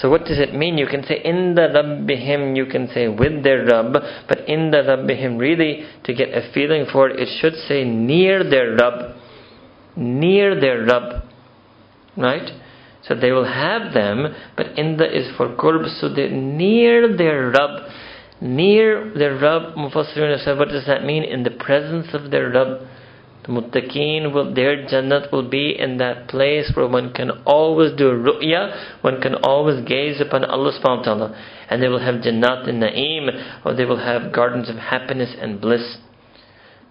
[0.00, 0.76] so what does it mean?
[0.76, 3.92] You can say in the Rabbihim, you can say with their Rabb,
[4.28, 8.42] but in the Rabbihim, really, to get a feeling for it, it should say near
[8.42, 9.16] their Rabb.
[9.96, 11.22] Near their Rabb.
[12.16, 12.50] Right?
[13.06, 17.50] So they will have them, but in the is for qurb, so they're near their
[17.50, 17.88] Rabb.
[18.40, 21.22] Near their Rabb, Mufassirun said, what does that mean?
[21.22, 22.88] In the presence of their Rabb.
[23.43, 28.11] The muttaqeen will, their jannat will be in that place where one can always do
[28.11, 31.35] ru'ya, one can always gaze upon Allah subhanahu wa ta'ala.
[31.69, 35.59] And they will have jannat in na'im, or they will have gardens of happiness and
[35.59, 35.97] bliss.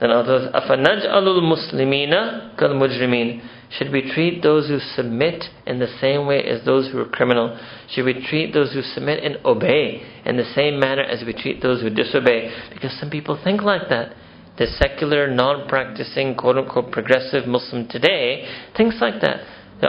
[0.00, 6.42] Then others, أَفَنَجْعَلُ الْمُسْلِمِينَ كَالْمُجْرِمِينَ Should we treat those who submit in the same way
[6.44, 7.58] as those who are criminal?
[7.90, 11.62] Should we treat those who submit and obey in the same manner as we treat
[11.62, 12.50] those who disobey?
[12.72, 14.14] Because some people think like that
[14.57, 18.45] the secular, non-practicing, quote-unquote progressive Muslim today
[18.77, 19.41] thinks like that.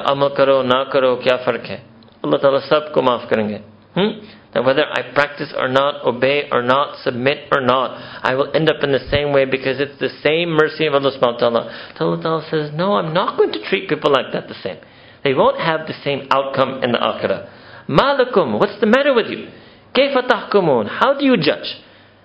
[0.07, 1.83] Amal karo, na karo, kya fark hai?
[2.25, 3.63] Allah Ta'ala sabko maaf karenge.
[3.95, 4.27] Hmm?
[4.55, 8.69] That whether I practice or not, obey or not, submit or not, I will end
[8.69, 11.95] up in the same way because it's the same mercy of Allah subhanahu wa ta'ala.
[11.99, 14.79] Ta'ala says, no, I'm not going to treat people like that the same.
[15.23, 17.51] They won't have the same outcome in the akhirah.
[17.89, 19.49] Malakum, what's the matter with you?
[19.95, 20.89] Kayfa tahkumun?
[20.89, 21.81] How do you judge?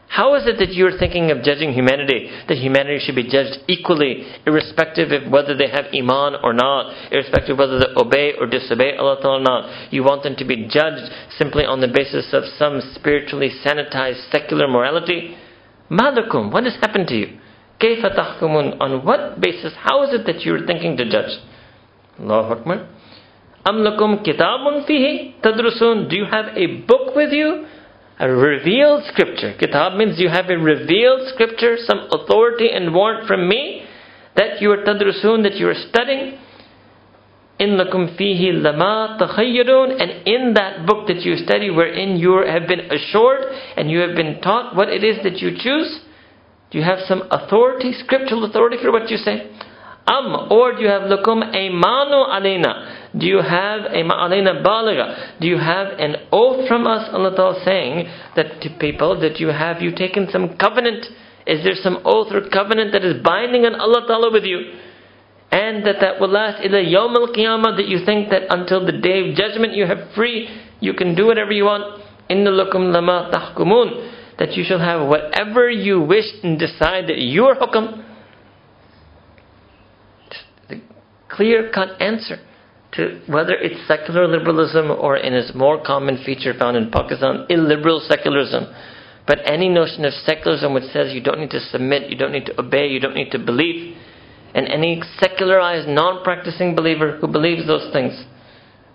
[0.09, 2.31] How is it that you're thinking of judging humanity?
[2.49, 7.53] That humanity should be judged equally, irrespective of whether they have iman or not, irrespective
[7.53, 9.93] of whether they obey or disobey Allah Ta'ala or not.
[9.93, 14.67] You want them to be judged simply on the basis of some spiritually sanitized secular
[14.67, 15.37] morality?
[15.91, 17.39] Malakum, what has happened to you?
[17.79, 18.09] Kayfa
[18.81, 19.73] on what basis?
[19.77, 21.37] How is it that you're thinking to judge?
[22.19, 22.89] Allahu Akbar.
[23.65, 27.67] Am lakum kitabun fihi tadrusun, do you have a book with you?
[28.19, 29.55] A revealed scripture.
[29.57, 33.85] Kitab means you have a revealed scripture, some authority and warrant from me
[34.35, 36.37] that you are tadrusun, that you are studying.
[37.59, 42.67] In lakum fihi lama takhayyarun, and in that book that you study, wherein you have
[42.67, 43.43] been assured
[43.77, 46.01] and you have been taught what it is that you choose,
[46.71, 49.49] do you have some authority, scriptural authority for what you say?
[50.07, 53.09] Am, or do you have lakum aymanu alayna?
[53.17, 55.39] Do you have a ma'alina balaga?
[55.39, 59.47] Do you have an oath from us, Allah Ta'ala, saying that to people that you
[59.47, 61.05] have you taken some covenant?
[61.45, 64.59] Is there some oath or covenant that is binding on Allah Ta'ala with you?
[65.51, 68.91] And that that will last ila yawm al qiyamah that you think that until the
[68.91, 70.47] day of judgment you have free,
[70.79, 72.03] you can do whatever you want.
[72.29, 74.37] Inna lakum lama tahkumun.
[74.37, 78.05] That you shall have whatever you wish and decide that your hukam.
[80.69, 80.81] The
[81.29, 82.37] clear cut answer
[82.93, 87.99] to whether it's secular liberalism or in its more common feature found in Pakistan, illiberal
[88.07, 88.65] secularism.
[89.27, 92.47] But any notion of secularism which says you don't need to submit, you don't need
[92.47, 93.95] to obey, you don't need to believe,
[94.55, 98.25] and any secularized, non practicing believer who believes those things,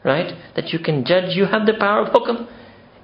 [0.04, 0.34] right?
[0.56, 2.48] That you can judge, you have the power of hukum.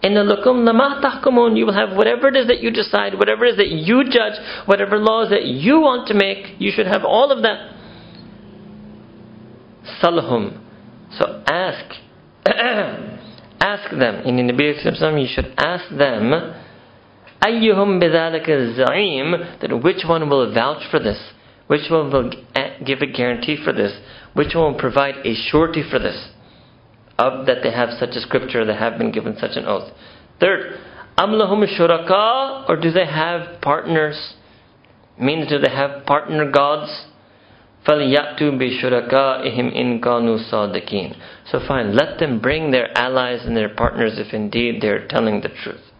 [0.02, 3.44] In the lukum lama tahkumun, you will have whatever it is that you decide, whatever
[3.44, 4.34] it is that you judge,
[4.66, 7.79] whatever laws that you want to make, you should have all of that.
[10.02, 10.60] Salhum.
[11.18, 11.96] So ask,
[13.60, 14.22] ask them.
[14.26, 16.54] In the Nabi you should ask them,
[17.42, 21.18] Ayyuhum bidhalika za'im, that which one will vouch for this?
[21.68, 22.30] Which one will
[22.84, 23.92] give a guarantee for this?
[24.34, 26.28] Which one will provide a surety for this?
[27.18, 29.92] Of that they have such a scripture, they have been given such an oath.
[30.38, 30.78] Third,
[31.18, 34.34] amlahum shuraka, or do they have partners?
[35.18, 36.90] Means do they have partner gods?
[37.85, 41.15] فَلْيَأْتُوا بِشُرَكَائِهِمْ إِنْ كَانُوا صَادِقِينَ
[41.51, 45.41] So fine, let them bring their allies and their partners if indeed they are telling
[45.41, 45.91] the truth.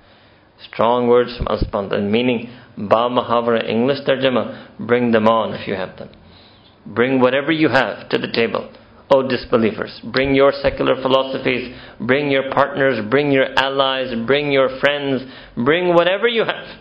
[0.72, 5.96] Strong words from Allah meaning Ba Mahavara English Tarjama, bring them on if you have
[5.98, 6.10] them.
[6.88, 8.72] Bring whatever you have to the table.
[9.14, 15.22] O disbelievers, bring your secular philosophies, bring your partners, bring your allies, bring your friends,
[15.56, 16.80] bring whatever you have.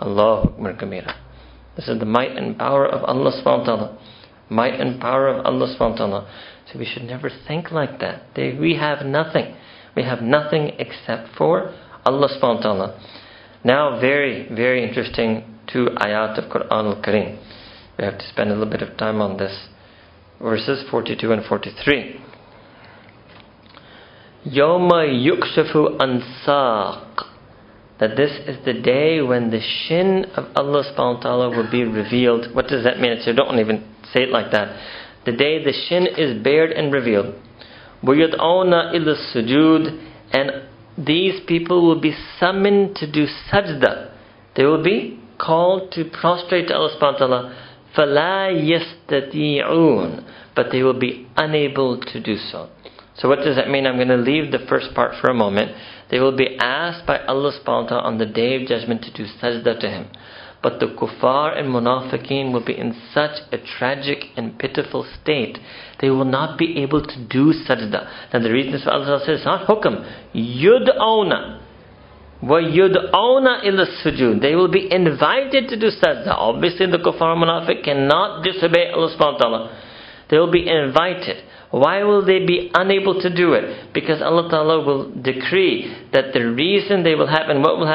[0.00, 1.14] Allah Akbar Kabira.
[1.76, 3.98] This is the might and power of Allah subhanahu wa ta'ala
[4.51, 6.31] might and power of Allah subhanahu wa ta'ala.
[6.71, 8.23] So we should never think like that.
[8.35, 9.55] We have nothing.
[9.95, 11.73] We have nothing except for
[12.05, 12.99] Allah subhanahu wa ta'ala.
[13.63, 17.39] Now, very, very interesting two ayat of Quran al Kareem.
[17.97, 19.67] We have to spend a little bit of time on this.
[20.41, 22.19] Verses 42 and 43.
[24.47, 27.30] Yoma yukshafu ansaq
[28.00, 31.82] That this is the day when the shin of Allah subhanahu wa ta'ala will be
[31.82, 32.54] revealed.
[32.54, 33.16] What does that mean?
[33.24, 34.76] So don't even Say it like that.
[35.24, 37.34] The day the shin is bared and revealed.
[38.04, 40.50] وَيَدْعَوْنَ إِلَى السُّجُودِ And
[41.06, 44.12] these people will be summoned to do sajda.
[44.54, 47.56] They will be called to prostrate to Allah subhanahu wa ta'ala.
[47.96, 48.80] فَلَا
[49.10, 52.68] يَسْتَطِيعُونَ But they will be unable to do so.
[53.16, 53.86] So what does that mean?
[53.86, 55.72] I'm going to leave the first part for a moment.
[56.10, 59.12] They will be asked by Allah subhanahu wa ta'ala on the day of judgment to
[59.12, 60.06] do sajda to Him.
[60.62, 65.58] But the kuffar and munafiqeen will be in such a tragic and pitiful state,
[66.00, 68.32] they will not be able to do sajda.
[68.32, 70.04] Now the reason is Allah says, not hukam,
[70.34, 71.62] yud'awna.
[72.42, 76.34] وَيُدْعَوْنَ إِلَى السُّجُودِ They will be invited to do sajda.
[76.36, 79.82] Obviously the kuffar munafiq cannot disobey Allah subhanahu wa ta'ala.
[80.28, 81.44] They will be invited.
[81.71, 83.93] Why will they be unable to do it?
[83.93, 87.87] Because Allah Ta'ala will decree that the reason they will have, and what will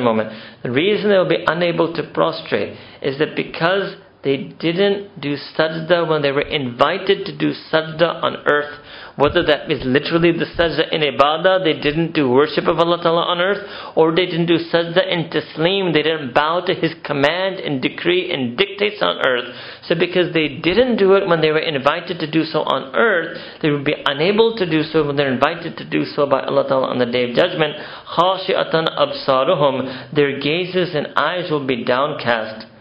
[0.00, 0.32] moment.
[0.64, 3.94] The reason they will be unable to prostrate is that because
[4.24, 8.80] they didn't do sajda when they were invited to do sajda on earth,
[9.16, 13.20] whether that is literally the sajda in ibadah, they didn't do worship of Allah Ta'ala
[13.20, 13.62] on earth,
[13.94, 18.32] or they didn't do sajda in taslim, they didn't bow to His command and decree
[18.32, 19.54] and dictates on earth.
[19.86, 23.38] So because they didn't do it when they were invited to do so on earth,
[23.60, 26.66] they would be unable to do so when they're invited to do so by Allah
[26.66, 27.76] Ta'ala on the day of judgment.
[28.16, 32.72] Khashi'atan absaruhum, their gazes and eyes will be downcast.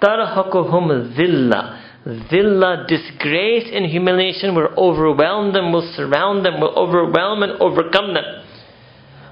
[0.00, 7.52] Tarhaquhum zillah Zillah, disgrace and humiliation will overwhelm them, will surround them, will overwhelm and
[7.62, 8.24] overcome them.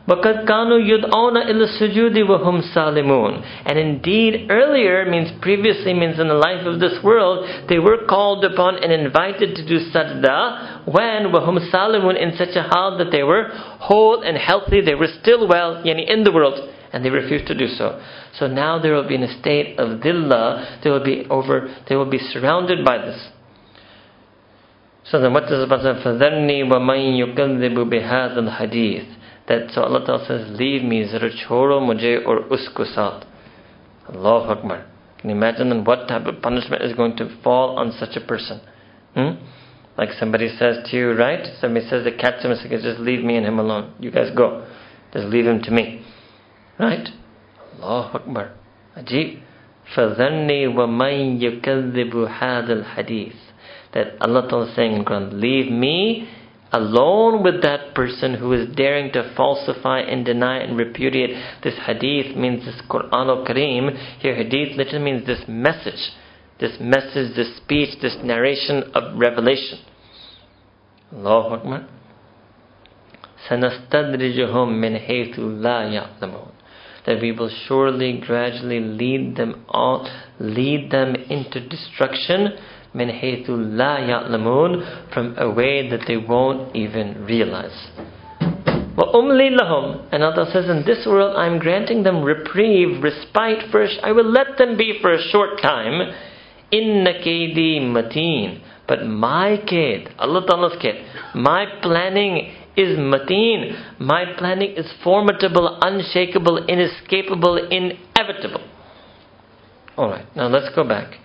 [0.08, 6.34] وَقَدْ كَانُوا يُدْعَوْنَ إِلَى السُّجُودِ وَهُمْ سَالِمُونَ And indeed, earlier means previously means in the
[6.34, 11.70] life of this world, they were called upon and invited to do sajda when وَهُمْ
[11.70, 15.82] سَالِمُونَ in such a hal that they were whole and healthy, they were still well,
[15.84, 16.58] yani in the world,
[16.92, 18.02] and they refused to do so.
[18.38, 21.96] So now they will be in a state of dhillah, they will be over, they
[21.96, 23.28] will be surrounded by this.
[25.04, 26.10] So then what does the Prophet say?
[26.10, 29.16] فَذَرْنِي وَمَنْ يُكَذِّبُ بِهَذَا الْحَدِيثِ
[29.48, 33.24] That so Allah Ta'ala says, Leave me, zara choro mujhe or usko saath.
[34.08, 34.86] Allahu Akbar.
[35.18, 38.20] Can you imagine then what type of punishment is going to fall on such a
[38.26, 38.60] person?
[39.14, 39.44] Hmm?
[39.96, 41.46] Like somebody says to you, right?
[41.60, 43.94] Somebody says, the cat to him, just leave me and him alone.
[44.00, 44.66] You guys go.
[45.12, 46.04] Just leave him to me.
[46.78, 47.08] Right?
[47.80, 48.52] Allahu Akbar.
[48.96, 49.42] Ajib.
[49.94, 53.34] فَذَرْنِي وَمَنْ يُكَذِّبُ هَذَا الْحَدِيثِ
[53.92, 56.28] That Allah Ta'ala is saying in Quran, leave me
[56.72, 62.34] alone with that person who is daring to falsify and deny and repudiate this hadith
[62.36, 64.20] means this Quran al-Kareem.
[64.20, 66.12] Here hadith literally means this message.
[66.58, 69.80] This message, this speech, this narration of revelation.
[71.12, 71.88] Allahu Akbar.
[73.50, 76.55] سَنَسْتَدْرِجُهُمْ مِنْ حَيْثُ لَا يَعْلَمُونَ
[77.06, 82.56] that we will surely gradually lead them all, lead them into destruction
[82.94, 87.88] min haythu la ya'lamun from a way that they won't even realize.
[88.96, 93.98] وَأُمْلِي لَهُمْ And Allah says, in this world I'm granting them reprieve, respite first.
[94.02, 96.12] I will let them be for a short time.
[96.70, 98.60] Inna kaydi mateen.
[98.86, 100.96] But my kid, Allah Ta'ala's kid,
[101.34, 103.99] my planning is mateen.
[103.99, 108.61] My planning is formidable, unshakable, inescapable, inevitable.
[109.97, 111.15] Alright, now let's go back.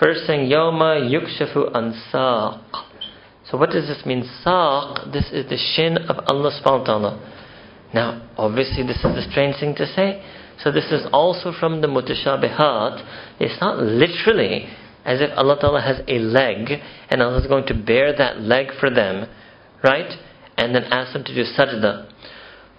[0.00, 2.62] First thing, Yoma yukshafu an saq.
[3.50, 4.22] So what does this mean?
[4.46, 7.34] Saq, this is the shin of Allah subhanahu wa ta'ala.
[7.92, 10.22] Now, obviously this is a strange thing to say.
[10.62, 13.40] So this is also from the mutashabihat.
[13.40, 14.68] It's not literally
[15.04, 18.66] as if Allah Ta'ala has a leg and Allah is going to bear that leg
[18.78, 19.28] for them,
[19.82, 20.10] right?
[20.58, 22.12] And then ask them to do sajda.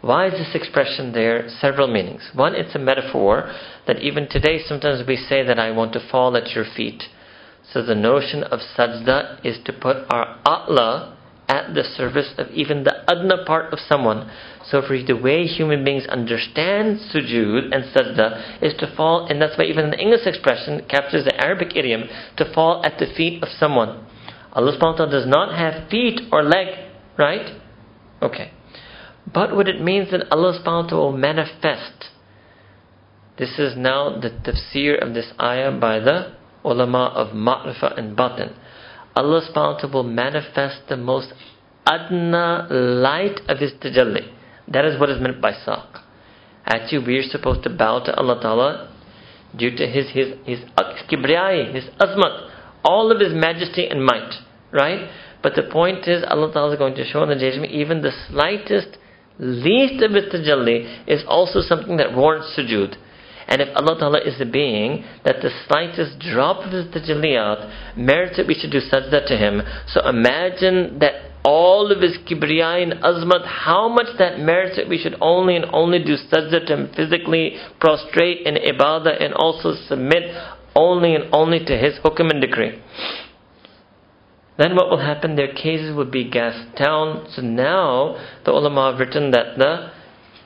[0.01, 1.49] Why is this expression there?
[1.59, 2.29] Several meanings.
[2.33, 3.51] One, it's a metaphor
[3.87, 7.03] that even today sometimes we say that I want to fall at your feet.
[7.73, 11.17] So the notion of sajda is to put our atla
[11.49, 14.31] at the service of even the adna part of someone.
[14.63, 19.57] So for the way human beings understand sujood and sajda is to fall, and that's
[19.57, 22.03] why even the English expression captures the Arabic idiom,
[22.37, 24.05] to fall at the feet of someone.
[24.53, 26.67] Allah subhanahu wa ta'ala does not have feet or leg,
[27.17, 27.59] right?
[28.21, 28.51] Okay.
[29.31, 32.09] But what it means that Allah subhanahu will manifest.
[33.37, 38.53] This is now the tafsir of this ayah by the ulama of ma'rifa and batin.
[39.15, 41.33] Allah subhanahu will manifest the most
[41.85, 44.31] adna light of His tajalli.
[44.67, 46.01] That is what is meant by saq.
[46.65, 48.91] Actually, we are supposed to bow to Allah Ta'ala
[49.57, 52.49] due to His His His, his kibriyai, His azmat,
[52.83, 54.33] all of His majesty and might.
[54.71, 55.09] Right?
[55.41, 58.11] But the point is, Allah Ta'ala is going to show in the judgment, even the
[58.29, 58.97] slightest,
[59.39, 62.97] least of its tajalli is also something that warrants sujood.
[63.47, 68.37] And if Allah Ta'ala is a being, that the slightest drop of his tajalliyat merits
[68.37, 69.61] that we should do sajda to him.
[69.87, 74.99] So imagine that all of his kibriyai and azmat, how much that merits that we
[74.99, 80.23] should only and only do sajda to him physically, prostrate in ibadah, and also submit
[80.75, 82.79] only and only to his hukum and decree
[84.59, 85.37] then what will happen?
[85.37, 87.27] Their cases would be gassed down.
[87.33, 89.89] So now the ulama have written that the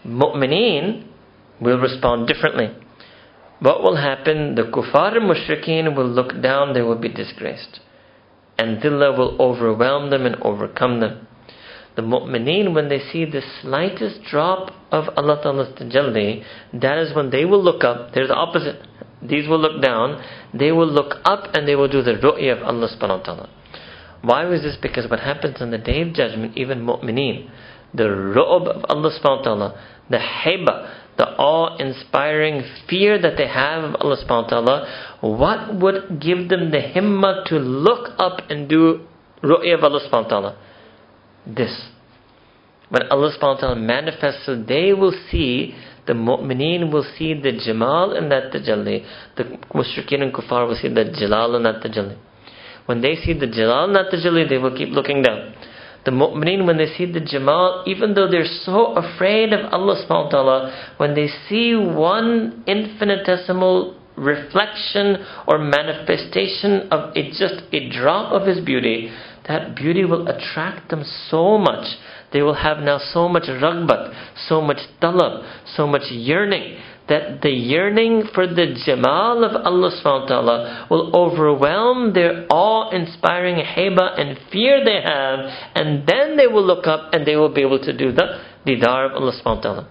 [0.06, 1.07] mu'mineen
[1.60, 2.69] will respond differently.
[3.60, 4.53] What will happen?
[4.53, 7.80] The kuffar mushrikeen will look down, they will be disgraced.
[8.60, 11.27] And dhillah will overwhelm them and overcome them.
[11.95, 17.31] The mu'mineen, when they see the slightest drop of Allah Ta'ala's tajalli, that is when
[17.31, 18.14] they will look up.
[18.14, 18.80] There's the opposite.
[19.23, 20.23] These will look down,
[20.53, 23.49] they will look up and they will do the ru'ya of Allah subhanahu wa ta'ala.
[24.23, 24.77] Why was this?
[24.81, 27.49] Because what happens on the day of judgment, even mu'mineen,
[27.93, 33.83] the ru'ub of Allah subhanahu wa ta'ala, the heba, the awe-inspiring fear that they have
[33.83, 38.69] of Allah subhanahu wa ta'ala, what would give them the himma to look up and
[38.69, 39.01] do
[39.43, 40.57] ru'ya of Allah subhanahu wa ta'ala?
[41.45, 41.89] This.
[42.89, 45.75] When Allah subhanahu wa ta'ala manifests, so they will see,
[46.07, 49.05] the mu'mineen will see the jamal in that tajalli,
[49.35, 49.43] the
[49.73, 52.17] mushrikeen and kuffar will see the jalal in that tajalli.
[52.85, 55.53] When they see the Jalal, not the Jalil, they will keep looking down.
[56.05, 60.26] The mu'mineen, when they see the Jamal, even though they're so afraid of Allah subhanahu
[60.26, 68.34] wa ta'ala, when they see one infinitesimal reflection or manifestation of it, just a drop
[68.34, 69.11] of His beauty,
[69.47, 71.85] that beauty will attract them so much.
[72.34, 75.45] They will have now so much ragbat, so much talab,
[75.76, 81.15] so much yearning that the yearning for the Jamal of Allah subhanahu wa ta'ala will
[81.15, 85.39] overwhelm their awe-inspiring heba and fear they have,
[85.75, 89.11] and then they will look up and they will be able to do the didar
[89.11, 89.88] of Allah subhanahu wa ta'ala.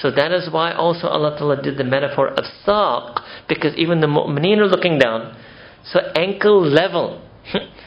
[0.00, 4.06] So that is why also Allah ta'ala did the metaphor of saq, because even the
[4.06, 5.36] mu'mineen are looking down.
[5.84, 7.20] So ankle level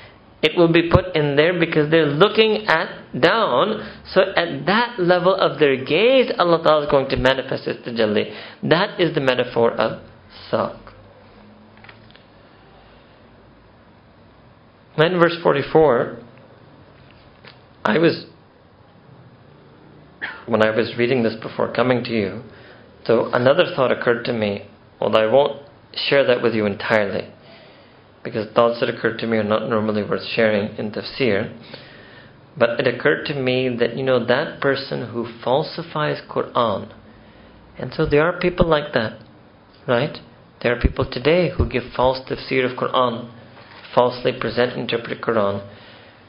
[0.45, 3.81] It will be put in there because they're looking at down.
[4.13, 8.31] So at that level of their gaze, Allah Ta'ala is going to manifest His tajalli.
[8.61, 10.03] That is the metaphor of
[10.51, 10.79] saq.
[14.95, 16.19] Then verse 44,
[17.83, 18.27] I was,
[20.45, 22.43] when I was reading this before coming to you,
[23.03, 24.69] so another thought occurred to me,
[25.01, 25.63] although I won't
[26.07, 27.33] share that with you entirely,
[28.25, 31.55] because thoughts that occur to me are not normally worth sharing in tafsir.
[32.57, 36.91] But it occurred to me that, you know, that person who falsifies Quran,
[37.77, 39.19] and so there are people like that,
[39.87, 40.17] right?
[40.61, 43.31] There are people today who give false tafsir of Quran
[43.93, 45.69] falsely present interpret Quran,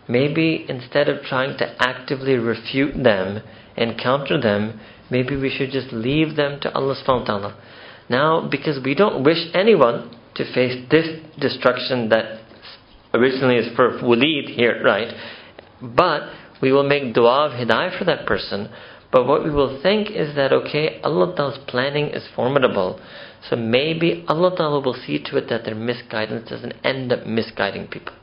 [0.09, 3.43] maybe instead of trying to actively refute them
[3.77, 7.63] and counter them, maybe we should just leave them to Allah subhanahu wa ta'ala.
[8.09, 11.07] Now, because we don't wish anyone to face this
[11.41, 12.41] destruction that
[13.15, 15.13] originally is for Walid here, right?
[15.83, 16.31] But
[16.61, 18.69] we will make dua of hidayah for that person.
[19.13, 23.01] But what we will think is that, okay, Allah Ta'ala's planning is formidable.
[23.49, 27.89] So maybe Allah Ta'ala will see to it that their misguidance doesn't end up misguiding
[27.89, 28.15] people.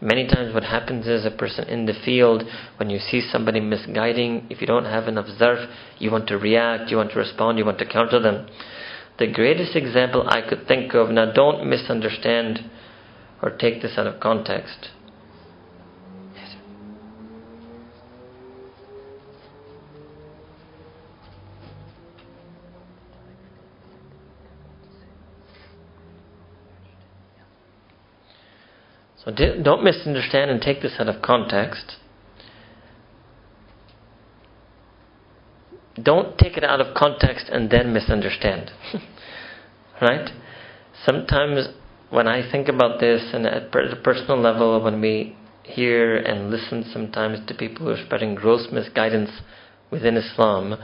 [0.00, 2.44] Many times what happens is a person in the field,
[2.78, 6.90] when you see somebody misguiding, if you don't have enough zarf, you want to react,
[6.90, 8.48] you want to respond, you want to counter them.
[9.20, 12.60] The greatest example I could think of, now don't misunderstand
[13.42, 14.88] or take this out of context.
[29.22, 31.96] So don't misunderstand and take this out of context.
[36.01, 38.71] Don't take it out of context and then misunderstand.
[40.01, 40.29] right?
[41.05, 41.69] Sometimes
[42.09, 46.85] when I think about this and at a personal level, when we hear and listen
[46.91, 49.31] sometimes to people who are spreading gross misguidance
[49.91, 50.75] within Islam,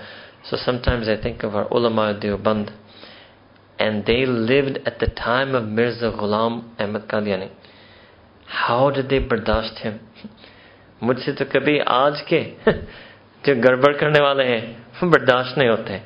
[0.44, 2.74] so sometimes I think of our ulama Deoband,
[3.78, 7.50] and they lived at the time of Mirza Ghulam Ahmad Qadiani.
[8.52, 9.94] How did they बर्दाश्त him
[11.08, 12.40] मुझसे तो कभी आज के
[13.46, 15.98] जो गड़बड़ करने वाले हैं वो बर्दाश्त नहीं होते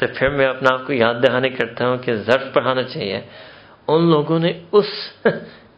[0.00, 3.24] तो फिर मैं अपना आपको याद दहानी करता हूँ कि जर्फ पढ़ाना चाहिए
[3.88, 4.92] उन लोगों ने उस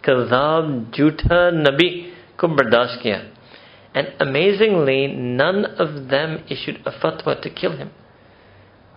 [0.04, 1.88] कजाब झूठा नबी
[2.40, 3.20] को बर्दाश्त किया
[3.96, 5.06] and amazingly
[5.40, 7.90] none of them issued a फतवा टू किल हिम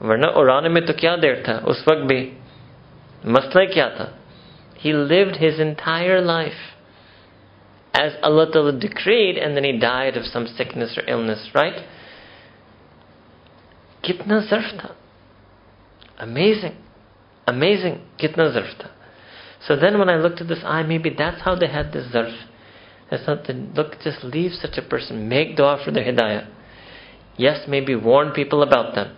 [0.01, 2.21] वरना उड़ाने में तो क्या देर था उस वक्त भी
[3.31, 4.11] मसला क्या था
[4.79, 6.55] ही lived his entire life
[7.93, 11.03] as Allah Ta'ala decreed, and then he died of some sickness or
[14.02, 14.94] Kitna zarf
[16.18, 16.76] Amazing.
[17.46, 18.00] Amazing.
[18.18, 18.88] Kitna zarf
[19.66, 22.34] So then when I looked at this eye, maybe that's how they had this zarf.
[23.10, 25.28] not thought, look, just leave such a person.
[25.28, 26.48] Make dua for their hidayah.
[27.36, 29.16] Yes, maybe warn people about them.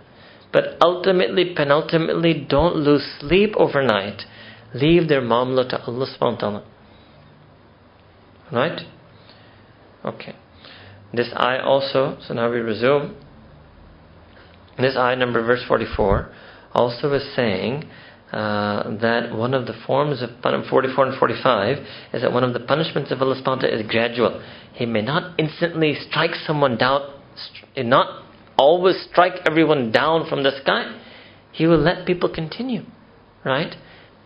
[0.51, 4.21] But ultimately, penultimately, don't lose sleep overnight.
[4.73, 6.65] Leave their mamla to Allah subhanahu wa ta'ala.
[8.51, 8.81] Right?
[10.05, 10.35] Okay.
[11.13, 13.15] This eye also, so now we resume.
[14.77, 16.31] This eye number, verse 44,
[16.73, 17.89] also is saying
[18.31, 21.77] uh, that one of the forms of 44 and 45
[22.13, 23.35] is that one of the punishments of Allah
[23.67, 24.43] is gradual.
[24.73, 27.13] He may not instantly strike someone down,
[27.77, 28.23] not
[28.57, 30.99] always strike everyone down from the sky.
[31.51, 32.83] He will let people continue,
[33.45, 33.75] right?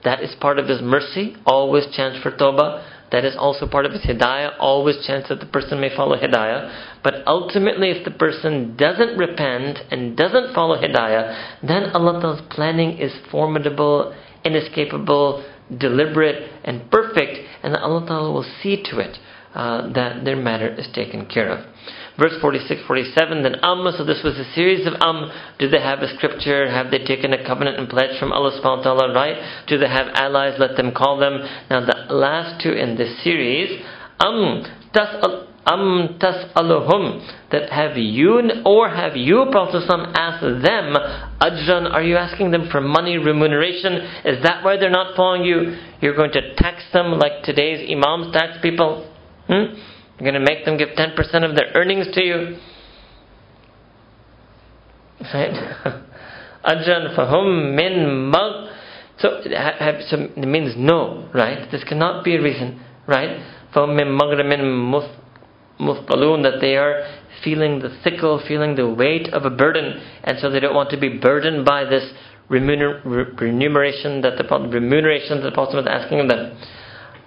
[0.06, 1.36] That is part of His mercy.
[1.46, 4.56] Always chance for tawbah that is also part of his hidayah.
[4.60, 7.02] Always chance that the person may follow hidayah.
[7.04, 12.98] But ultimately, if the person doesn't repent and doesn't follow hidayah, then Allah Ta'ala's planning
[12.98, 14.14] is formidable,
[14.44, 19.18] inescapable, deliberate, and perfect, and Allah Ta'ala will see to it
[19.54, 21.66] uh, that their matter is taken care of.
[22.20, 25.30] Verse 46, 47, then Am, so this was a series of Am.
[25.60, 26.70] Do they have a scripture?
[26.70, 29.66] Have they taken a covenant and pledge from Allah subhanahu wa ta'ala, right?
[29.68, 30.58] Do they have allies?
[30.58, 31.40] Let them call them.
[31.70, 33.82] Now the last two in this series,
[34.20, 34.64] Am,
[34.94, 35.24] tas
[35.68, 39.84] am tas'aluhum that have you or have you Prophet
[40.16, 40.96] asked them
[41.42, 43.94] ajran are you asking them for money remuneration
[44.26, 48.34] is that why they're not following you you're going to tax them like today's imams
[48.34, 49.12] tax people
[49.48, 49.76] hmm?
[50.20, 51.16] You're going to make them give 10%
[51.50, 52.58] of their earnings to you.
[55.34, 55.54] Right?
[56.66, 58.74] Ajran fahum min mag.
[59.20, 61.70] So, so it means no, right?
[61.72, 63.40] This cannot be a reason, right?
[63.76, 65.06] Fahum min magramin
[65.80, 67.04] muthqalun, that they are
[67.44, 71.00] feeling the thickle, feeling the weight of a burden, and so they don't want to
[71.00, 72.12] be burdened by this
[72.50, 76.58] remuneration that the remuneration that the Prophet was asking of them.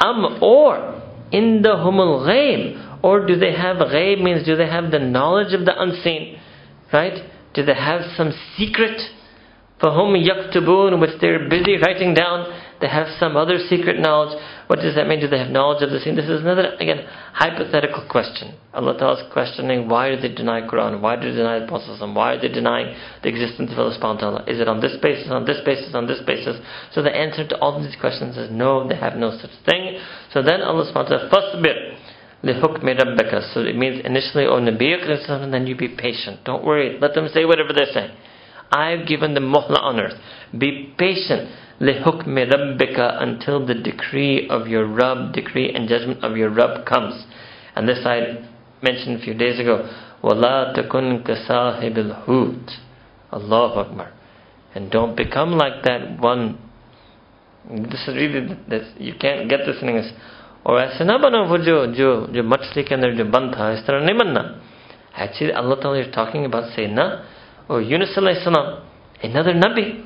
[0.00, 0.99] Um, or
[1.32, 3.02] in the humul ghaib?
[3.02, 6.38] Or do they have ghaib means do they have the knowledge of the unseen?
[6.92, 7.22] Right?
[7.54, 9.00] Do they have some secret?
[9.80, 12.46] For whom yaktubun, which they're busy writing down,
[12.80, 14.38] they have some other secret knowledge.
[14.69, 15.19] What does that mean?
[15.19, 16.15] Do they have knowledge of the seen?
[16.15, 18.55] This is another, again, hypothetical question.
[18.73, 21.01] Allah Ta'ala is questioning why do they deny Quran?
[21.01, 21.99] Why do they deny the Prophet?
[22.01, 24.43] Why are they denying the existence of Allah subhanahu wa ta'ala?
[24.47, 26.57] Is it on this basis, on this basis, on this basis?
[26.93, 29.99] So the answer to all of these questions is no, they have no such thing.
[30.33, 31.95] So then Allah subhanahu wa ta'ala, فَصْبِرْ
[32.45, 34.93] لِحُكْمِ رَبِّكَ So it means initially, O Nabi
[35.29, 36.43] and then you be patient.
[36.43, 36.97] Don't worry.
[36.99, 38.11] Let them say whatever they're saying.
[38.71, 40.19] I've given them muhla on earth.
[40.57, 41.49] Be patient.
[41.81, 47.25] لِحُكْمِ رَبِّكَ Until the decree of your Rabb, decree and judgment of your Rabb comes.
[47.75, 48.45] And this I
[48.81, 49.89] mentioned a few days ago.
[50.23, 52.71] وَلَا تَكُنْ كَصَاحِبِ الْحُوتِ
[53.33, 54.11] Allahu Akbar.
[54.73, 56.57] And don't become like that one.
[57.69, 60.11] This is really, this, you can't get this in English.
[60.65, 63.85] और ऐसे ना बनो वो जो जो जो मछली के अंदर जो बंद था इस
[63.85, 64.41] तरह नहीं बनना
[65.15, 67.23] Actually, Allah Ta'ala is talking about Sayyidina
[67.69, 68.83] or oh, Yunus salam,
[69.23, 70.03] another Nabi,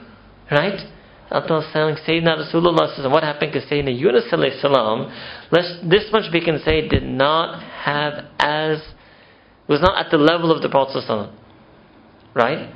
[0.50, 0.80] right?
[1.30, 5.10] Saying Sayyidina Rasulullah what happened to Sayyidina Yunus salam,
[5.50, 8.82] this much we can say did not have as,
[9.68, 11.02] was not at the level of the Prophet
[12.34, 12.72] right?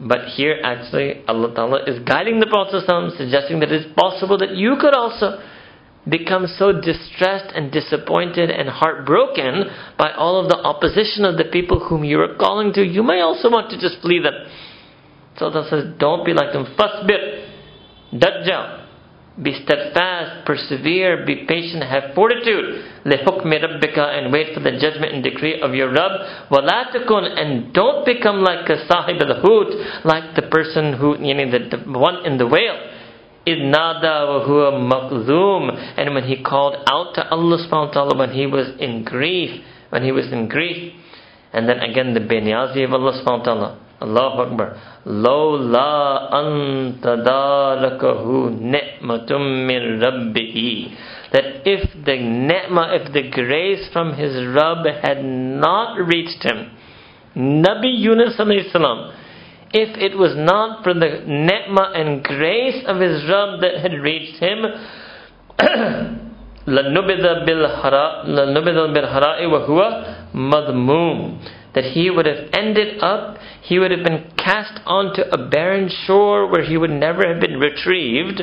[0.00, 2.82] But here actually Allah Ta'ala is guiding the Prophet
[3.16, 5.40] suggesting that it is possible that you could also
[6.08, 9.64] become so distressed and disappointed and heartbroken
[9.96, 13.20] by all of the opposition of the people whom you are calling to, you may
[13.20, 14.34] also want to just flee them.
[15.37, 16.65] So Allah says, don't be like them.
[16.77, 17.45] Fasbir,
[18.13, 18.85] dajjal.
[19.41, 22.83] Be steadfast, persevere, be patient, have fortitude.
[23.05, 26.49] لِحُكْمِ رَبِّكَ And wait for the judgment and decree of your Rabb.
[26.51, 31.51] وَلَا تَكُنْ And don't become like a sahib al-hut, like the person who, you know,
[31.51, 32.77] the, the one in the whale
[33.47, 35.69] idnada wa huwa maqzoom.
[35.97, 39.63] And when he called out to Allah subhanahu wa ta'ala when he was in grief,
[39.89, 40.93] when he was in grief.
[41.53, 43.79] And then again the benyazi of Allah subhanahu wa ta'ala.
[44.03, 44.77] Allahu Akbar.
[45.05, 50.95] Lo la antadarakahu ni'matum min rabbihi.
[51.31, 56.71] That if the ni'mah, if the grace from his Rabb had not reached him,
[57.35, 59.11] Nabi Yunus alayhi salam,
[59.71, 64.39] if it was not for the ni'mah and grace of his Rabb that had reached
[64.39, 64.65] him,
[66.67, 69.79] لَنُبِذَ بِالْحَرَاءِ وَهُوَ
[70.33, 71.17] مَضْمُومٌ
[71.74, 76.50] that he would have ended up, he would have been cast onto a barren shore
[76.50, 78.42] where he would never have been retrieved.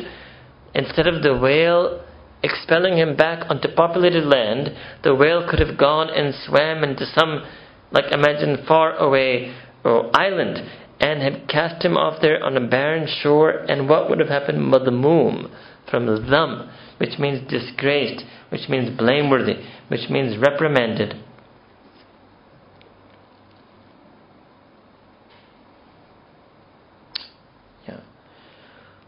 [0.74, 2.04] Instead of the whale
[2.42, 7.42] expelling him back onto populated land, the whale could have gone and swam into some,
[7.90, 9.54] like imagine, far away
[9.84, 10.58] or uh, island
[11.02, 14.72] and had cast him off there on a barren shore, and what would have happened?
[14.72, 15.50] Madmum,
[15.90, 19.56] from them, which means disgraced, which means blameworthy,
[19.88, 21.14] which means reprimanded.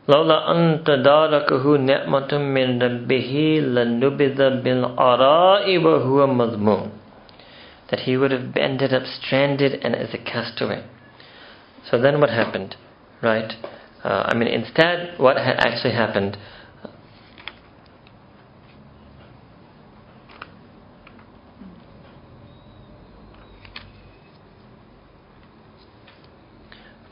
[0.10, 6.92] لولا أن تداركه نعمة من ربه لنبذ بالعراء وهو مذموم
[7.90, 10.84] that he would have ended up stranded and as a castaway.
[11.90, 12.76] So then what happened?
[13.22, 13.52] Right?
[14.04, 16.38] Uh, I mean, instead, what had actually happened?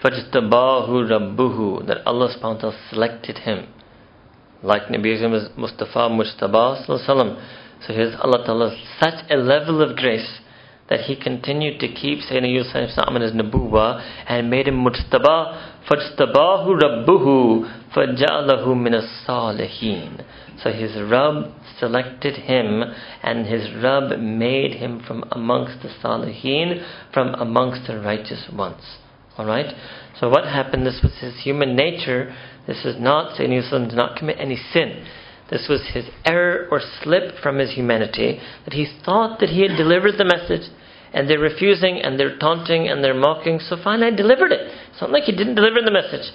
[0.03, 3.67] فَجْتَبَاهُ رَبُّهُ That Allah subhanahu wa ta'ala selected him.
[4.63, 10.39] Like Nabi Mustafa Mujtaba So here's Allah ta'ala such a level of grace
[10.89, 16.79] that he continued to keep Sayyidina Yusuf in his nabuwa and made him mujtaba fajtabahu
[16.79, 20.23] rabbuhu faja'alahu min as-salihin
[20.63, 22.83] so his Rabb selected him
[23.21, 26.83] and his Rabb made him from amongst the salihin
[27.13, 28.97] from amongst the righteous ones
[29.38, 29.74] alright
[30.18, 32.34] so what happened this was his human nature
[32.66, 35.04] this is not Sayyidina Yusuf did not commit any sin
[35.50, 39.76] this was his error or slip from his humanity that he thought that he had
[39.76, 40.70] delivered the message
[41.12, 43.60] and they're refusing and they're taunting and they're mocking.
[43.60, 44.60] So fine, I delivered it.
[44.90, 46.32] It's not like he didn't deliver the message.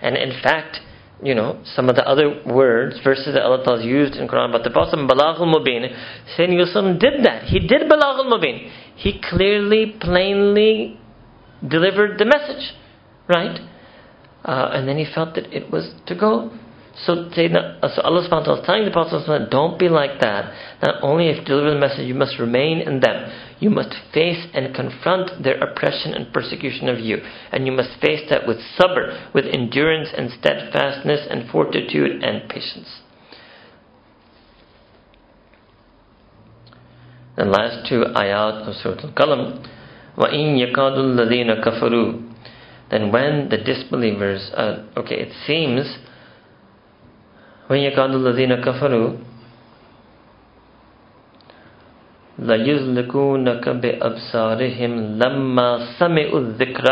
[0.00, 0.80] And in fact,
[1.22, 4.62] you know, some of the other words, verses that Allah has used in Quran, but
[4.62, 5.88] the Prophet Balaghul Mubin,
[6.36, 7.44] Sayyidina Yusuf did that.
[7.44, 8.70] He did Balaghul Mubin.
[8.96, 11.00] He clearly, plainly
[11.66, 12.74] delivered the message.
[13.28, 13.58] Right?
[14.44, 16.50] Uh, and then he felt that it was to go.
[17.06, 20.52] So, so Allah subhanahu wa ta'ala is telling the Prophet, don't be like that.
[20.80, 23.32] Not only if you deliver the message, you must remain in them.
[23.58, 27.18] You must face and confront their oppression and persecution of you.
[27.50, 33.00] And you must face that with sabr, with endurance and steadfastness and fortitude and patience.
[37.36, 39.66] the last two ayat of Surah Al-Qalam,
[40.17, 42.13] وَإِن يَكَادُ الَّذِينَ كَفَرُوا
[42.91, 45.85] Then when the disbelievers, uh, okay, it seems,
[47.69, 49.09] وَإِن يَكَادُ الَّذِينَ كَفَرُوا
[52.39, 55.69] لَيُزْلِقُونَكَ بِأَبْصَارِهِمْ لَمَّا
[55.99, 56.87] سَمِعُوا الذِّكْرَ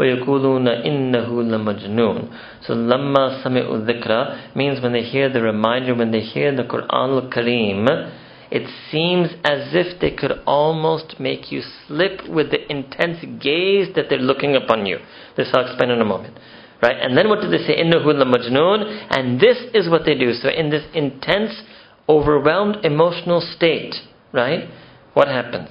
[0.00, 2.18] وَيَقُولُونَ إِنَّهُ لَمَجْنُونَ
[2.66, 4.10] So لَمَّا سَمِعُوا الذِّكْرَ
[4.56, 8.10] means when they hear the reminder, when they hear the Quran al-Kareem,
[8.50, 14.06] it seems as if they could almost make you slip with the intense gaze that
[14.08, 14.98] they're looking upon you.
[15.36, 16.38] This I'll explain in a moment.
[16.80, 16.96] Right?
[17.00, 17.82] And then what do they say?
[17.82, 20.32] إِنَّهُ لَمَجْنُونَ And this is what they do.
[20.32, 21.62] So in this intense,
[22.08, 23.94] overwhelmed emotional state,
[24.32, 24.68] right?
[25.14, 25.70] What happens?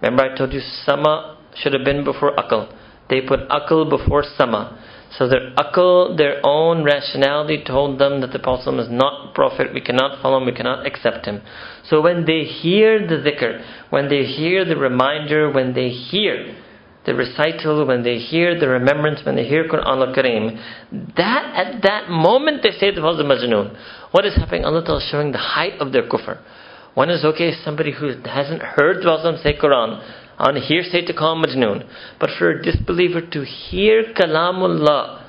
[0.00, 2.72] Remember I told you sama should have been before akal.
[3.10, 4.80] They put akal before sama.
[5.17, 9.81] So their akal, their own rationality told them that the Prophet is not prophet, we
[9.81, 11.41] cannot follow him, we cannot accept him.
[11.89, 16.55] So when they hear the dhikr, when they hear the reminder, when they hear
[17.05, 22.09] the recital, when they hear the remembrance, when they hear Quran al-Kareem, that at that
[22.09, 23.77] moment they say the Prophet Majnoon.
[24.11, 24.65] What is happening?
[24.65, 26.41] Allah is showing the height of their kufr.
[26.95, 30.01] One is okay, somebody who hasn't heard the Prophet say Quran,
[30.37, 31.87] on hearsay to call Majnoon.
[32.19, 35.23] But for a disbeliever to hear Kalamullah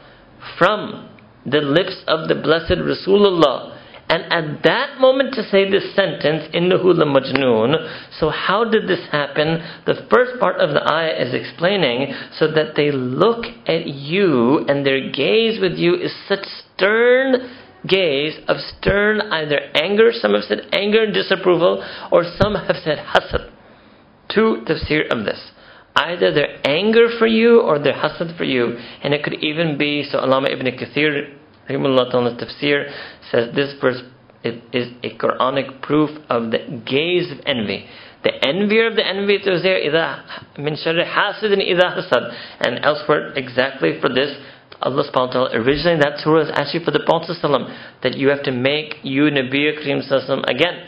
[0.59, 1.11] from
[1.45, 3.77] the lips of the blessed Rasulullah,
[4.09, 7.75] and at that moment to say this sentence, Innahu la Majnoon.
[8.21, 9.59] So how did this happen?
[9.85, 14.87] The first part of the ayah is explaining so that they look at you and
[14.87, 17.51] their gaze with you is such stern
[17.89, 22.99] gaze of stern either anger, some have said anger and disapproval, or some have said
[22.99, 23.51] hasad.
[24.34, 25.52] Two tafsir of this.
[25.96, 28.78] Either their anger for you or their hasad for you.
[29.04, 31.36] And it could even be, so Allama ibn Kathir,
[31.70, 32.90] Rahimullah Ta'ala tafsir,
[33.30, 34.02] says this verse
[34.44, 37.86] it is a Quranic proof of the gaze of envy.
[38.24, 43.34] The envier of the envy is there, إِذَا مِنْ شَرِّ حَاسِدٍ إِذَا حَسَدٍ And elsewhere,
[43.36, 44.36] exactly for this,
[44.82, 47.38] Allah subhanahu wa ta'ala, originally that surah is actually for the Prophet
[48.02, 50.88] that you have to make you Nabi Kareem again.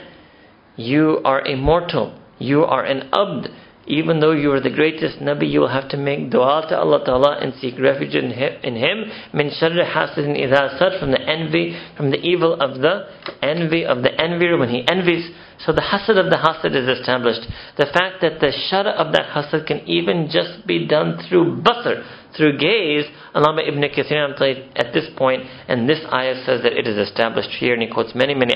[0.76, 2.20] You are immortal.
[2.39, 3.49] You are an abd.
[3.89, 7.03] Even though you are the greatest Nabi, you will have to make dua to Allah
[7.07, 9.11] Ta'ala and seek refuge in Him.
[9.33, 13.09] Min sharri hasidin idha sad, from the envy, from the evil of the
[13.41, 15.33] envy of the envier when he envies.
[15.65, 17.49] So the hasad of the hasad is established.
[17.79, 22.05] The fact that the shara of that hasad can even just be done through basar,
[22.37, 26.97] through gaze, Allama ibn Kathir at this point, and this ayah says that it is
[27.09, 28.55] established here, and he quotes many, many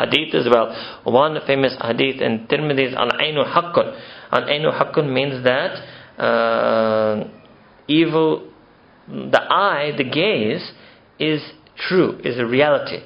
[0.00, 1.00] hadith as well.
[1.04, 4.00] One famous hadith in Tirmidhi is Al-Ainu Haqqun.
[4.32, 7.28] Al-Ainu Haqqun means that uh,
[7.88, 8.50] evil,
[9.08, 10.72] the eye, the gaze,
[11.18, 11.40] is
[11.76, 13.04] true, is a reality,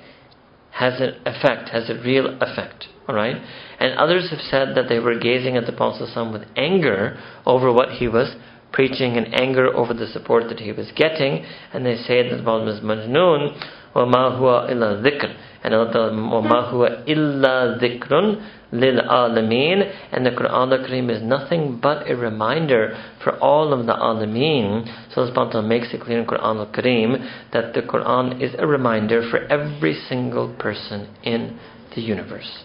[0.73, 2.87] has an effect, has a real effect.
[3.09, 3.37] Alright?
[3.81, 7.91] And others have said that they were gazing at the Prophet with anger over what
[7.91, 8.37] he was
[8.73, 12.43] preaching and anger over the support that he was getting, and they say that the
[12.43, 13.59] Prophet was Majnoon,
[13.97, 15.35] وَمَا هُوَ إِلَّا ذِكْرٌ
[15.65, 18.41] and Allah وَمَا هُوَ إِلَّا ذِكْرٌ
[18.73, 24.87] لِلْعَالَمِينَ and the Quran al-Kareem is nothing but a reminder for all of the alameen.
[25.12, 29.29] So Allah subhanahu makes it clear in Quran al-Kareem that the Quran is a reminder
[29.31, 31.59] for every single person in
[31.95, 32.65] the universe.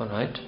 [0.00, 0.38] Alright?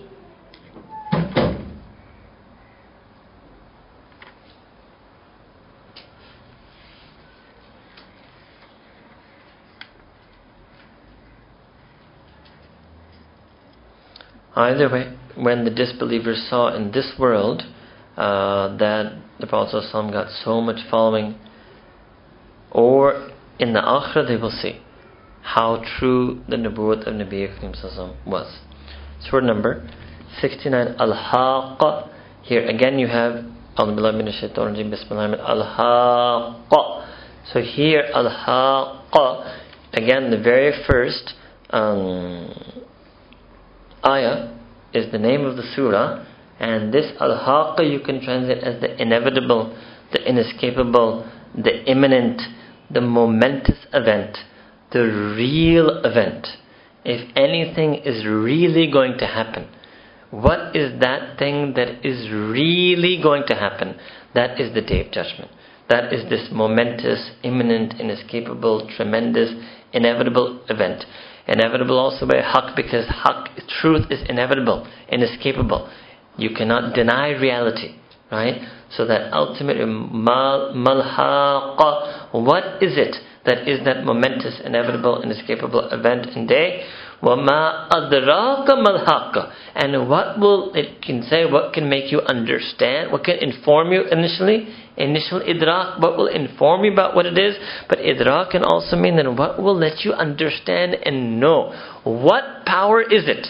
[14.58, 17.62] Either way, when the disbelievers saw in this world
[18.18, 21.36] uh, that the Prophet ﷺ got so much following,
[22.72, 23.30] or
[23.60, 24.82] in the Akhirah they will see
[25.44, 27.74] how true the Nubuwwat of Nabi Karim
[28.26, 28.58] was.
[29.22, 29.88] Surah number
[30.42, 32.10] 69, Al-Haqqa.
[32.42, 33.46] Here again you have
[33.78, 34.18] Al-Haqqa.
[37.54, 39.56] So here Al-Haqqa,
[39.94, 41.36] again the very first
[41.70, 42.87] um,
[44.06, 44.56] ayah
[44.94, 46.26] is the name of the surah,
[46.60, 49.78] and this al-haqqa you can translate as the inevitable,
[50.12, 52.42] the inescapable, the imminent,
[52.92, 54.38] the momentous event,
[54.92, 56.48] the real event.
[57.04, 59.68] If anything is really going to happen,
[60.32, 63.98] what is that thing that is really going to happen?
[64.34, 65.52] That is the day of judgment.
[65.90, 69.54] That is this momentous, imminent, inescapable, tremendous,
[69.94, 71.06] inevitable event.
[71.49, 73.49] Inevitable also by haq because haq,
[73.81, 75.91] truth is inevitable, inescapable.
[76.37, 77.97] You cannot deny reality,
[78.31, 78.63] right?
[78.97, 86.27] So that ultimate mal malhaqa, what is it that is that momentous, inevitable, inescapable event
[86.37, 86.87] and day?
[87.23, 93.25] وَمَا أَدْرَاكَ مَلْحَقَ And what will it can say, what can make you understand, what
[93.25, 94.67] can inform you initially?
[94.97, 97.57] Initial idrak, what will inform you about what it is?
[97.89, 101.73] But idrak can also mean that what will let you understand and know.
[102.05, 103.47] What power is it?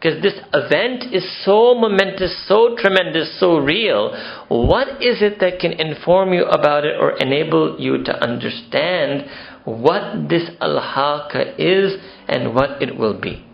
[0.00, 4.10] Because this event is so momentous, so tremendous, so real.
[4.48, 9.28] What is it that can inform you about it or enable you to understand
[9.64, 13.44] what this al-haqa is and what it will be?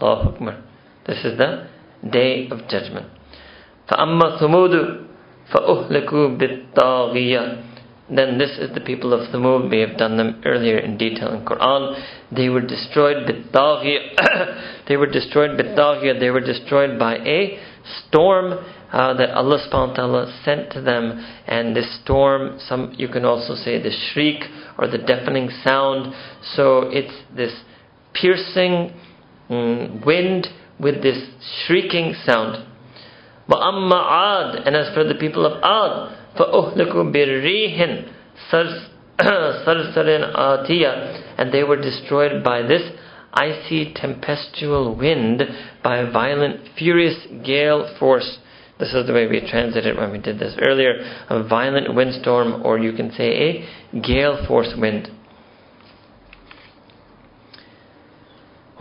[0.00, 0.64] Allahu Akbar.
[1.06, 1.68] This is the
[2.10, 3.06] day of judgment.
[3.88, 5.06] فَأَمَّا ثُمُودُ
[5.52, 7.68] فَأُهْلِكُوا بِالطَّاغِيَةِ
[8.10, 9.70] then this is the people of Thamud.
[9.70, 12.02] We have done them earlier in detail in Quran.
[12.34, 14.86] They were destroyed bitaghiyah.
[14.88, 16.18] they were destroyed bitaghiyah.
[16.18, 17.58] They were destroyed by a
[18.06, 18.52] storm
[18.92, 21.22] uh, that Allah subhanahu wa ta'ala sent to them.
[21.46, 24.42] And this storm, some you can also say the shriek
[24.78, 26.14] or the deafening sound.
[26.54, 27.52] So it's this
[28.14, 28.94] piercing
[29.50, 30.46] mm, wind
[30.80, 31.28] with this
[31.66, 32.64] shrieking sound.
[33.52, 38.04] وَأَمَّا عَادٍ And as for the people of Ad, فَأُهْلِكُوا بِالرِّيحٍ
[38.52, 42.82] صَرْصَرٍ آتِيَةٍ And they were destroyed by this
[43.32, 45.42] icy tempestual wind,
[45.82, 48.38] by a violent, furious gale force.
[48.78, 50.94] This is the way we translated when we did this earlier.
[51.28, 55.10] A violent windstorm, or you can say a gale force wind.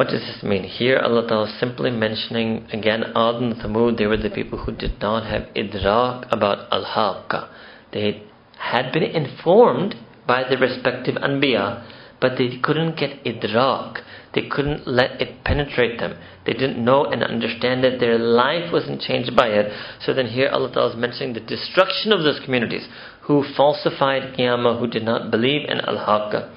[0.02, 0.64] What does this mean?
[0.64, 4.72] Here Allah Ta'ala is simply mentioning again Ad and Thamud, they were the people who
[4.72, 7.48] did not have idrak about al-haqqa.
[7.92, 8.24] They
[8.58, 9.94] had been informed
[10.26, 11.86] by the respective anbiya,
[12.20, 14.02] but they couldn't get idrak.
[14.34, 16.18] They couldn't let it penetrate them.
[16.46, 19.72] They didn't know and understand that their life wasn't changed by it.
[20.00, 22.88] So then here Allah Ta'ala is mentioning the destruction of those communities
[23.28, 26.50] who falsified Qiyamah, who did not believe in al-haqqa.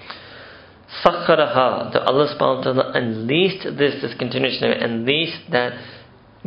[1.03, 5.73] Sakharaha, that Allah subhanahu wa ta'ala unleashed this, this continuation, unleashed that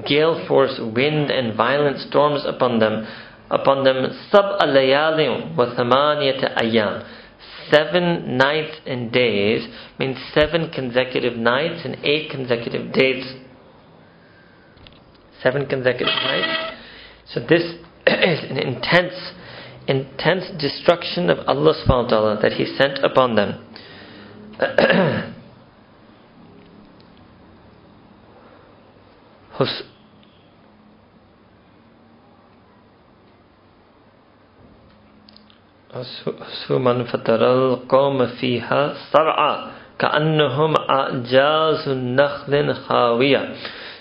[0.07, 3.07] gale force, wind and violent storms upon them,
[3.51, 7.07] upon them, sab alayalim wa thamaniyata.
[7.71, 13.25] Seven nights and days means seven consecutive nights and eight consecutive days.
[15.43, 16.75] Seven consecutive nights.
[17.27, 17.63] So this
[18.07, 19.33] is an intense,
[19.87, 23.68] intense destruction of Allah subhanahu wa ta'ala that He sent upon them.
[36.42, 39.58] حسوما فترى القوم فيها صرعى
[40.00, 43.54] كأنهم أعجاز نخل خاوية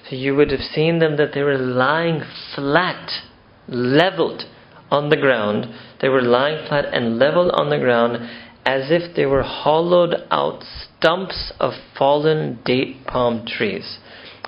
[0.09, 2.23] So you would have seen them that they were lying
[2.55, 3.23] flat,
[3.69, 4.45] leveled
[4.91, 5.69] on the ground.
[6.01, 8.19] They were lying flat and leveled on the ground
[8.67, 13.99] as if they were hollowed out stumps of fallen date palm trees,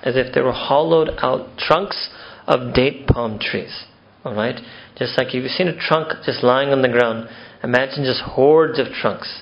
[0.03, 2.09] as if they were hollowed out trunks
[2.47, 3.85] of date palm trees.
[4.25, 4.59] Alright?
[4.97, 7.27] Just like you've seen a trunk just lying on the ground,
[7.63, 9.41] imagine just hordes of trunks.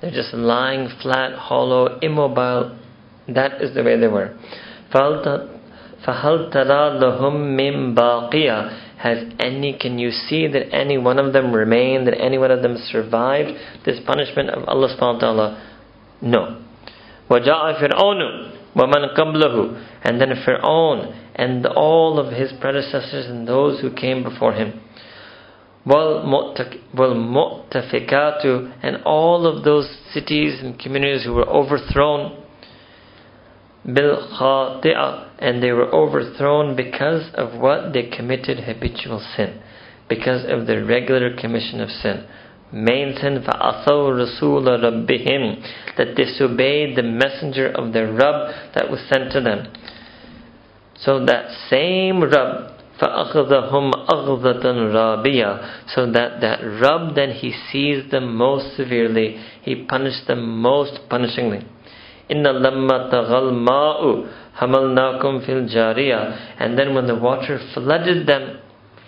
[0.00, 2.78] They're just lying flat, hollow, immobile.
[3.26, 4.36] That is the way they were.
[6.06, 11.52] فَهَلْ تَرَى لَهُم مِّن بَاقِيَةٍ has any, can you see that any one of them
[11.52, 13.50] remained, that any one of them survived
[13.84, 15.56] this punishment of Allah subhanahu wa ta'ala?
[16.20, 16.58] No.
[17.30, 23.90] وَجَاءَ فِرْعَوْنُ وَمَنْ قَبْلَهُ And then Fir'aun and all of his predecessors and those who
[23.92, 24.80] came before him.
[25.86, 32.41] وَالْمُؤْتَفِكَاتُ And all of those cities and communities who were overthrown
[33.84, 39.60] bil khati'ah and they were overthrown because of what they committed habitual sin
[40.08, 42.26] because of the regular commission of sin
[42.72, 49.32] main sin فَأَصَوْ رَسُولَ رَبِّهِمْ that disobeyed the messenger of their Rabb that was sent
[49.32, 49.72] to them
[51.00, 58.36] so that same Rabb فَأَخَذَهُمْ أَغْذَةً رَابِيًا So that that Rabb then he seized them
[58.36, 61.64] most severely he punished them most punishingly
[62.33, 63.09] Inna lamma
[63.51, 64.27] ma'u
[64.59, 66.55] hamalnakum fil jariya.
[66.59, 68.57] And then when the water flooded them,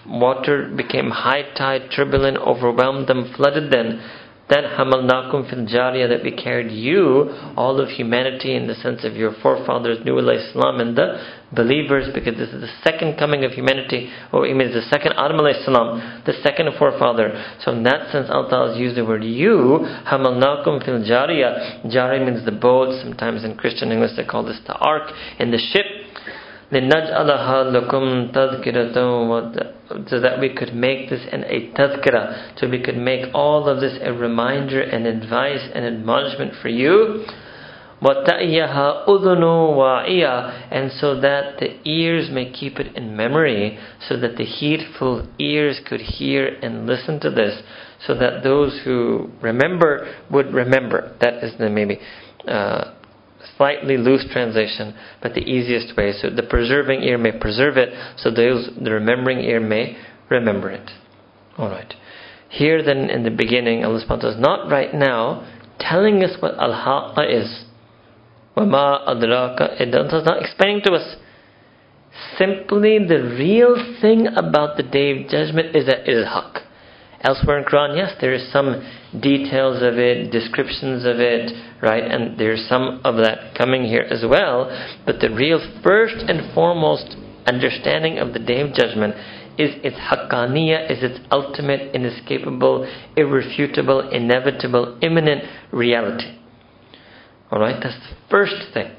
[0.07, 3.99] water became high tide, turbulent, overwhelmed them, flooded them.
[4.47, 9.15] Then hamalnakum fil jariya that we carried you, all of humanity in the sense of
[9.15, 11.19] your forefathers, Nuh Islam, and the
[11.51, 15.39] believers, because this is the second coming of humanity, or it means the second Adam
[15.47, 17.33] Islam, the second forefather.
[17.61, 21.85] So in that sense, Allah has used the word you, hamalnakum fil jariya.
[21.91, 23.01] Jari means the boat.
[23.01, 26.04] Sometimes in Christian English they call this the ark and the ship.
[26.72, 32.96] لِنَجْعَلَهَا لَكُمْ تَذْكِرَةً So that we could make this an a tazkira, so we could
[32.96, 37.24] make all of this a reminder and advice and admonishment for you.
[38.02, 43.78] وَتَأْيَهَا أُذُنُ وَعِيَا And so that the ears may keep it in memory,
[44.08, 47.62] so that the heedful ears could hear and listen to this,
[48.06, 51.16] so that those who remember would remember.
[51.20, 51.98] That is the maybe
[52.48, 52.94] uh,
[53.57, 56.13] slightly loose translation, but the easiest way.
[56.13, 59.97] So the preserving ear may preserve it, so those the remembering ear may
[60.29, 60.89] remember it.
[61.57, 61.93] All right.
[62.49, 65.47] Here then in the beginning, Allah subhanahu is not right now
[65.79, 67.65] telling us what al-haqqa is.
[68.55, 71.15] Wama adraka, it does not explaining to us.
[72.37, 76.64] Simply the real thing about the day of judgment is that it is haqq.
[77.25, 78.85] Elsewhere in Quran, yes, there is some
[79.19, 82.03] details of it, descriptions of it, right?
[82.03, 84.69] And there's some of that coming here as well.
[85.07, 87.15] But the real first and foremost
[87.47, 89.15] understanding of the day of judgment
[89.57, 92.87] is its haqqaniya, is its ultimate, inescapable,
[93.17, 96.37] irrefutable, inevitable, imminent reality.
[97.51, 98.91] Alright, that's the first thing.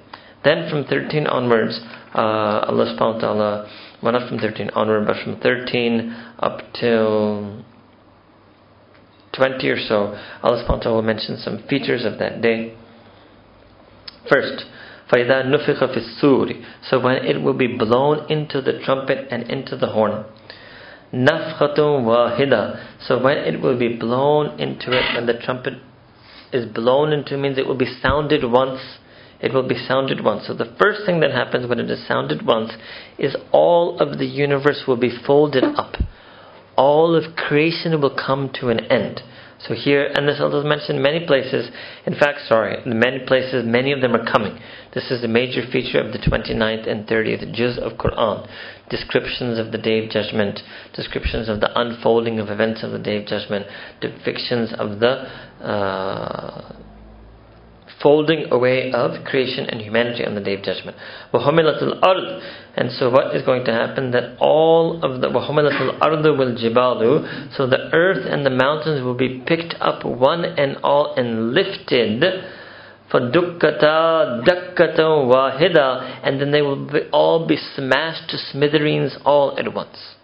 [0.43, 1.79] Then from 13 onwards,
[2.13, 3.71] uh, Allah subhanahu wa ta'ala,
[4.03, 7.65] well not from 13 onward, but from 13 up till
[9.36, 12.76] 20 or so, Allah subhanahu wa ta'ala will mention some features of that day.
[14.30, 14.66] First,
[15.12, 19.76] فَإِذَا نُفِخَ فِي السُّورِ So when it will be blown into the trumpet and into
[19.76, 20.26] the horn.
[21.14, 25.74] نَفْخَةٌ وَاحِدَةٌ So when it will be blown into it, when the trumpet
[26.54, 28.80] is blown into means it will be sounded once.
[29.42, 30.48] It will be sounded once.
[30.48, 32.72] So the first thing that happens when it is sounded once
[33.18, 35.96] is all of the universe will be folded up.
[36.77, 39.23] All of creation will come to an end.
[39.59, 41.71] So here, and this is mentioned in many places.
[42.05, 44.59] In fact, sorry, in many places, many of them are coming.
[44.93, 48.47] This is a major feature of the 29th and 30th juz of Quran.
[48.91, 50.61] Descriptions of the Day of Judgment,
[50.95, 53.67] descriptions of the unfolding of events of the Day of Judgment,
[54.01, 55.27] depictions of the
[55.65, 56.73] uh,
[58.02, 60.98] folding away of creation and humanity on the day of judgment.
[61.34, 67.68] And so what is going to happen that all of the وَحُمِلَتِ الْأَرْضُ وَالْجِبَالُ So
[67.68, 72.24] the earth and the mountains will be picked up one and all and lifted
[73.12, 79.74] فَدُكَّتَا دَكَّةً وَاحِدًا And then they will be, all be smashed to smithereens all at
[79.74, 80.16] once.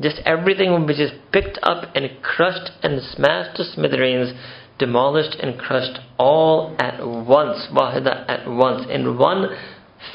[0.00, 4.32] Just everything will be just picked up and crushed and smashed to smithereens
[4.78, 9.46] demolished and crushed all at once, wahida at once, in one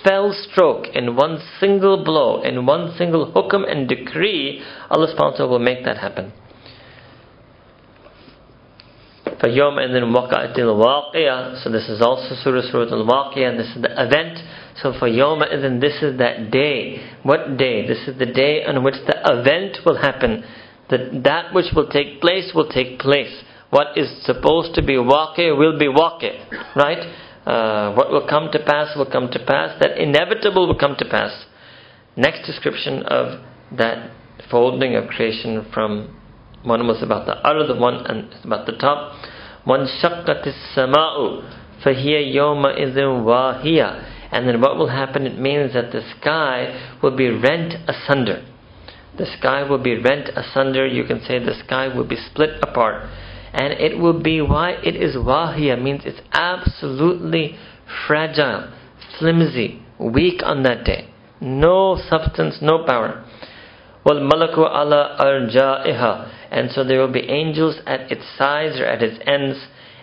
[0.03, 5.37] fell stroke, in one single blow, in one single hukam and decree, Allah subhanahu wa
[5.37, 6.33] ta'ala will make that happen.
[9.39, 13.91] فَيَوْمَ إِذٍ وَقَعَتِ الْوَاقِيَةِ So this is also Surah Surah Al-Waqiyah, and this is the
[13.91, 14.37] event.
[14.81, 17.01] So for Yom Idin, this is that day.
[17.23, 17.87] What day?
[17.87, 20.43] This is the day on which the event will happen.
[20.89, 23.43] That that which will take place will take place
[23.74, 26.30] what is supposed to be waqi will be waqi,
[26.76, 27.02] right?
[27.44, 29.76] Uh, what will come to pass will come to pass.
[29.80, 31.44] That inevitable will come to pass.
[32.16, 33.40] Next description of
[33.76, 34.12] that
[34.48, 36.16] folding of creation from
[36.62, 39.12] one was about the other, one and about the top.
[39.64, 41.42] One shaqqatis sama'u
[41.84, 44.30] fahiya yawma idhin wahiya.
[44.30, 45.26] And then what will happen?
[45.26, 48.46] It means that the sky will be rent asunder.
[49.18, 50.86] The sky will be rent asunder.
[50.86, 53.10] You can say the sky will be split apart
[53.54, 57.56] and it will be why it is wahiya means it's absolutely
[58.06, 58.68] fragile,
[59.18, 61.08] flimsy, weak on that day.
[61.40, 63.24] No substance, no power.
[64.04, 66.32] Well, malaku ala arja'iha.
[66.50, 69.58] And so there will be angels at its sides or at its ends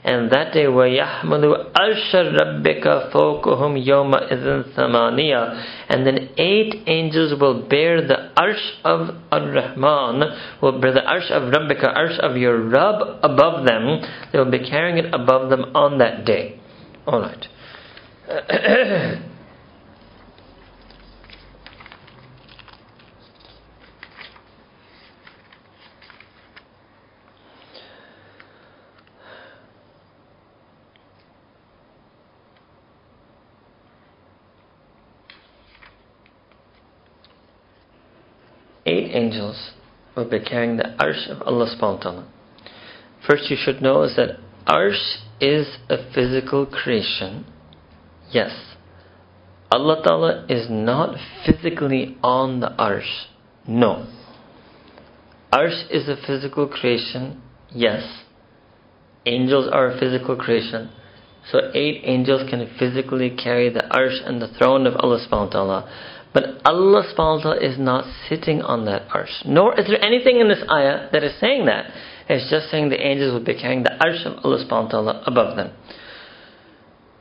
[0.06, 7.66] and that day, وَيَحْمَلُ أَرْشَ رَبِّكَ فَوْقُهُمْ يَوْمَ إِذٍ ثَمَانِيَةً And then eight angels will
[7.66, 10.22] bear the arsh of Ar-Rahman,
[10.62, 14.00] will bear the arsh of Rabbika, arsh of your Rabb above them.
[14.32, 16.60] They will be carrying it above them on that day.
[17.08, 17.48] Alright.
[38.91, 39.71] eight angels
[40.15, 42.27] will be carrying the arsh of Allah subhanahu.
[43.27, 47.45] First you should know is that arsh is a physical creation.
[48.31, 48.51] Yes.
[49.71, 51.15] Allah ta'ala is not
[51.45, 53.27] physically on the arsh.
[53.67, 54.07] No.
[55.53, 57.41] Arsh is a physical creation.
[57.73, 58.03] Yes.
[59.25, 60.91] Angels are a physical creation.
[61.49, 65.51] So eight angels can physically carry the arsh and the throne of Allah subhanahu wa
[65.51, 66.10] ta'ala.
[66.33, 69.45] But Allah subhanahu is not sitting on that arsh.
[69.45, 71.91] Nor is there anything in this ayah that is saying that.
[72.29, 75.71] It's just saying the angels will be carrying the arsh of Allah subhanahu above them.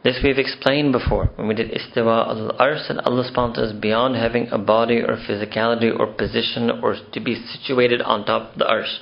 [0.05, 4.15] This we've explained before when we did istiwa al arsh and Allah subhanahu is beyond
[4.15, 8.65] having a body or physicality or position or to be situated on top of the
[8.65, 8.97] arsh.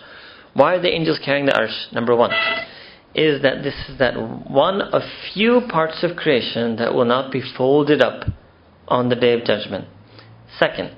[0.55, 1.93] Why are the angels carrying the arsh?
[1.93, 2.33] Number one
[3.15, 4.15] is that this is that
[4.51, 5.03] one of
[5.35, 8.25] few parts of creation that will not be folded up
[8.89, 9.87] on the day of judgment.
[10.59, 10.97] Second,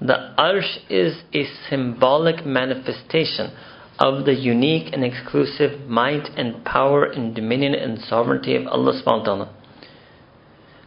[0.00, 3.52] the arsh is a symbolic manifestation
[3.98, 9.18] of the unique and exclusive might and power and dominion and sovereignty of Allah subhanahu
[9.18, 9.56] wa ta'ala.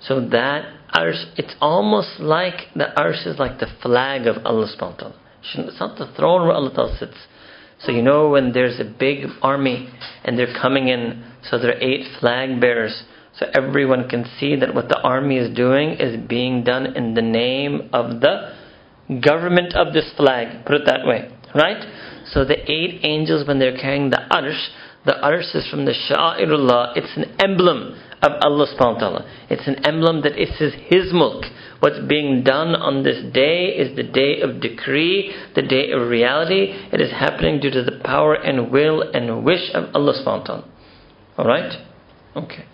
[0.02, 4.92] So that arsh, it's almost like the arsh is like the flag of Allah subhanahu
[4.92, 5.16] wa ta'ala.
[5.54, 7.18] It's not the throne where Allah ta'ala sits.
[7.80, 9.90] So you know when there's a big army
[10.24, 13.04] and they're coming in, so there are eight flag bearers.
[13.40, 17.22] So everyone can see that what the army is doing is being done in the
[17.22, 18.54] name of the
[19.22, 20.66] government of this flag.
[20.66, 21.30] Put it that way.
[21.54, 21.84] Right?
[22.28, 24.68] So the eight angels, when they're carrying the arsh,
[25.06, 26.98] the arsh is from the Sha'irullah.
[26.98, 29.32] It's an emblem of Allah subhanahu wa ta'ala.
[29.50, 31.46] It's an emblem that it is His mulk.
[31.80, 36.74] What's being done on this day is the day of decree, the day of reality.
[36.92, 40.46] It is happening due to the power and will and wish of Allah subhanahu wa
[40.46, 40.70] ta'ala.
[41.38, 41.74] Alright?
[42.36, 42.66] Okay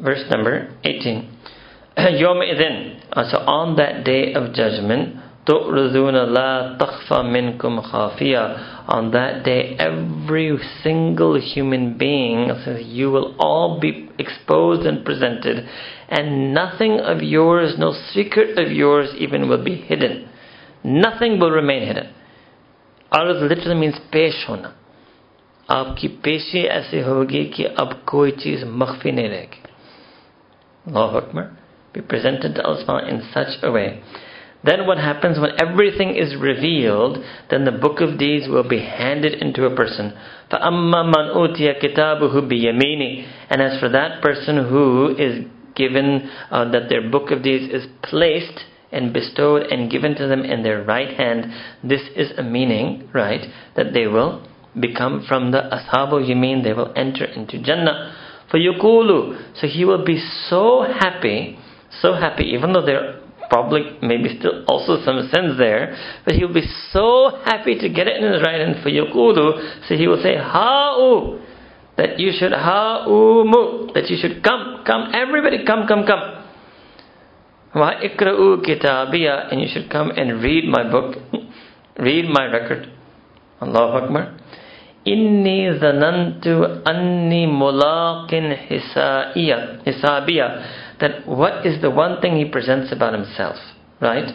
[0.00, 1.28] Verse number 18.
[1.98, 3.00] يوم إذن.
[3.30, 5.16] So on that day of judgment,
[5.46, 13.34] تُعْرِضُونَ لَا تَخْفَى مِنْكُمْ خَافِيَةً On that day, every single human being, says, you will
[13.38, 15.68] all be exposed and presented,
[16.08, 20.28] and nothing of yours, no secret of yours even will be hidden.
[20.84, 22.12] Nothing will remain hidden.
[23.12, 24.72] Arz literally means pesh hona.
[25.70, 29.62] आपकी पेशी ऐसी होगी कि अब कोई चीज मख्फी नहीं रहेगी
[30.86, 31.56] Allahu Akbar.
[31.92, 34.02] Be presented to Allah in such a way
[34.64, 37.18] then what happens when everything is revealed,
[37.50, 40.12] then the book of deeds will be handed into a person.
[40.50, 45.44] فَأَمَّا مَنْ أُوتِيَ كِتَابُهُ بِيَمِينِ And as for that person who is
[45.74, 48.60] given, uh, that their book of deeds is placed
[48.92, 51.46] and bestowed and given to them in their right hand,
[51.82, 54.46] this is a meaning, right, that they will
[54.78, 58.14] become from the Ashabul Yamin, they will enter into Jannah.
[58.55, 61.59] Yukulu, so he will be so happy,
[62.01, 63.19] so happy, even though there
[63.49, 68.23] probably maybe still also some sins there, but he'll be so happy to get it
[68.23, 71.39] in his right hand for yaqulu, so he will say, Ha'u,
[71.97, 76.45] that you should ha'umu, that you should come, come, everybody come, come, come.
[77.75, 81.15] Wa ikra'u kitabiya, and you should come and read my book,
[81.99, 82.87] read my record.
[83.61, 84.37] Allahu Akbar.
[85.07, 90.51] Inni zanantu anni mulaqin hisabiya
[90.99, 93.55] that what is the one thing he presents about himself,
[94.01, 94.33] right?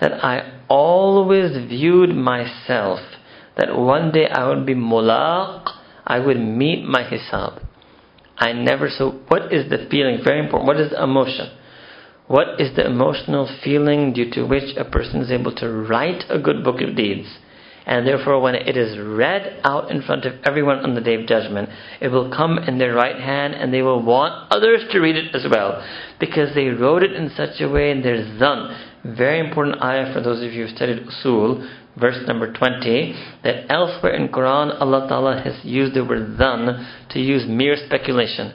[0.00, 3.00] That I always viewed myself
[3.56, 5.72] that one day I would be mulaq,
[6.06, 7.60] I would meet my hisab.
[8.36, 10.20] I never, so what is the feeling?
[10.24, 10.66] Very important.
[10.66, 11.50] What is the emotion?
[12.28, 16.38] What is the emotional feeling due to which a person is able to write a
[16.38, 17.28] good book of deeds?
[17.84, 21.26] And therefore, when it is read out in front of everyone on the day of
[21.26, 21.68] judgment,
[22.00, 25.34] it will come in their right hand and they will want others to read it
[25.34, 25.84] as well.
[26.20, 28.76] Because they wrote it in such a way in their zan.
[29.04, 31.68] Very important ayah for those of you who studied usul,
[31.98, 37.18] verse number 20, that elsewhere in Quran, Allah Ta'ala has used the word zan to
[37.18, 38.54] use mere speculation.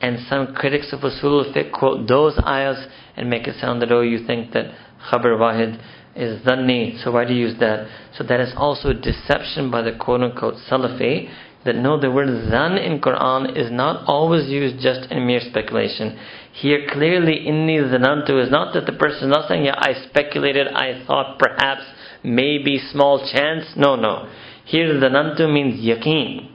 [0.00, 2.86] And some critics of usul quote those ayahs
[3.16, 4.66] and make it sound that, oh, you think that
[5.10, 5.80] khabar wahid
[6.18, 7.88] is dhanni, so why do you use that?
[8.16, 11.30] So that is also deception by the quote unquote Salafi,
[11.64, 16.18] that no, the word zan in Quran is not always used just in mere speculation.
[16.52, 20.68] Here clearly, inni zanantu is not that the person is not saying, yeah, I speculated,
[20.68, 21.82] I thought perhaps,
[22.22, 23.64] maybe, small chance.
[23.76, 24.28] No, no.
[24.64, 26.50] Here zanantu means yaqeen.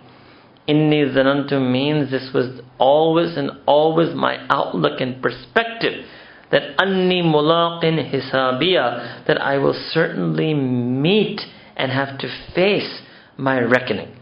[0.68, 6.06] Inni zanantu means this was always and always my outlook and perspective
[6.54, 11.42] that anni mulaqin hisabiya, that I will certainly meet
[11.76, 13.02] and have to face
[13.38, 14.16] my reckoning.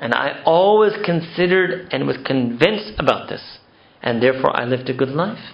[0.00, 3.42] And I always considered and was convinced about this.
[4.02, 5.52] And therefore I lived a good life.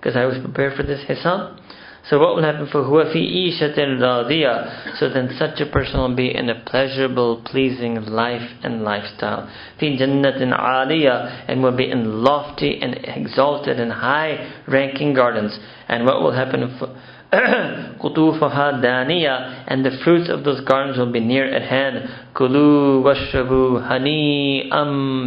[0.00, 1.60] Because I was prepared for this hisab.
[2.09, 4.99] So what will happen for huwa fi ishatin radiyah?
[4.99, 9.49] So then such a person will be in a pleasurable, pleasing life and lifestyle.
[9.79, 15.57] Fi jannatin aliyah and will be in lofty and exalted and high ranking gardens.
[15.87, 16.89] And what will happen for
[17.33, 23.79] قطوفها دانية and the fruits of those gardens will be near at hand كلوا واشربوا
[23.79, 24.83] هنيئا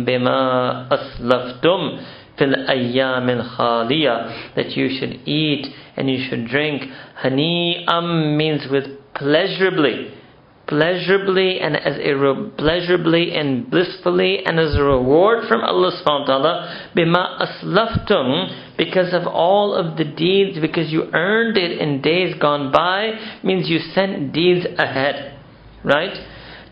[0.06, 1.98] بما أسلفتم
[2.41, 6.81] fil ayyam khaliya that you should eat and you should drink.
[7.23, 10.11] Hani'am means with pleasurably,
[10.67, 16.21] pleasurably and as a re- pleasurably and blissfully and as a reward from Allah subhanahu
[16.21, 22.01] wa ta'ala bima aslaftum because of all of the deeds because you earned it in
[22.01, 23.11] days gone by
[23.43, 25.37] means you sent deeds ahead
[25.83, 26.15] right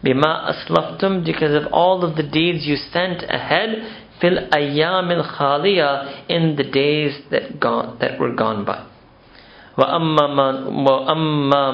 [0.02, 6.57] bima aslaftum because of all of the deeds you sent ahead fil ayyamil khaliya in
[6.57, 8.85] the days that gone that were gone by
[9.77, 10.77] وَأَمَّا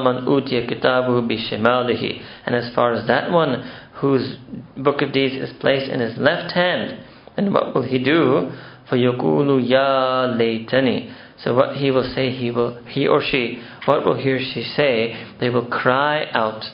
[0.01, 3.62] مَنْ أُوتِيَ كِتَابُهُ بِشِمَالِهِ And as far as that one
[4.01, 4.39] whose
[4.77, 7.05] book of deeds is placed in his left hand,
[7.37, 8.51] then what will he do?
[8.91, 11.12] فَيَقُولُ يَا لَيْتَنِي
[11.45, 14.62] So what he will say, he will, he or she, what will he or she
[14.62, 15.15] say?
[15.39, 16.65] They will cry out.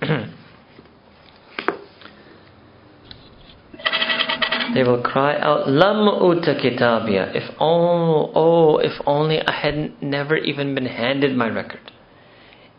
[4.74, 7.34] They will cry out, Lam uta kitabia.
[7.34, 11.92] If oh, oh, if only I had never even been handed my record.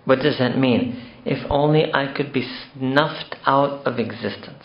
[0.05, 1.01] What does that mean?
[1.25, 4.63] If only I could be snuffed out of existence.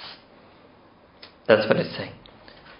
[1.46, 2.12] That's what it's saying.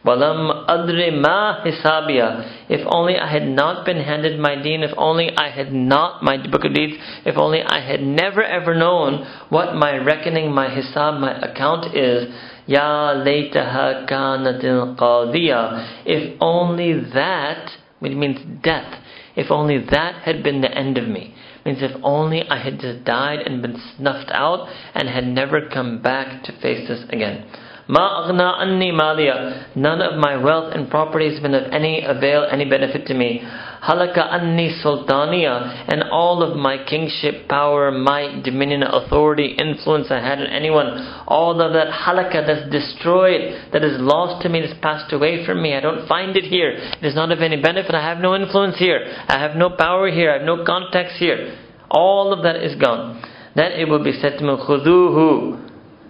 [0.04, 2.68] Walam adri ma hisabia.
[2.68, 6.36] If only I had not been handed my deen, if only I had not my
[6.48, 6.94] book of deeds,
[7.24, 12.32] if only I had never ever known what my reckoning, my hisab, my account is,
[12.66, 16.04] Ya laytaha kanatil qadiya.
[16.04, 17.70] If only that,
[18.00, 19.00] which means death,
[19.36, 21.34] if only that had been the end of me.
[21.64, 26.00] Means if only I had just died and been snuffed out and had never come
[26.00, 27.44] back to face this again.
[27.88, 28.26] Ma
[28.60, 29.76] anni maliya.
[29.76, 33.40] None of my wealth and property has been of any avail, any benefit to me.
[33.44, 35.84] Halaka anni sultaniya.
[35.88, 40.86] And all of my kingship, power, might, dominion, authority, influence I had on anyone,
[41.28, 45.62] all of that halaka that's destroyed, that is lost to me, that's passed away from
[45.62, 45.74] me.
[45.74, 46.70] I don't find it here.
[46.70, 47.94] It is not of any benefit.
[47.94, 49.00] I have no influence here.
[49.28, 50.30] I have no power here.
[50.30, 51.56] I have no contacts here.
[51.88, 53.22] All of that is gone.
[53.54, 55.65] Then it will be said to me,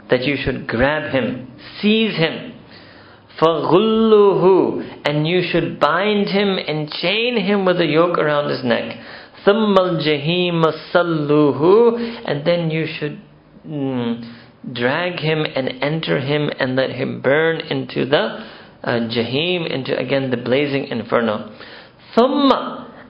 [0.10, 2.54] that you should grab him, seize him.
[3.40, 8.98] فَغُلُّهُ And you should bind him and chain him with a yoke around his neck.
[9.46, 13.20] ثُمَّ الْجَهِيمَ صَلُّهُ And then you should
[13.66, 18.46] mm, drag him and enter him and let him burn into the
[18.84, 21.56] uh, Jahim, into again the blazing inferno.
[22.16, 22.52] ثُمَّ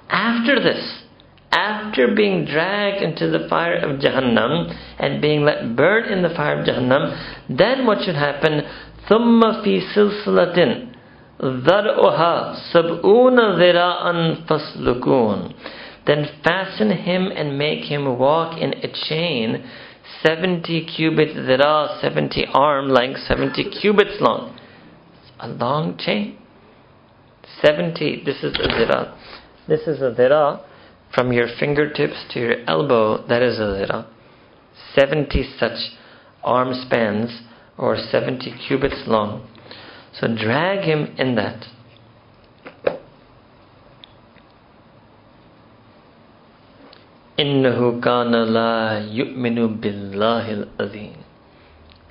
[0.09, 1.01] After this,
[1.51, 6.59] after being dragged into the fire of Jahannam and being let burn in the fire
[6.59, 8.61] of Jahannam, then what should happen?
[9.09, 10.87] ثُمَّ فِي سِلْسِلَةٍ
[11.41, 15.53] ذَرْعُهَا سَبْعُونَ ذِرَاءً فَاسْلُكُونَ
[16.05, 19.67] Then fasten him and make him walk in a chain
[20.23, 24.57] 70 cubits zira, 70 arm length, 70 cubits long.
[25.39, 26.37] A long chain.
[27.63, 29.17] 70, this is a zira.
[29.67, 30.61] This is a zira
[31.13, 34.07] from your fingertips to your elbow, that is a zira.
[34.95, 35.97] 70 such
[36.43, 37.41] arm spans
[37.77, 39.47] or 70 cubits long.
[40.13, 41.65] So drag him in that.
[47.39, 51.15] إنه كان لا يؤمن بالله العظيم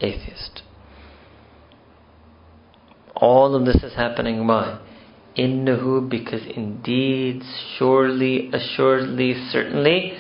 [0.00, 0.62] Atheist.
[3.14, 4.78] All of this is happening why?
[5.37, 7.41] innahu because indeed
[7.77, 10.13] surely assuredly certainly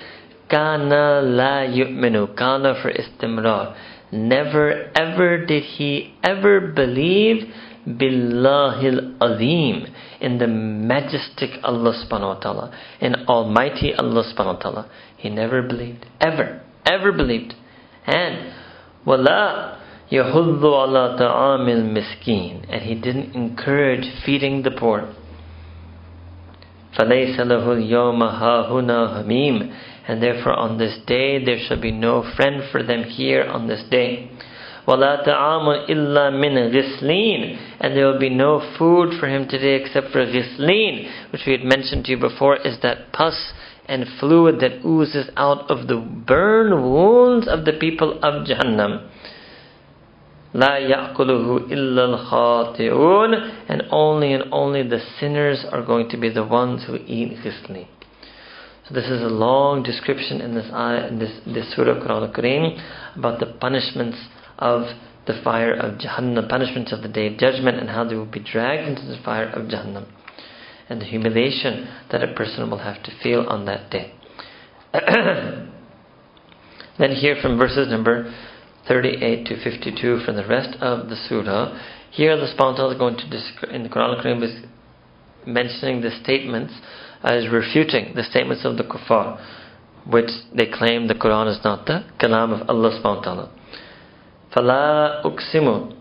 [0.49, 3.75] kana la yu'minu kana for istimrar
[4.11, 7.47] never ever did he ever believe
[7.87, 9.85] billahil azim
[10.19, 14.89] in the majestic Allah subhanahu wa ta'ala in almighty Allah subhanahu wa ta'ala.
[15.17, 17.53] He never believed ever ever believed.
[18.05, 18.53] And
[19.05, 19.74] wala
[20.12, 25.14] يَحُضُّ عَلَى طَعَامِ الْمِسْكِينِ And he didn't encourage feeding the poor.
[26.98, 29.74] فَلَيْسَ لَهُ الْيَوْمَ هَاهُنَا هَمِيمٌ
[30.08, 33.84] And therefore on this day there shall be no friend for them here on this
[33.88, 34.28] day.
[34.88, 40.10] وَلَا طَعَامٌ إِلَّا مِنْ غِسْلِينَ And there will be no food for him today except
[40.10, 43.52] for ghislin, which we had mentioned to you before, is that pus
[43.86, 49.08] and fluid that oozes out of the burn wounds of the people of Jahannam.
[50.55, 52.15] La ya'kuluhu al
[53.67, 57.85] and only and only the sinners are going to be the ones who eat ghislin.
[58.87, 62.79] So this is a long description in this ayah, in this, this surah Quran al-Kareem
[63.17, 64.17] about the punishments
[64.57, 64.83] of
[65.27, 68.25] the fire of Jahannam, the punishments of the day of judgment and how they will
[68.25, 70.07] be dragged into the fire of Jahannam
[70.87, 74.13] and the humiliation that a person will have to feel on that day.
[76.97, 78.33] then here from verses number
[78.88, 81.78] 38 to 52 from the rest of the surah.
[82.10, 84.64] Here the Sponsor is going to describe, in the Quran al is
[85.46, 86.74] mentioning the statements
[87.22, 89.38] as refuting the statements of the kuffar.
[90.06, 93.50] which they claim the Quran is not the kalam of Allah subhanahu wa ta'ala.
[94.54, 95.96] فَلَا أُقْسِمُ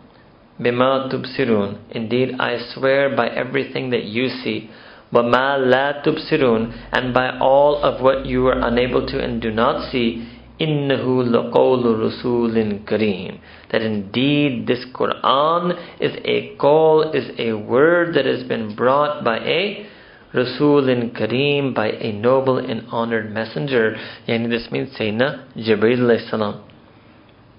[0.60, 4.70] بِمَا تُبْصِرُونَ Indeed, I swear by everything that you see.
[5.14, 9.92] وَمَا لَا تُبْصِرُونَ And by all of what you are unable to and do not
[9.92, 10.28] see.
[10.62, 13.40] إِنَّهُ لَقَوْلُ رَسُولٍ كَرِيمٍ
[13.72, 19.38] That indeed this Quran is a call, is a word that has been brought by
[19.38, 19.88] a
[20.34, 23.96] Rasulin Kareem, by a noble and honored messenger.
[24.28, 26.66] Yani this means Sayyidina Jibreel salam.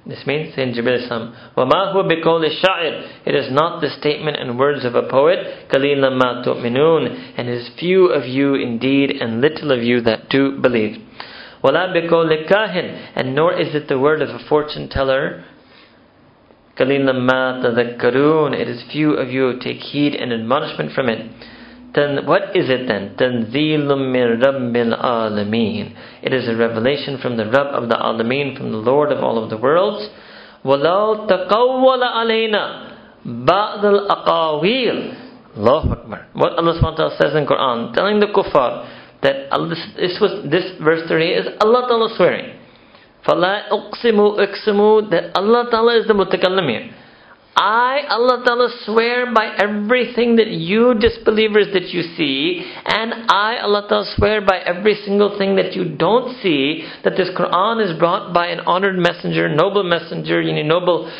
[0.06, 1.34] This means Sayyidina Jibreel salam.
[1.56, 5.68] وَمَا هُوَ بِقَوْلِ الشَّاعِرِ It is not the statement and words of a poet.
[5.70, 10.28] قَلِيلًا مَا تُؤْمِنُونَ And it is few of you indeed and little of you that
[10.28, 10.98] do believe.
[11.65, 15.43] وَلَا بِقَوْلِ كَاهِن And nor is it the word of a fortune teller.
[16.77, 21.31] قَلِيلًا مَا تَذَكَّرُونَ It is few of you take heed and admonishment from it.
[21.95, 23.15] Then what is it then?
[23.17, 28.71] تَنْزِيلٌ مِّن رَبِّ الْعَالَمِينَ It is a revelation from the Rabb of the Alameen, from
[28.71, 30.07] the Lord of all of the worlds.
[30.63, 32.91] وَلَوْ تَقَوَّلَ عَلَيْنَا
[33.25, 35.21] بَعْضَ الْأَقَاوِيلِ
[35.57, 36.27] Allahu Akbar.
[36.33, 39.50] What Allah subhanahu wa ta'ala says in Quran, telling the kuffar, that
[39.96, 42.56] this, was this verse 3 is Allah Ta'ala swearing.
[43.26, 46.96] فَلَا أُقْسِمُ أُقْسِمُ That Allah Ta'ala is the mutakallim here.
[47.56, 53.86] I, Allah Ta'ala, swear by everything that you disbelievers that you see, and I, Allah
[53.88, 58.32] Ta'ala, swear by every single thing that you don't see, that this Quran is brought
[58.32, 61.12] by an honored messenger, noble messenger, you know, noble,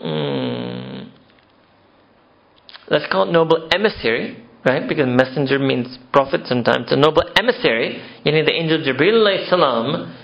[0.00, 1.12] um,
[2.90, 4.87] let's call it noble emissary, right?
[4.87, 6.91] Because messenger means prophet sometimes.
[6.91, 10.15] A noble emissary, meaning the angel Jibreel salam.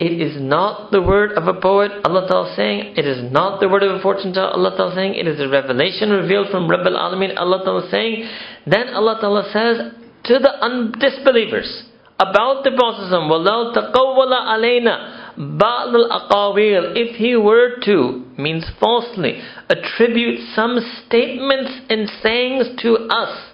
[0.00, 2.94] It is not the word of a poet, Allah Ta'ala saying.
[2.96, 5.14] It is not the word of a fortune teller, Allah Ta'ala saying.
[5.14, 8.28] It is a revelation revealed from Rabbil Alameen, Allah Ta'ala saying.
[8.64, 9.92] Then Allah Ta'ala says
[10.26, 11.82] to the un- disbelievers
[12.20, 20.39] about the Prophet, وَلَوْ تَقَوَّلَ عَلَيْنَا بَعْضَ الْأَقَاوِيلِ If he were to, means falsely, attribute
[20.55, 23.51] some statements and sayings to us,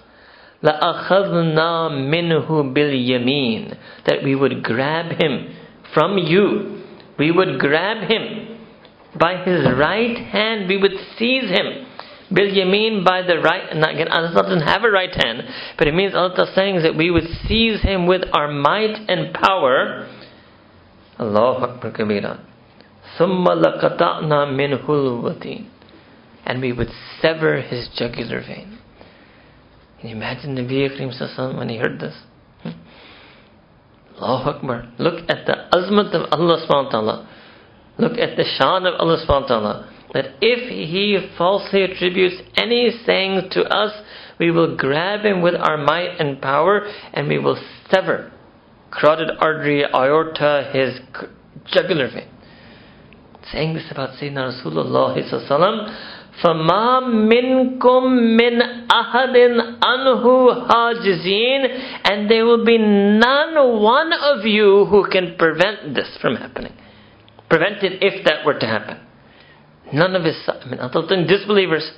[0.64, 5.56] لَأَخَذْنَا مِنْهُ بِالْيَمِينِ That we would grab him
[5.94, 6.84] from you.
[7.18, 8.58] We would grab him
[9.18, 11.86] by his right hand, we would seize him.
[12.32, 15.42] Bil Yamin by the right, and again, Allah doesn't have a right hand,
[15.78, 19.34] but it means Allah is saying that we would seize him with our might and
[19.34, 20.08] power.
[21.19, 22.41] Allahu Akbar Kabira.
[23.17, 25.69] Summa laqata'na min.
[26.47, 26.89] And we would
[27.21, 28.79] sever his jugular vein.
[30.01, 32.15] Can you imagine Nabi Akram when he heard this?
[32.63, 32.71] Hmm?
[34.21, 34.93] Allahu Akbar.
[34.99, 37.29] Look at the azmat of Allah subhanahu wa ta'ala.
[37.99, 39.91] Look at the shan of Allah subhanahu wa ta'ala.
[40.13, 43.93] That if He falsely attributes any saying to us,
[44.39, 47.59] we will grab Him with our might and power and we will
[47.91, 48.33] sever
[48.94, 51.00] carotid artery, aorta, his
[51.72, 52.30] jugular vein.
[53.52, 55.16] Saying this about Sayyidina Rasulullah
[56.44, 58.04] فَمَا مِنْكُمْ
[58.40, 59.36] مِنْ أَحَدٍ
[59.84, 61.62] أَنْهُ حَاجِزِينَ
[62.06, 66.74] And there will be none one of you who can prevent this from happening.
[67.50, 69.00] Prevent it if that were to happen.
[69.92, 71.92] None of his, I mean, other than disbelievers,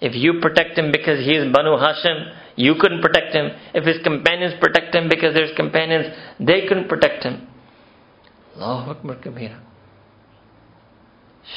[0.00, 3.51] if you protect him because he is Banu Hashim, you couldn't protect him.
[3.73, 6.07] If his companions protect him because there's companions,
[6.39, 7.47] they couldn't protect him.
[8.55, 9.59] Allahu Akbar Kabira.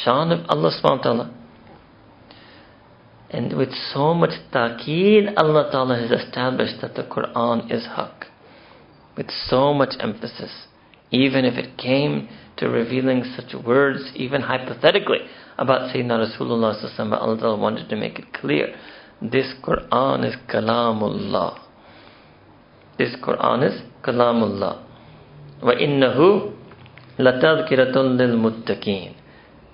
[0.02, 1.34] Shan of Allah subhanahu wa ta'ala.
[3.30, 8.24] And with so much taqeed, Allah Ta'ala has established that the Quran is haqq.
[9.16, 10.66] With so much emphasis.
[11.10, 15.18] Even if it came to revealing such words, even hypothetically,
[15.58, 18.74] about Sayyidina Rasulullah Allah wanted to make it clear.
[19.21, 21.59] This Quran is Kalamullah.
[22.97, 24.83] This Quran is Kalamullah.
[25.61, 26.51] وَإِنَّهُ
[27.19, 29.13] لَتَذْكِرَةٌ لِلْمُتَّقِينَ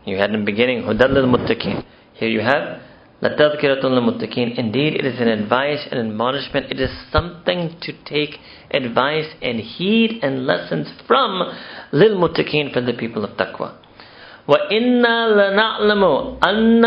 [0.05, 1.83] You had in the beginning, هُدَى لِلْمُتَّقِينَ
[2.13, 2.81] Here you have
[3.19, 6.71] Indeed, it is an advice and admonishment.
[6.71, 8.37] It is something to take
[8.69, 11.41] advice and heed and lessons from
[11.91, 13.73] lil muttaqin for the people of taqwa.
[14.47, 16.03] وَإِنَّا لَنَعْلَمُ
[16.39, 16.83] أَنَّ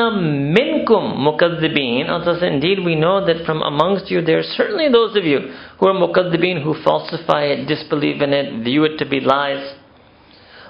[0.56, 5.24] مِنْكُمْ مُكَذِّبِينَ Also, indeed, we know that from amongst you there are certainly those of
[5.24, 9.74] you who are mukaddibin, who falsify it, disbelieve in it, view it to be lies.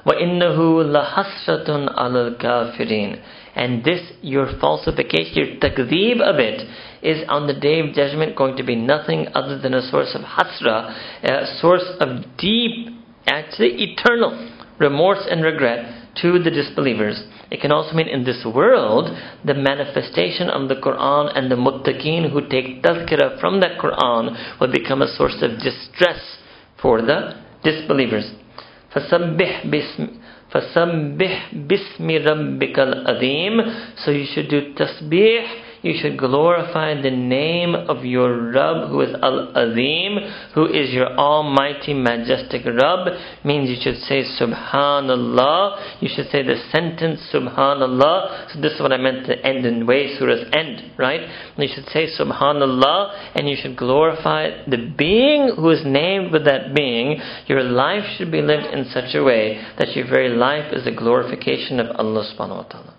[0.05, 3.23] وَإِنَّهُ لَحَسْرَةٌ عَلَى الْكَافِرِينَ
[3.55, 6.69] and this, your falsification, your takdeeb of it,
[7.03, 10.23] is on the day of judgment going to be nothing other than a source of
[10.23, 12.89] hasra, a source of deep,
[13.27, 17.23] actually eternal remorse and regret to the disbelievers.
[17.51, 19.11] It can also mean in this world,
[19.45, 24.71] the manifestation of the Quran and the muttaqeen who take tazkirah from that Quran will
[24.71, 26.39] become a source of distress
[26.81, 28.31] for the disbelievers.
[28.95, 30.21] فَسَبِّحْ بِسْمِ
[30.53, 33.55] فَسَبِّحْ بِسْمِ رَبِّكَ الْأَذِيمِ
[34.05, 39.16] So you should do tasbih you should glorify the name of your Rabb who is
[39.22, 40.18] Al-Azim,
[40.56, 43.08] who is your almighty majestic Rabb,
[43.46, 48.94] means you should say Subhanallah, you should say the sentence Subhanallah, so this is what
[48.94, 51.22] I meant to end in way surahs end, right?
[51.56, 56.74] You should say Subhanallah, and you should glorify the being who is named with that
[56.74, 57.22] being.
[57.46, 60.92] Your life should be lived in such a way that your very life is a
[60.92, 62.95] glorification of Allah subhanahu wa ta'ala.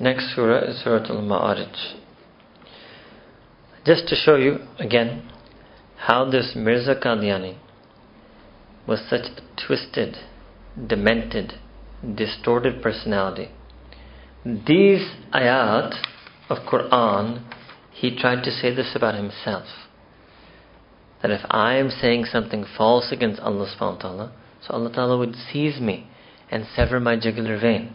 [0.00, 1.94] Next surah is Surah Al Ma'arij.
[3.84, 5.30] Just to show you again
[5.98, 7.58] how this Mirza Qadiani
[8.88, 10.16] was such a twisted,
[10.86, 11.52] demented,
[12.14, 13.50] distorted personality.
[14.42, 15.92] These ayat
[16.48, 17.44] of Quran,
[17.92, 19.66] he tried to say this about himself.
[21.20, 24.32] That if I am saying something false against Allah subhanahu wa ta'ala,
[24.66, 26.08] so Allah ta'ala would seize me
[26.50, 27.92] and sever my jugular vein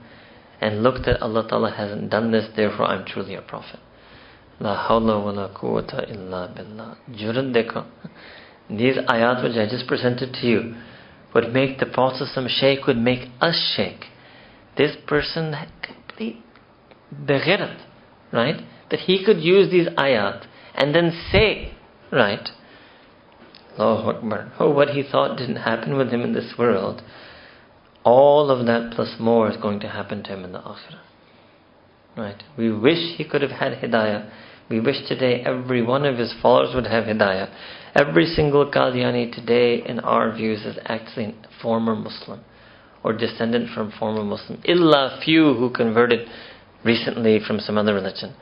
[0.62, 3.80] and look that Allah Ta'ala hasn't done this, therefore I'm truly a prophet.
[4.60, 6.98] La hawla wa la quwwata illa billah.
[8.70, 10.76] These ayat which I just presented to you
[11.34, 14.06] would make the Prophet shake, would make us shake.
[14.78, 16.42] This person had complete
[17.14, 17.82] beghirat,
[18.32, 18.62] right?
[18.90, 21.74] That he could use these ayat and then say,
[22.12, 22.50] right?
[23.78, 24.54] Allahu Akbar.
[24.60, 27.02] Oh, what he thought didn't happen with him in this world
[28.05, 31.01] all of that plus more is going to happen to him in the akhirah.
[32.17, 32.43] Right?
[32.57, 34.31] We wish he could have had hidayah.
[34.69, 37.53] We wish today every one of his followers would have hidayah.
[37.95, 42.41] Every single Qadiani today, in our views, is actually a former Muslim
[43.03, 44.61] or descendant from former Muslim.
[44.65, 46.29] Illa few who converted
[46.85, 48.35] recently from some other religion.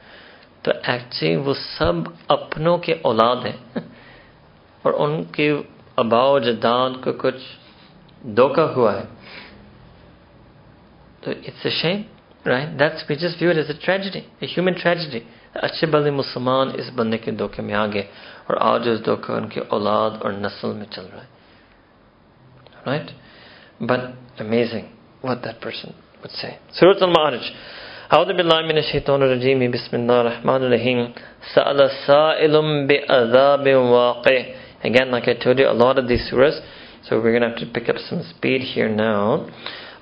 [0.64, 3.84] तो actually वो सब अपनों के औलाद हैं
[4.86, 5.48] और उनके
[5.98, 7.34] above Jadad को कुछ
[8.26, 9.06] धोखा हुआ है
[11.24, 12.06] so it's a shame,
[12.46, 12.76] right?
[12.78, 15.26] That's we just view it as a tragedy, a human tragedy.
[15.56, 18.04] अच्छे भले मुसलमान इस बंदे के धोखे में आ गए
[18.50, 21.28] और आज उस धोखा उनके औलाद और नस्ल में चल रहा है
[22.86, 23.10] right
[23.80, 24.12] but
[24.44, 24.86] amazing
[25.22, 27.50] what that person would say Surah Al-Ma'arij
[28.12, 30.98] أعوذ بالله من الشيطان الرجيم بسم الله الرحمن الرحيم
[31.54, 32.54] سأل سائل
[32.86, 34.38] بعذاب واقع
[34.84, 36.60] Again, like I told you, a lot of these surahs,
[37.02, 39.48] so we're going to have to pick up some speed here now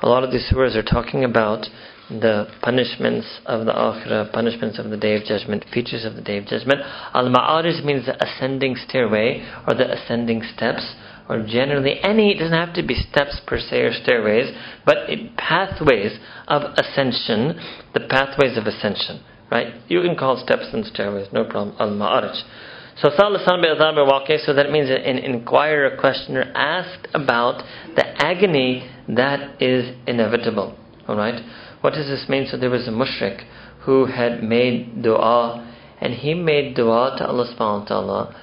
[0.02, 1.68] a lot of these surahs are talking about
[2.10, 6.38] the punishments of the akhirah, punishments of the day of judgment, features of the day
[6.38, 6.82] of judgment.
[7.14, 10.96] Al Ma'arij means the ascending stairway or the ascending steps,
[11.30, 14.52] or generally any, it doesn't have to be steps per se or stairways,
[14.86, 15.08] but
[15.38, 17.58] pathways of ascension,
[17.94, 19.76] the pathways of ascension, right?
[19.88, 21.78] You can call steps and stairways, no problem.
[21.80, 22.42] Al Ma'arij.
[23.02, 27.64] So so that means an inquirer, a questioner asked about
[27.96, 30.78] the agony that is inevitable.
[31.10, 31.42] Alright?
[31.82, 32.46] What does this mean?
[32.50, 33.44] So there was a mushrik
[33.86, 35.68] who had made dua
[36.00, 38.36] and he made dua to Allah subhanahu wa ta'ala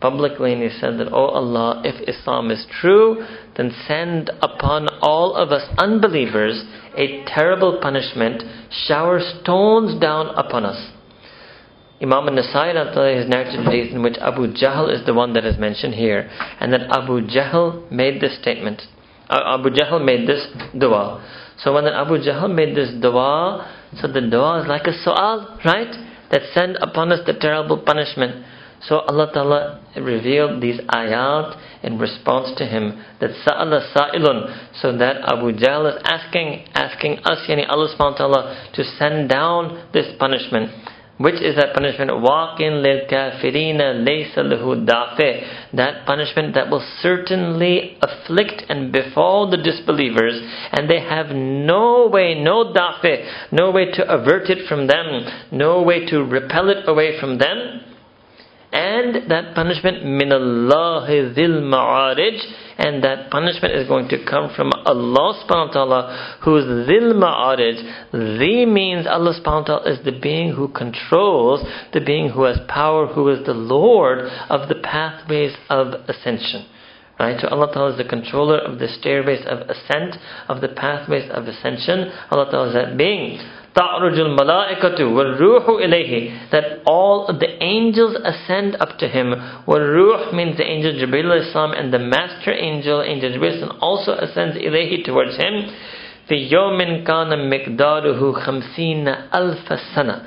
[0.00, 3.22] publicly and he said that, Oh Allah, if Islam is true,
[3.58, 6.64] then send upon all of us unbelievers
[6.96, 10.95] a terrible punishment, shower stones down upon us.
[12.00, 15.94] Imam An-Nasa'i has narrated hadith in which Abu Jahl is the one that is mentioned
[15.94, 16.28] here,
[16.60, 18.82] and that Abu Jahl made this statement.
[19.30, 20.46] Uh, Abu Jahl made this
[20.78, 21.24] dua.
[21.58, 25.90] So when Abu Jahl made this dua, so the dua is like a su'al, right?
[26.30, 28.44] That send upon us the terrible punishment.
[28.82, 35.16] So Allah Ta'ala revealed these ayat in response to him that sa'ala sa'ilun so that
[35.24, 40.06] Abu Jahl is asking asking us yani Allah subhanahu wa ta'ala to send down this
[40.18, 40.70] punishment
[41.18, 42.10] which is that punishment?
[42.10, 45.72] Waqin lil kafirina laysa lahu dafe.
[45.72, 50.40] That punishment that will certainly afflict and befall the disbelievers,
[50.72, 55.82] and they have no way, no dafe, no way to avert it from them, no
[55.82, 57.80] way to repel it away from them.
[58.72, 64.70] And that punishment, min Allah dhil ma'arij, and that punishment is going to come from
[64.84, 68.10] Allah subhanahu wa ta'ala, who is dhil ma'arij.
[68.12, 72.58] The means Allah subhanahu wa ta'ala is the being who controls, the being who has
[72.68, 74.18] power, who is the Lord
[74.50, 76.66] of the pathways of ascension.
[77.18, 77.40] Right?
[77.40, 80.16] So Allah Ta'ala is the controller of the stairways of ascent,
[80.48, 82.12] of the pathways of ascension.
[82.30, 83.38] Allah Ta'ala is that being.
[83.75, 89.33] تَعْرُجُ الْمَلَائِكَةُ وَالْرُوحُ إِلَيْهِ That all the angels ascend up to him.
[89.67, 95.05] وَالْرُوح means the angel Jibreel Islam and the master angel, angel Jibreel also ascends إِلَيْهِ
[95.05, 95.71] towards him.
[96.29, 100.21] في يوم كان مقداره خمسين ألف سنة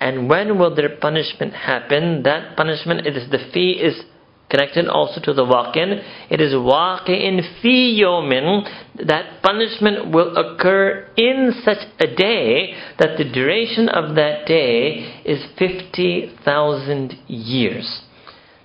[0.00, 2.22] and when will their punishment happen?
[2.22, 4.02] That punishment, it is the fee is
[4.49, 6.01] connected also to the waqin.
[6.29, 8.67] It is waqin fi yomin.
[9.07, 15.43] That punishment will occur in such a day that the duration of that day is
[15.57, 18.01] 50,000 years.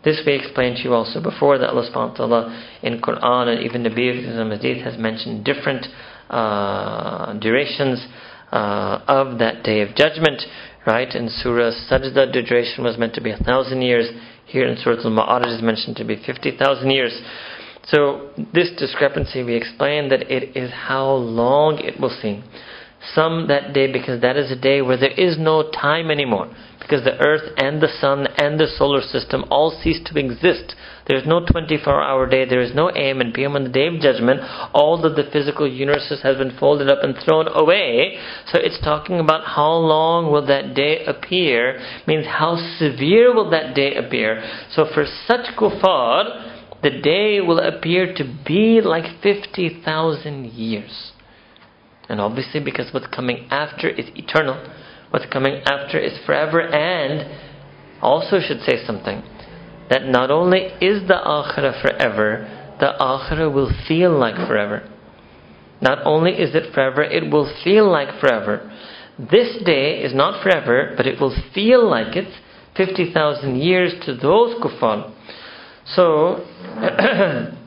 [0.02, 3.64] This we explained to you also before that Allah subhanahu wa ta'ala in Quran and
[3.64, 5.86] even the Hadith has mentioned different
[6.30, 8.06] uh, durations
[8.50, 10.42] uh, of that day of judgment.
[10.86, 11.14] Right?
[11.14, 14.08] In Surah Sajda, the duration was meant to be a thousand years.
[14.50, 17.20] Here in Surah Al Ma'arij is mentioned to be 50,000 years.
[17.86, 22.42] So, this discrepancy, we explained that it is how long it will seem.
[23.14, 26.50] Some that day, because that is a day where there is no time anymore
[26.90, 30.74] because the earth and the sun and the solar system all cease to exist.
[31.10, 33.88] There is no 24 hour day, there is no AM and PM on the day
[33.88, 34.38] of judgment.
[34.72, 38.16] All of the physical universes has been folded up and thrown away.
[38.46, 43.74] So it's talking about how long will that day appear, means how severe will that
[43.74, 44.40] day appear.
[44.70, 51.10] So for such kuffar, the day will appear to be like 50,000 years.
[52.08, 54.64] And obviously, because what's coming after is eternal.
[55.10, 57.26] What's coming after is forever and
[58.00, 59.24] also should say something
[59.90, 64.88] that not only is the akhirah forever, the akhirah will feel like forever.
[65.82, 68.70] Not only is it forever, it will feel like forever.
[69.18, 72.34] This day is not forever, but it will feel like it's
[72.76, 75.12] 50,000 years to those kuffar.
[75.84, 76.46] So,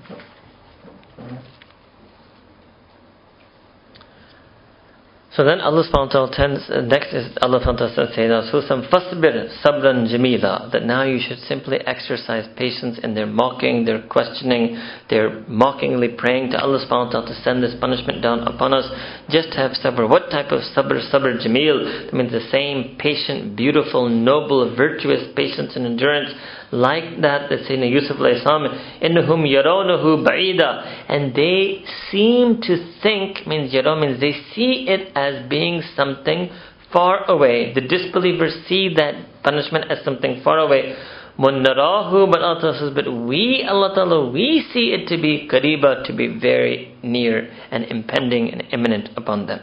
[5.36, 10.08] So then Allah subhanahu wa ta'ala uh, next is Allah subhanahu wa ta'ala saying, sabran
[10.08, 14.78] jamila, that now you should simply exercise patience in their mocking, their questioning,
[15.10, 18.86] their mockingly praying to Allah subhanahu wa ta'ala to send this punishment down upon us.
[19.28, 20.08] Just have sabr.
[20.08, 21.02] What type of sabr?
[21.12, 22.06] Sabr jamil.
[22.06, 26.30] That means the same patient, beautiful, noble, virtuous patience and endurance
[26.74, 34.00] like that that Sayyidina Yusuf innahum yarawnahu ba'ida, and they seem to think, means yaraw
[34.00, 36.50] means they see it as being something
[36.92, 37.74] far away.
[37.74, 40.96] The disbelievers see that punishment as something far away.
[41.38, 46.14] Munnarahu, but Allah says, but we, Allah Ta'ala, we see it to be kariba, to
[46.14, 49.62] be very near and impending and imminent upon them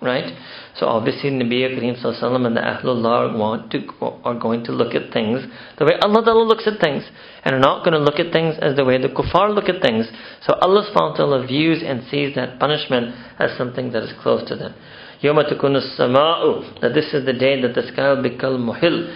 [0.00, 0.32] right?
[0.76, 5.12] So obviously Nabi Kareem Sallallahu and the Ahlullah want to, are going to look at
[5.12, 5.44] things
[5.78, 7.04] the way Allah Ta'ala looks at things
[7.44, 9.82] and are not going to look at things as the way the kuffar look at
[9.82, 10.06] things.
[10.46, 14.48] So Allah subhanahu wa ta'ala views and sees that punishment as something that is close
[14.48, 14.74] to them.
[15.22, 19.10] Yoma tukunus sama'u that this is the day that the sky will become mohil,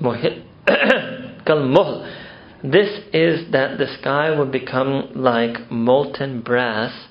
[0.00, 2.08] muhil muhil kal
[2.62, 7.06] this is that the sky will become like molten brass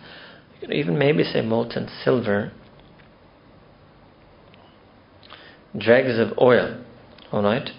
[0.61, 2.51] you even maybe say molten silver
[5.78, 6.82] dregs of oil.
[7.32, 7.70] Alright?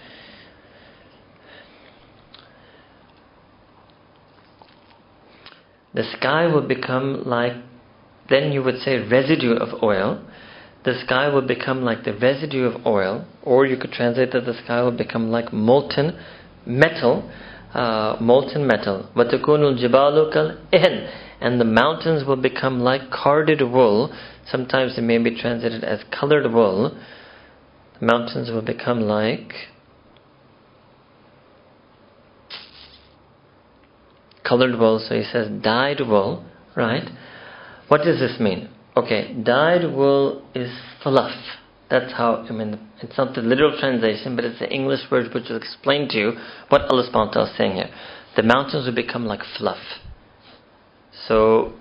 [5.93, 7.53] The sky will become like,
[8.29, 10.23] then you would say residue of oil.
[10.85, 14.55] The sky will become like the residue of oil, or you could translate that the
[14.63, 16.17] sky will become like molten
[16.65, 17.29] metal,
[17.73, 19.07] uh, molten metal.
[19.15, 21.09] وَتَكُونُ الْجِبَالُ كَالْإِهْنِ
[21.41, 24.13] And the mountains will become like carded wool.
[24.51, 26.97] Sometimes it may be translated as colored wool
[28.00, 29.52] mountains will become like
[34.48, 35.04] colored wool.
[35.06, 36.44] So he says dyed wool,
[36.76, 37.08] right?
[37.88, 38.70] What does this mean?
[38.96, 40.70] Okay, dyed wool is
[41.02, 41.34] fluff.
[41.90, 45.44] That's how, I mean, it's not the literal translation, but it's the English word which
[45.48, 46.32] will explain to you
[46.68, 47.90] what Allah subhanahu is saying here.
[48.36, 49.78] The mountains will become like fluff.
[51.26, 51.72] So,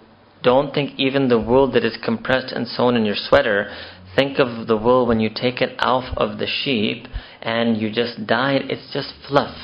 [0.43, 3.69] don't think even the wool that is compressed and sewn in your sweater
[4.17, 7.05] Think of the wool when you take it off of the sheep
[7.43, 9.55] and you just dye it, it's just fluff.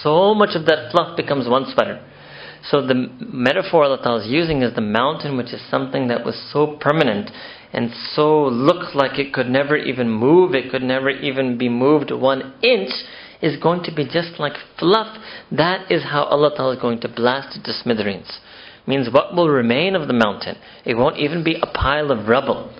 [0.00, 2.00] So much of that fluff becomes one sweater.
[2.70, 6.78] So the metaphor Allah is using is the mountain, which is something that was so
[6.80, 7.32] permanent
[7.72, 12.12] and so looked like it could never even move, it could never even be moved
[12.12, 12.92] one inch,
[13.42, 15.18] is going to be just like fluff.
[15.50, 18.38] That is how Allah is going to blast it to smithereens.
[18.86, 20.58] Means what will remain of the mountain?
[20.84, 22.72] It won't even be a pile of rubble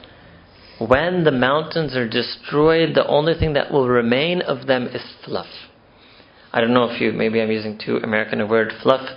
[0.89, 5.47] when the mountains are destroyed, the only thing that will remain of them is fluff.
[6.53, 9.09] I don't know if you, maybe I'm using too American a word, fluff.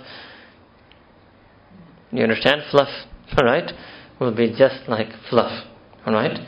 [2.10, 2.62] You understand?
[2.70, 2.88] Fluff,
[3.38, 3.72] alright?
[4.20, 5.66] Will be just like fluff,
[6.06, 6.38] alright?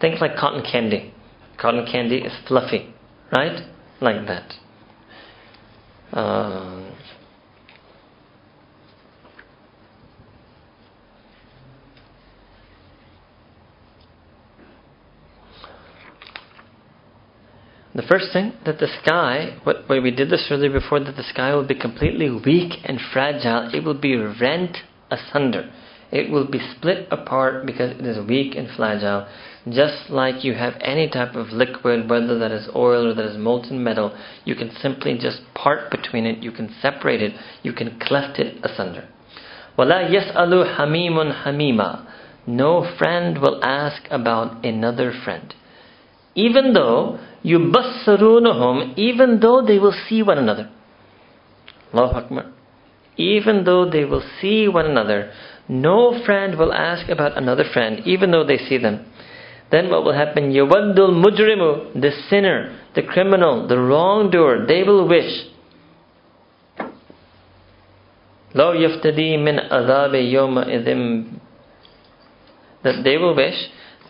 [0.00, 1.14] Think like cotton candy.
[1.58, 2.94] Cotton candy is fluffy,
[3.34, 3.62] right?
[4.00, 4.52] Like that.
[6.12, 6.85] Uh,
[17.95, 21.53] The first thing that the sky, what, we did this earlier before, that the sky
[21.53, 23.69] will be completely weak and fragile.
[23.73, 24.77] It will be rent
[25.09, 25.69] asunder.
[26.11, 29.27] It will be split apart because it is weak and fragile.
[29.69, 33.37] Just like you have any type of liquid, whether that is oil or that is
[33.37, 37.99] molten metal, you can simply just part between it, you can separate it, you can
[37.99, 39.07] cleft it asunder.
[39.77, 42.07] وَلَا يَسْأَلُ حَمِيمٌ حَمِيمًا
[42.47, 45.53] No friend will ask about another friend.
[46.35, 50.70] Even though yubassarunahum, even though they will see one another.
[51.94, 52.52] Allahu Akbar.
[53.16, 55.32] Even though they will see one another,
[55.68, 59.06] no friend will ask about another friend, even though they see them.
[59.70, 60.52] Then what will happen?
[60.52, 65.46] Yawaddul mujrimu, the sinner, the criminal, the wrongdoer, they will wish.
[68.54, 71.40] Lo yaftadi min adabi yoma idim.
[72.84, 73.56] That they will wish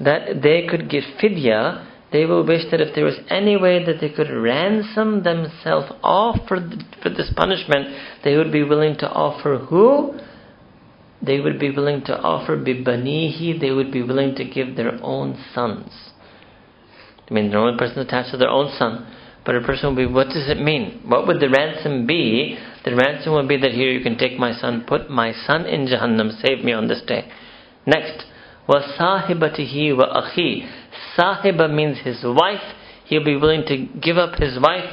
[0.00, 4.00] that they could give fidya they will wish that if there was any way that
[4.00, 7.88] they could ransom themselves off for, th- for this punishment,
[8.22, 10.18] they would be willing to offer who?
[11.20, 15.42] They would be willing to offer bibanihi, they would be willing to give their own
[15.52, 15.90] sons.
[17.28, 19.12] I mean, the only person attached to their own son.
[19.44, 21.02] But a person would be, what does it mean?
[21.06, 22.58] What would the ransom be?
[22.84, 25.86] The ransom would be that here you can take my son, put my son in
[25.86, 27.30] Jahannam, save me on this day.
[27.86, 28.24] Next,
[28.68, 30.85] wa sahibatihi wa akhi
[31.17, 32.61] Sahiba means his wife.
[33.05, 34.89] He'll be willing to give up his wife.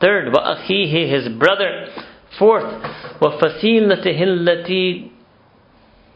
[0.00, 1.86] Third, وَأَخِيهِ his brother.
[2.38, 2.82] Fourth,
[3.20, 5.10] وَفَصِيلَتِهِ الَّتِي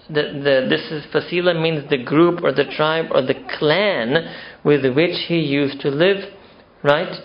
[0.08, 4.84] the, the, this is fasila means the group or the tribe or the clan with
[4.94, 6.30] which he used to live,
[6.82, 7.22] right?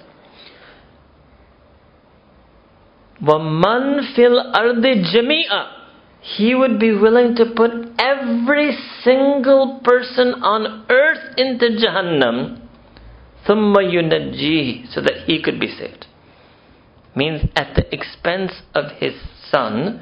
[3.22, 5.68] وَمَنْ فِي الْأَرْضِ جَمِيعًا
[6.24, 12.62] he would be willing to put every single person on earth into Jahannam
[13.48, 16.06] ثُمَّ يُنَجِّيهِ so that he could be saved.
[17.16, 19.14] Means at the expense of his
[19.50, 20.02] son.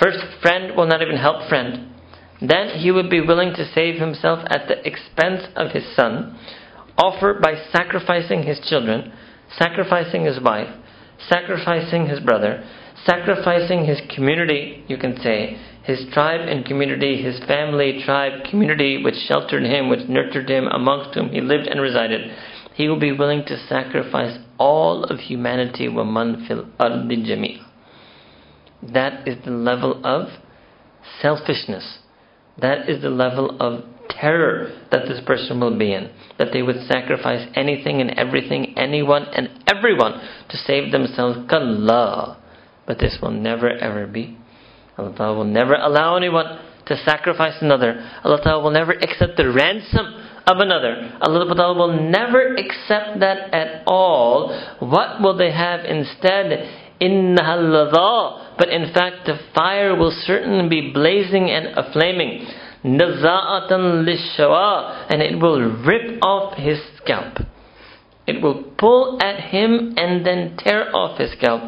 [0.00, 1.92] First, friend will not even help friend.
[2.40, 6.36] Then he would be willing to save himself at the expense of his son,
[6.98, 9.12] offer by sacrificing his children,
[9.56, 10.74] sacrificing his wife,
[11.28, 12.64] sacrificing his brother,
[13.05, 19.15] sacrificing his community, you can say, his tribe and community, his family, tribe, community, which
[19.27, 22.29] sheltered him, which nurtured him, amongst whom he lived and resided,
[22.75, 27.61] he will be willing to sacrifice all of humanity, fil ardi jami'.
[28.83, 30.27] That is the level of
[31.21, 31.99] selfishness.
[32.59, 36.09] That is the level of terror that this person will be in.
[36.37, 40.13] That they would sacrifice anything and everything, anyone and everyone
[40.49, 41.49] to save themselves.
[41.49, 42.37] Kalla.
[42.87, 44.37] But this will never ever be.
[44.97, 47.99] Allah Ta'ala will never allow anyone to sacrifice another.
[48.23, 50.05] Allah Ta'ala will never accept the ransom
[50.47, 51.17] of another.
[51.21, 54.49] Allah Ta'ala will never accept that at all.
[54.79, 56.85] What will they have instead?
[56.99, 57.61] Inna
[58.57, 62.47] But in fact, the fire will certainly be blazing and flaming.
[62.83, 65.07] Naza'atan lishawa.
[65.09, 67.37] And it will rip off his scalp.
[68.25, 71.61] It will pull at him and then tear off his scalp.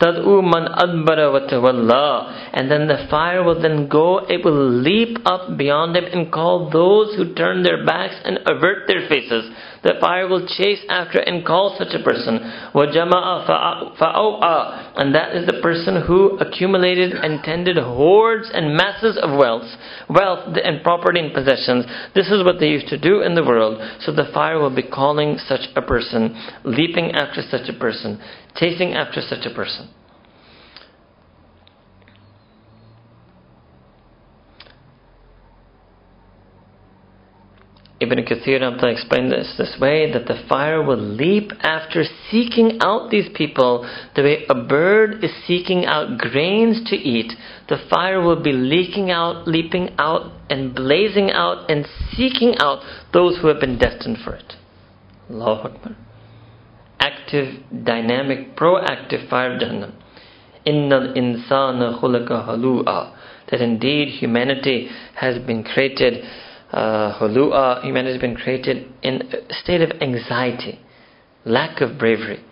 [0.00, 2.50] Tad'u man adbara watawalla.
[2.52, 6.70] And then the fire will then go, it will leap up beyond him and call
[6.70, 9.50] those who turn their backs and avert their faces.
[9.83, 12.39] The fire will chase after and call such a person.
[12.73, 19.37] وَجَمَعَ فَأَوْعَى And that is the person who accumulated and tended hordes and masses of
[19.37, 19.69] wealth,
[20.09, 21.85] wealth and property and possessions.
[22.15, 23.81] This is what they used to do in the world.
[24.01, 28.21] So the fire will be calling such a person, leaping after such a person,
[28.55, 29.89] chasing after such a person.
[38.46, 43.28] Ibn to explain this this way that the fire will leap after seeking out these
[43.34, 47.32] people the way a bird is seeking out grains to eat.
[47.68, 51.86] The fire will be leaking out, leaping out, and blazing out and
[52.16, 54.54] seeking out those who have been destined for it.
[55.30, 55.96] Allahu Akbar
[57.00, 59.94] active, dynamic, proactive fire of Jahannam.
[60.66, 63.14] Innal insana khulaka halu'a.
[63.50, 66.24] That indeed humanity has been created,
[66.71, 70.79] uh, halu'a, humanity has been created in a state of anxiety,
[71.45, 72.43] lack of bravery,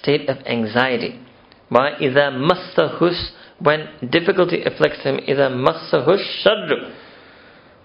[0.00, 1.20] state of anxiety.
[1.68, 1.92] Why?
[2.00, 3.30] إِذَا مَسَّهُسْ
[3.60, 6.92] When difficulty afflicts him, إِذَا مَسَّهُ الشَّرُّ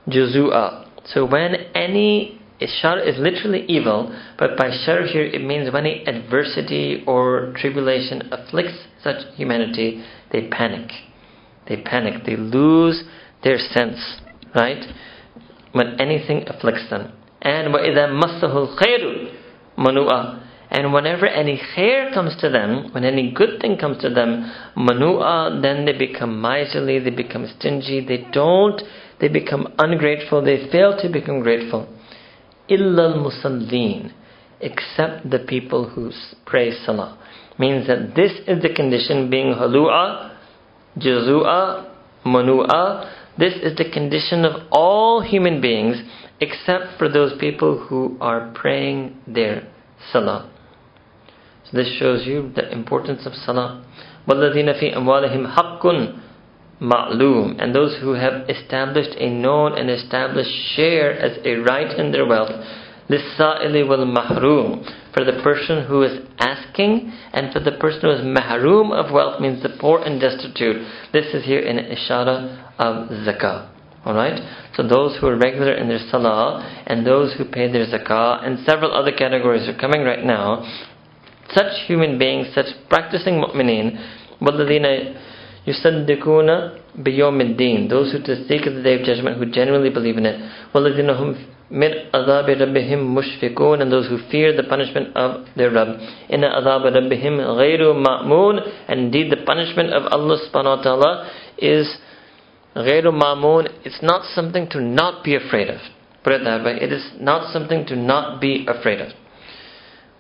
[0.08, 5.86] جُزُوءً So when any Shar is literally evil, but by shar here it means when
[5.86, 10.90] any adversity or tribulation afflicts such humanity, they panic.
[11.68, 12.24] They panic.
[12.26, 13.04] They lose
[13.44, 13.98] their sense,
[14.56, 14.84] right?
[15.78, 17.12] When anything afflicts them.
[17.42, 19.32] And وَإِذَا مَسَّهُ الْخَيْرُ
[19.78, 20.44] مَنُوءً
[20.74, 25.62] and whenever any khair comes to them, when any good thing comes to them, manu'a,
[25.62, 28.82] then they become miserly, they become stingy, they don't,
[29.22, 31.88] they become ungrateful, they fail to become grateful.
[32.68, 34.14] Illa al-musallin,
[34.60, 36.12] except the people who
[36.48, 37.20] pray salah.
[37.60, 40.36] Means that this is the condition being halu'a,
[40.98, 41.88] jazu'a,
[42.26, 43.12] manu'a.
[43.38, 45.98] This is the condition of all human beings
[46.40, 49.68] except for those people who are praying their
[50.12, 50.50] salah.
[51.66, 53.84] So this shows you the importance of salah.
[54.28, 56.20] وَالَّذِينَ فِي أَمْوَالِهِمْ حَقٌّ
[56.82, 62.12] ma'lum and those who have established a known and established share as a right in
[62.12, 62.52] their wealth
[63.10, 68.92] لِلسَّائِلِ وَالْمَحْرُومِ for the person who is asking and for the person who is mahroom
[68.92, 73.70] of wealth means the poor and destitute this is here in ishara of zakah
[74.06, 74.38] Alright?
[74.76, 78.60] So those who are regular in their salah and those who pay their zakah and
[78.68, 80.62] several other categories are coming right now
[81.54, 83.96] such human beings, such practicing mu'mineen,
[84.42, 85.16] وَالَّذِينَ
[85.68, 86.50] يُصَدِّقُونَ
[87.00, 90.40] بِيَوْمِ الدِّينِ Those who seek the day of judgment, who genuinely believe in it.
[90.74, 91.36] وَالَّذِينَ هُمْ
[91.72, 96.00] مِنْ عَذَابِ رَبِّهِمْ مُشْفِقُونَ And those who fear the punishment of their Rabb.
[96.30, 101.88] إِنَّ عَذَابَ رَبِّهِمْ غَيْرُ مَأْمُونَ And indeed the punishment of Allah subhanahu wa ta'ala is
[102.76, 105.80] غَيْرُ مَأْمُونَ It's not something to not be afraid of.
[106.24, 106.78] Put it that way.
[106.82, 109.14] It is not something to not be afraid of.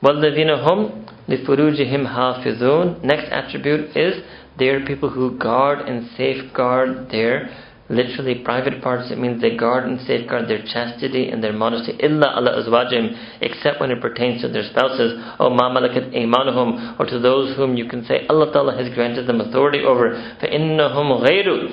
[0.03, 4.21] وَالَّذِينَ هُمْ لِفُرُوجِهِمْ حَافِظُونَ Next attribute is
[4.57, 7.49] they are people who guard and safeguard their
[7.89, 9.11] literally private parts.
[9.11, 11.93] It means they guard and safeguard their chastity and their modesty.
[11.93, 15.19] إِلَّا عَلَى أَزْوَاجِهِمْ Except when it pertains to their spouses.
[15.39, 19.27] or مَا مَلَكَتْ أَيْمَانُهُمْ Or to those whom you can say Allah Ta'ala has granted
[19.27, 20.11] them authority over.
[20.41, 21.71] فَإِنَّهُمْ غَيْرُ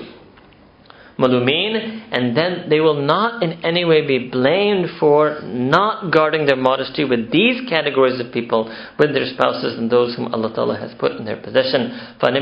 [1.18, 6.56] malumin, and then they will not in any way be blamed for not guarding their
[6.56, 8.66] modesty with these categories of people,
[9.00, 11.92] with their spouses and those whom Allah Ta'ala has put in their possession.
[12.20, 12.34] But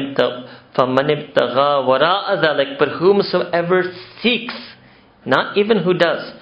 [3.00, 3.84] whomsoever
[4.22, 4.56] seeks,
[5.26, 6.34] not even who does,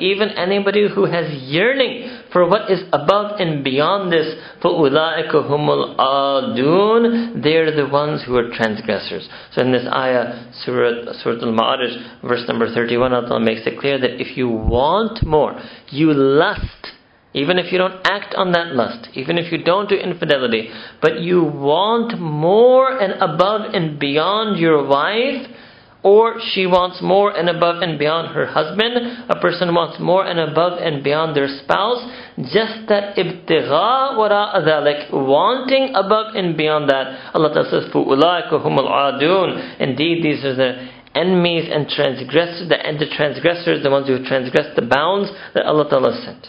[0.00, 7.42] even anybody who has yearning for what is above and beyond this, فَأُولَٰئِكَ هُمُ الْآدُونَ
[7.42, 9.28] They're the ones who are transgressors.
[9.52, 14.20] So in this ayah, Surah, Surah Al-Ma'arij, verse number 31, Allah makes it clear that
[14.20, 16.92] if you want more, you lust,
[17.32, 20.68] even if you don't act on that lust, even if you don't do infidelity,
[21.00, 25.46] but you want more and above and beyond your wife,
[26.04, 28.96] or she wants more and above and beyond her husband,
[29.28, 32.00] a person wants more and above and beyond their spouse,
[32.52, 37.34] just that ibtigha wara adalik, wanting above and beyond that.
[37.34, 42.98] Allah Ta'ala says, فُؤُولَٰئِكَ هُمُ الْعَادُونَ Indeed, these are the enemies and transgressors, the, and
[42.98, 46.46] the transgressors, the ones who transgress the bounds that Allah Ta'ala sent.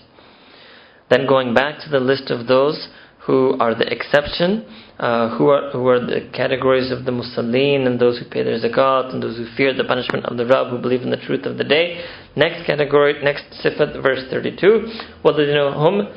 [1.10, 2.88] Then going back to the list of those
[3.26, 4.66] who are the exception,
[5.00, 8.60] uh, who are who are the categories of the musallin and those who pay their
[8.60, 11.46] zakat and those who fear the punishment of the Rabb, who believe in the truth
[11.46, 12.04] of the day.
[12.36, 14.88] Next category, next sifat, verse 32.
[15.26, 16.14] وَالَّذِينَ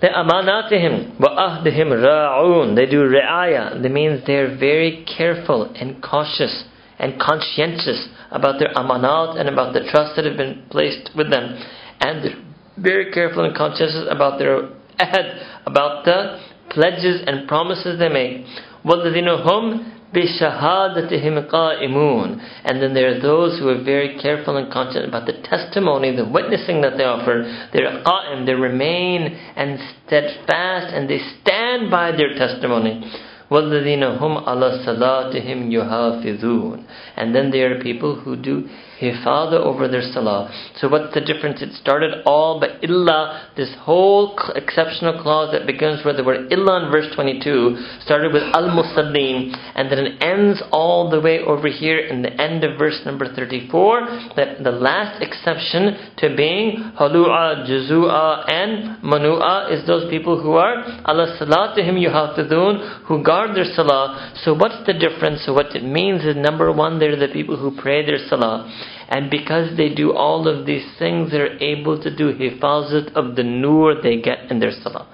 [0.00, 2.74] the amanatihim wa ahdihim ra'un.
[2.74, 3.82] They do ra'aya.
[3.82, 6.64] That means they're very careful and cautious
[6.98, 11.54] and conscientious about their amanat and about the trust that have been placed with them.
[12.00, 12.44] And they're
[12.78, 16.40] very careful and conscientious about their ahad, about the
[16.74, 18.46] pledges and promises they make.
[18.84, 19.84] وَالَّذِينَ هُمْ
[20.14, 25.34] بِشَهَادَتِهِمْ قَائِمُونَ And then there are those who are very careful and conscious about the
[25.44, 27.68] testimony, the witnessing that they offer.
[27.72, 33.04] They're qa'im, they remain and steadfast and they stand by their testimony.
[33.50, 36.84] وَالَّذِينَ هُمْ عَلَى صَلَاتِهِمْ يُحَافِظُونَ
[37.16, 38.68] And then there are people who do
[38.99, 40.49] hifada over their salah.
[40.77, 41.61] So what's the difference?
[41.61, 46.85] It started all but illa, this whole exceptional clause that begins with the word illa
[46.85, 51.67] in verse 22, started with al musallin, and then it ends all the way over
[51.67, 57.67] here in the end of verse number 34, that the last exception to being halu'a,
[57.67, 64.33] juzua, and manu'a is those people who are ala salatihim yuhafidun, who guard their salah.
[64.43, 65.43] So what's the difference?
[65.45, 68.71] So what it means is number one, they're the people who pray their salah.
[69.09, 73.43] And because they do all of these things, they're able to do hifazat of the
[73.43, 75.07] nur they get in their salah.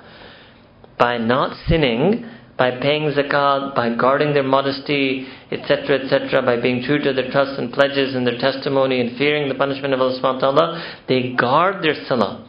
[0.98, 2.25] By not sinning,
[2.58, 7.58] by paying zakat, by guarding their modesty, etc., etc., by being true to their trusts
[7.58, 12.48] and pledges and their testimony and fearing the punishment of Allah they guard their salah.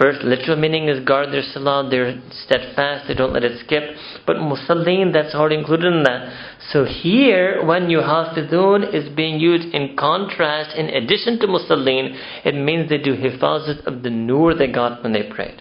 [0.00, 3.82] First, literal meaning is guard their salah, they're steadfast, they don't let it skip.
[4.26, 6.56] But musallin, that's already included in that.
[6.72, 12.88] So here, when yuhafidun is being used in contrast, in addition to musallin, it means
[12.88, 15.60] they do hifazat of the nur they got when they prayed.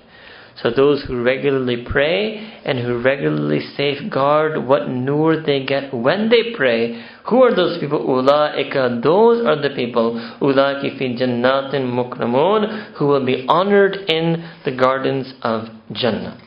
[0.62, 6.54] So those who regularly pray and who regularly safeguard what nur they get when they
[6.56, 8.06] pray, who are those people?
[8.06, 14.76] Ulaika, those are the people, ulaki fi jannatin mukramun, who will be honored in the
[14.76, 16.42] gardens of Jannah.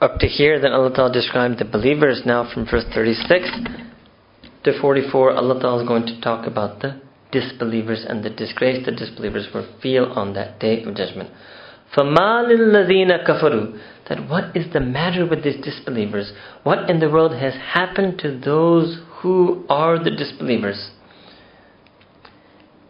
[0.00, 2.22] up to here, then Allah Ta'ala described the believers.
[2.24, 3.50] Now from verse 36
[4.64, 8.91] to 44, Allah Ta'ala is going to talk about the disbelievers and the disgrace the
[8.91, 11.29] disbelievers will feel on that day of judgment.
[11.95, 16.33] فَمَا لِلَّذِينَ كَفَرُوا That what is the matter with these disbelievers?
[16.63, 20.91] What in the world has happened to those who are the disbelievers?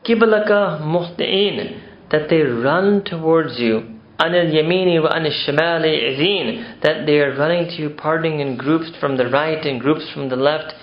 [0.06, 0.50] كِبَلَكَ
[0.82, 3.92] مُحْتِئِينَ That they run towards you.
[4.20, 9.18] عَنِ الْيَمِينِ وَعَنِ الشِّمَالِ عِزِينَ That they are running to you, parting in groups from
[9.18, 10.74] the right and groups from the left.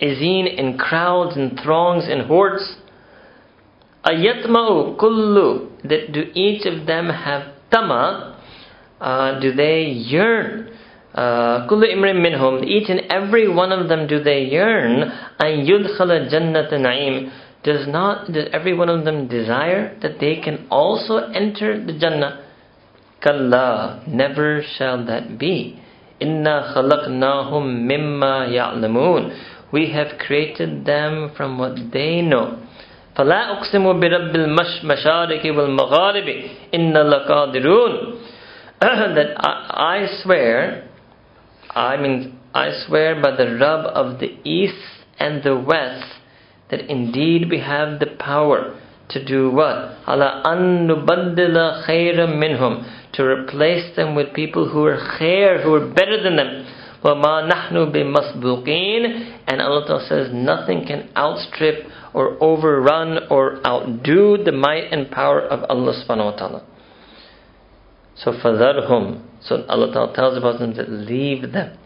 [0.00, 2.76] Izin in crowds and throngs and hordes.
[4.05, 8.37] Ayatma'u kullu, do each of them have tama,
[8.99, 10.69] uh, do they yearn?
[11.15, 15.03] Kullu imrim minhum, each and every one of them do they yearn?
[15.39, 17.31] An yudkhala jannat na'im,
[17.63, 22.43] does not, does every one of them desire that they can also enter the Jannah?
[23.21, 25.79] Kalla, never shall that be.
[26.19, 29.69] Inna khalaqnahum mimma ya'lamun.
[29.71, 32.57] We have created them from what they know.
[33.16, 36.28] فلا أقسم برب المشارق والمغارب
[36.74, 37.92] إن لقادرون
[38.80, 40.84] that I, I swear
[41.74, 44.84] I mean I swear by the Rabb of the east
[45.18, 46.12] and the west
[46.70, 48.78] that indeed we have the power
[49.10, 49.96] to do what?
[50.08, 55.88] Ala an nubaddila khayran minhum to replace them with people who are khair, who are
[55.94, 56.66] better than them.
[57.04, 64.92] وَمَا نَحْنُ بِمَسْبُقِينَ And Allah says nothing can outstrip or overrun or outdo the might
[64.92, 66.62] and power of Allah subhanahu wa ta'ala.
[68.16, 71.76] So فَذَرْهُمْ So Allah ta'ala tells about them that leave them.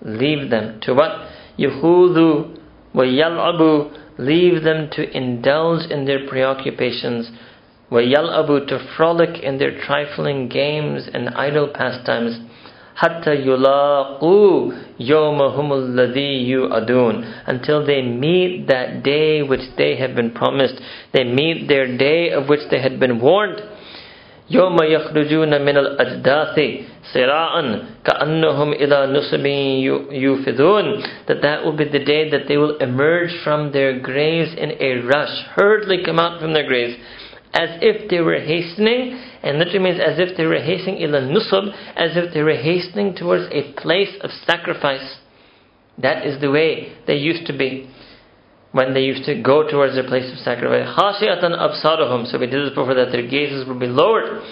[0.00, 1.28] Leave them to what?
[1.58, 2.58] يَخُوذُ
[2.94, 7.30] وَيَلْعَبُ Leave them to indulge in their preoccupations.
[7.90, 12.38] وَيَلْعَبُ To frolic in their trifling games and idle pastimes.
[12.96, 20.80] حتى يلاقوا يومهم الذي يوعدون until they meet that day which they have been promised
[21.12, 23.60] they meet their day of which they had been warned
[24.50, 26.56] يوم يخرجون من الأجداث
[27.14, 29.46] سراعا كأنهم إلى نصب
[30.12, 34.70] يوفذون that that will be the day that they will emerge from their graves in
[34.80, 36.94] a rush hurriedly come out from their graves
[37.54, 41.73] as if they were hastening, and literally means as if they were hastening ila nusub,
[41.95, 45.17] as if they were hastening towards a place of sacrifice.
[45.97, 47.89] That is the way they used to be
[48.71, 50.87] when they used to go towards their place of sacrifice.
[50.95, 52.29] Khashi'atan absaruhum.
[52.29, 54.43] So we did this before that their gazes would be lowered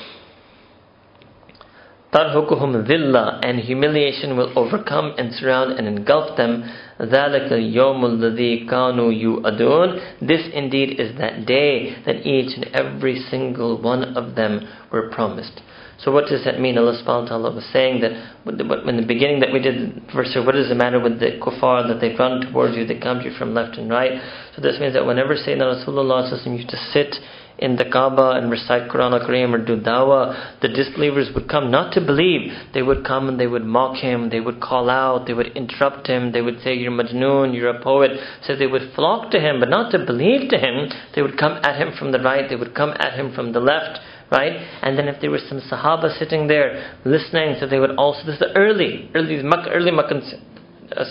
[2.14, 6.64] Tarhukuhum dhilla, and humiliation will overcome and surround and engulf them.
[7.00, 13.80] ذَلِكَ الْيَوْمُ الَّذِي كَانُوا يُؤَدُونَ This indeed is that day that each and every single
[13.80, 15.60] one of them were promised.
[16.02, 16.78] So what does that mean?
[16.78, 18.12] Allah subhanahu wa ta'ala was saying that
[18.46, 22.00] in the beginning that we did verse what is the matter with the kuffar that
[22.00, 24.18] they run towards you, they come to you from left and right.
[24.56, 26.24] So this means that whenever Sayyidina Rasulullah
[26.56, 27.14] used to sit
[27.57, 31.71] in the Kaaba and recite Quran al Kareem or do dawah, the disbelievers would come
[31.71, 32.51] not to believe.
[32.73, 36.07] They would come and they would mock him, they would call out, they would interrupt
[36.07, 38.11] him, they would say, You're Majnoon, you're a poet.
[38.43, 40.89] So they would flock to him, but not to believe to him.
[41.15, 43.59] They would come at him from the right, they would come at him from the
[43.59, 43.99] left.
[44.31, 44.53] Right?
[44.81, 48.33] And then if there were some Sahaba sitting there listening, so they would also, this
[48.33, 50.19] is the early, early, early Makkah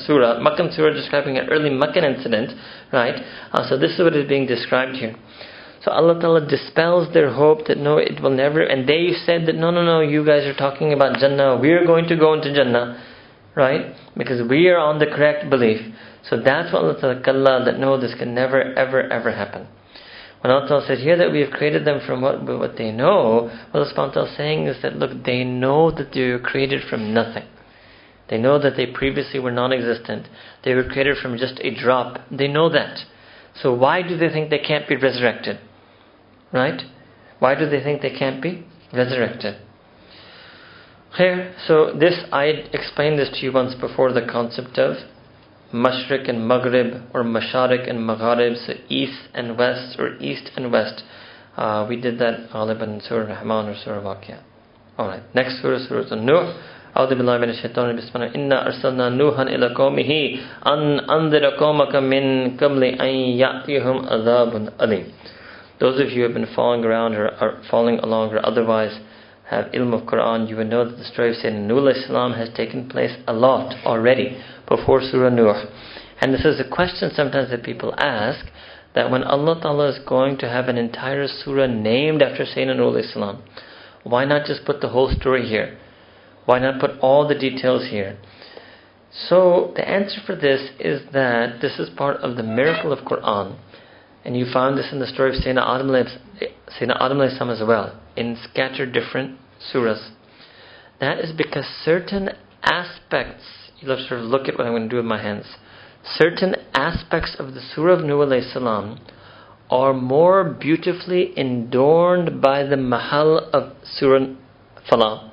[0.06, 2.50] surah, Makkah surah describing an early Makkah incident,
[2.92, 3.14] right?
[3.52, 5.14] Uh, so this is what is being described here.
[5.84, 9.54] So Allah Ta'ala dispels their hope that no, it will never, and they said that
[9.54, 12.54] no, no, no, you guys are talking about Jannah, we are going to go into
[12.54, 13.04] Jannah,
[13.54, 13.94] right?
[14.16, 15.82] Because we are on the correct belief.
[16.30, 19.66] So that's what Allah Ta'ala, Kalla, that no, this can never, ever, ever happen.
[20.40, 23.50] When Allah Ta'ala said here that we have created them from what, what they know,
[23.70, 27.12] what Allah Ta'ala is saying is that look, they know that they were created from
[27.12, 27.44] nothing.
[28.30, 30.28] They know that they previously were non existent.
[30.64, 32.20] They were created from just a drop.
[32.30, 33.00] They know that.
[33.60, 35.58] So why do they think they can't be resurrected?
[36.53, 36.81] Right?
[37.39, 39.55] Why do they think they can't be resurrected?
[41.17, 44.97] Here, so this I explained this to you once before the concept of
[45.73, 51.03] Mashriq and Maghrib or Masharik and Magharib, so east and west or east and west.
[51.57, 54.41] Uh, we did that Ghaliban in Surah Rahman or Surah Waqia.
[54.97, 56.55] Alright, next Surah, Surah An-Nur.
[56.97, 60.11] أعوذ بالله من الشيطان الرجيم بسم الله إنا أرسلنا نوحا إلى قومه
[60.67, 65.05] أن أنذر قومك من قبل أن يأتيهم عذاب أليم
[65.84, 69.00] those of you who have been following around or are uh, following along or otherwise
[69.50, 72.48] have ilm of Quran, you will know that the story of Sayyidina Nuh Islam has
[72.56, 75.66] taken place a lot already before Surah Nuh.
[76.22, 78.46] And this is a question sometimes that people ask
[78.94, 82.96] that when Allah Ta'ala is going to have an entire surah named after Sayyidina Nuh
[82.96, 83.42] Islam,
[84.04, 85.76] why not just put the whole story here?
[86.46, 88.16] Why not put all the details here?
[89.28, 93.58] So the answer for this is that this is part of the miracle of Quran.
[94.24, 95.88] And you found this in the story of Sayyidina Adam,
[96.80, 97.20] Sayyidina Adam
[97.50, 99.38] as well, in scattered different
[99.72, 100.12] surahs.
[101.00, 102.30] That is because certain
[102.62, 103.44] aspects,
[103.78, 105.44] you'll have to sort of look at what I'm going to do with my hands.
[106.16, 109.00] Certain aspects of the Surah of Nuh salam
[109.70, 114.26] are more beautifully adorned by the mahal of Surah
[114.90, 115.30] Falah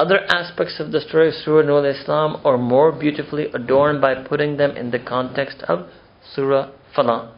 [0.00, 4.56] other aspects of the story of Surah Nur Islam are more beautifully adorned by putting
[4.56, 5.88] them in the context of
[6.34, 7.34] Surah Falah.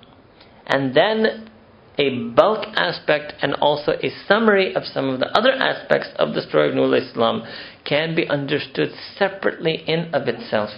[0.73, 1.51] And then
[1.99, 6.41] a bulk aspect and also a summary of some of the other aspects of the
[6.41, 7.42] story of Nur Islam
[7.84, 10.70] can be understood separately in of itself.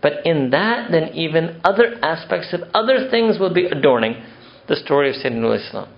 [0.00, 4.22] But in that, then even other aspects of other things will be adorning
[4.66, 5.94] the story of Sayyidina Nur Islam.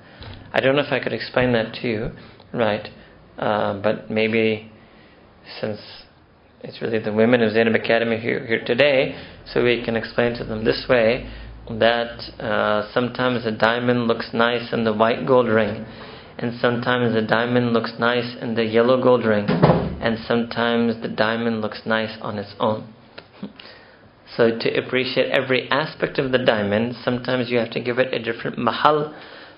[0.52, 2.10] I don't know if I could explain that to you,
[2.52, 2.89] right?
[3.39, 4.73] Uh, but maybe
[5.60, 5.78] since
[6.62, 9.15] it's really the women of Zainab Academy here, here today,
[9.52, 11.31] so we can explain to them this way
[11.69, 15.85] that uh, sometimes a diamond looks nice in the white gold ring,
[16.39, 21.61] and sometimes the diamond looks nice in the yellow gold ring, and sometimes the diamond
[21.61, 22.93] looks nice on its own.
[24.36, 28.19] So, to appreciate every aspect of the diamond, sometimes you have to give it a
[28.19, 29.15] different mahal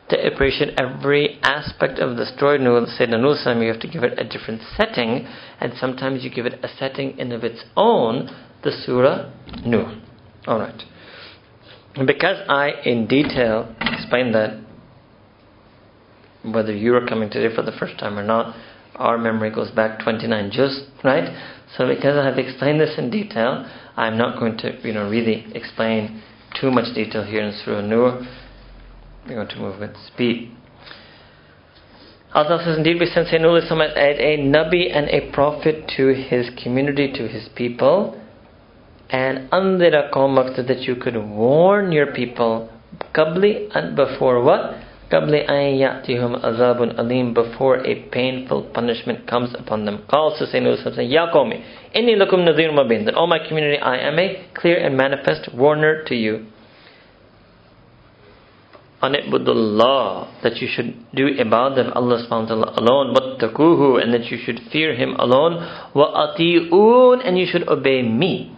[0.09, 4.25] to appreciate every aspect of the story, Sayyidina Nusam, you have to give it a
[4.25, 5.27] different setting,
[5.61, 8.31] and sometimes you give it a setting in of its own,
[8.62, 9.31] the Surah
[9.67, 10.01] Nur.
[10.47, 10.83] Alright.
[12.07, 14.60] Because I, in detail, explained that,
[16.44, 18.55] whether you are coming today for the first time or not,
[18.94, 21.35] our memory goes back 29 juz, right?
[21.77, 25.47] So because I have explained this in detail, I'm not going to, you know, really
[25.55, 26.23] explain
[26.60, 28.27] too much detail here in Surah Nur.
[29.27, 30.52] We're going to move with speed.
[32.33, 37.12] Allah says, Indeed, we sent Sayyidina as a Nabi and a Prophet to his community,
[37.12, 38.20] to his people,
[39.11, 42.70] and andira qawmak so that you could warn your people,
[43.15, 44.85] qabli and before what?
[45.11, 50.05] An ya'tihum azabun alim, before a painful punishment comes upon them.
[50.11, 51.65] Also Sayyidina Ya qawmi,
[51.95, 56.05] inni lakum nadhir mabin, that all my community, I am a clear and manifest warner
[56.05, 56.47] to you
[59.03, 64.27] anibudullah that you should do ibadah of Allah subhanahu wa ta'ala alone wattakuhu and that
[64.27, 65.55] you should fear him alone
[65.95, 68.58] wa ati'un and you should obey me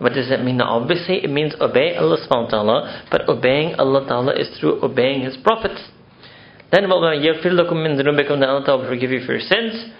[0.00, 0.56] what does that mean?
[0.56, 4.82] Now, obviously, it means obey Allah subhanahu wa ta'ala, but obeying Allah ta'ala is through
[4.82, 5.80] obeying His prophets.
[6.72, 9.92] Then, يَغْفِرْ لَكُم مِّن ذُنُوبِكُم Then Allah ta'ala will forgive you for your sins.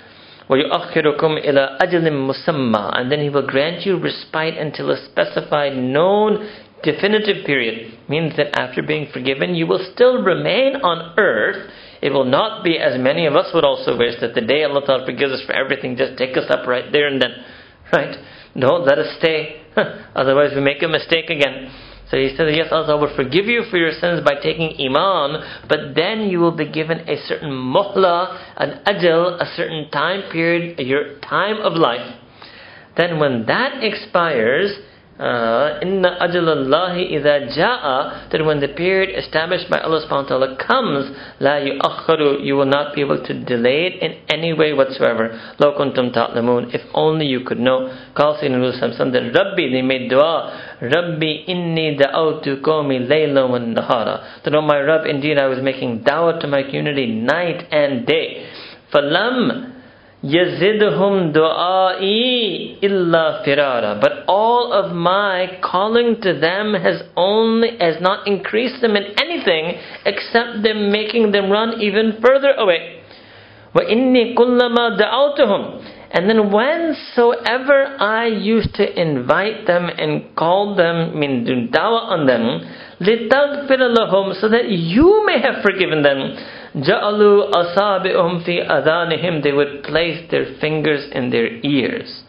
[0.49, 6.49] وَيُؤَخِّرُكُمْ إِلَىٰ أَجْلٍ مُسَمَّى And then He will grant you respite until a specified, known
[6.83, 11.71] definitive period means that after being forgiven, you will still remain on earth.
[12.01, 14.81] It will not be as many of us would also wish that the day Allah
[14.87, 17.33] Ta'ala forgives us for everything, just take us up right there and then.
[17.93, 18.17] Right?
[18.55, 19.63] No, let us stay.
[20.16, 21.72] Otherwise, we make a mistake again.
[22.10, 25.96] So he said, Yes, Allah will forgive you for your sins by taking Iman, but
[25.96, 31.20] then you will be given a certain muhla, an ajal, a certain time period, your
[31.20, 32.16] time of life.
[32.96, 34.72] Then when that expires,
[35.18, 37.48] Uh, inna ajalallahi idha
[38.30, 42.66] that when the period established by Allah subhanahu wa ta'ala comes la yu'akharu you will
[42.66, 45.32] not be able to delay it in any way whatsoever.
[45.58, 46.76] Law kuntum ta'lamun.
[46.76, 47.88] If only you could know.
[48.14, 54.44] Qal sayyidina Samson that Rabbi they made dua Rabbi inni da'awtu qawmi layla wa nahara.
[54.44, 58.50] That oh my Rabb indeed I was making da'wah to my community night and day.
[58.94, 59.75] Falam
[60.25, 64.01] yazidhum du'ai illa firara.
[64.01, 69.81] But all of my calling to them has only has not increased them in anything
[70.05, 73.03] except them making them run even further away.
[73.75, 75.97] Wa inni kullama da'awtuhum.
[76.13, 82.27] And then whensoever I used to invite them and call them, mean do dawah on
[82.27, 82.67] them,
[83.01, 86.37] لِتَغْفِرَ لَهُمْ so that you may have forgiven them
[86.77, 92.23] جَعَلُوا أَصَابِعُهُمْ فِي أَذَانِهِمْ They would place their fingers in their ears.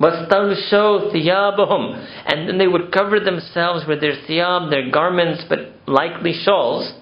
[0.00, 6.32] وَاسْتَغْشَوْا ثِيَابَهُمْ And then they would cover themselves with their thiyab, their garments, but likely
[6.32, 6.92] shawls.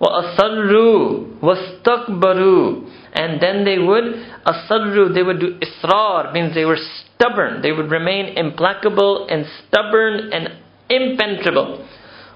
[0.00, 4.04] وَأَصَرُّوا وَاسْتَكْبَرُوا And then they would,
[4.46, 6.78] أَصَرُّوا They would do israr, means they were
[7.16, 7.62] stubborn.
[7.62, 10.50] They would remain implacable and stubborn and
[10.88, 11.84] impenetrable.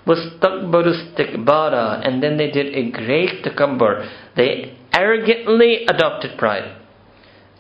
[0.07, 4.09] وَاسْتَكْبَرُوا اسْتِكْبَارًا And then they did a great takabbur.
[4.37, 6.77] They arrogantly adopted pride.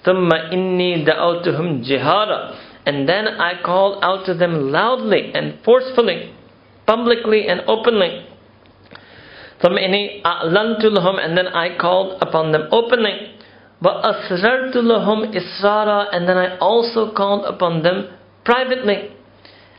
[0.05, 6.35] ثُمَّ إِنِّي دَعَوْتُهُمْ جِهَارًا And then I called out to them loudly and forcefully,
[6.86, 8.27] publicly and openly.
[9.62, 13.39] ثُمَّ إِنِّي أَعْلَنْتُ لَهُمْ And then I called upon them openly.
[13.83, 18.09] وَأَسْرَرْتُ لَهُمْ إِسْرَارًا And then I also called upon them
[18.44, 19.11] privately.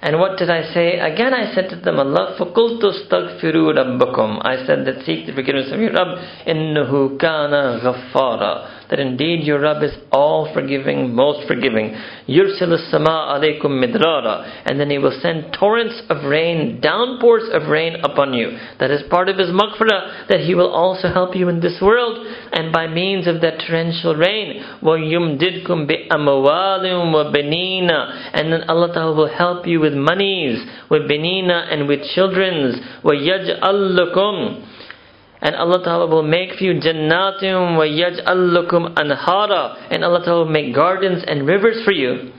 [0.03, 0.99] And what did I say?
[0.99, 5.72] Again I said to them, Allah, فَقُلْتُ اسْتَغْفِرُوا رَبَّكُمْ I said that seek the forgiveness
[5.72, 6.17] of your Rabb.
[6.45, 11.95] إِنَّهُ كَانَ غَفَّارًا that indeed your Rabb is all forgiving, most forgiving.
[12.27, 17.95] يُرْسِلُ السَّمَاءَ عَلَيْكُمْ مِدْرَارًا And then He will send torrents of rain, downpours of rain
[18.03, 18.57] upon you.
[18.80, 22.25] That is part of His maghfirah, that He will also help you in this world.
[22.51, 26.83] And by means of that torrential rain, وَيُمْدِدْكُمْ بِأَمْوَالٍ
[27.14, 27.90] وَبَنِينَ
[28.33, 30.59] And then Allah Ta'ala will help you with monies,
[30.90, 32.75] with benina and with children's.
[33.03, 34.69] وَيَجْعَلْ لَكُمْ
[35.43, 39.88] and Allah Ta'ala will make for you jannatim wa yaj'al anhara.
[39.91, 42.32] And Allah Ta'ala will make gardens and rivers for you.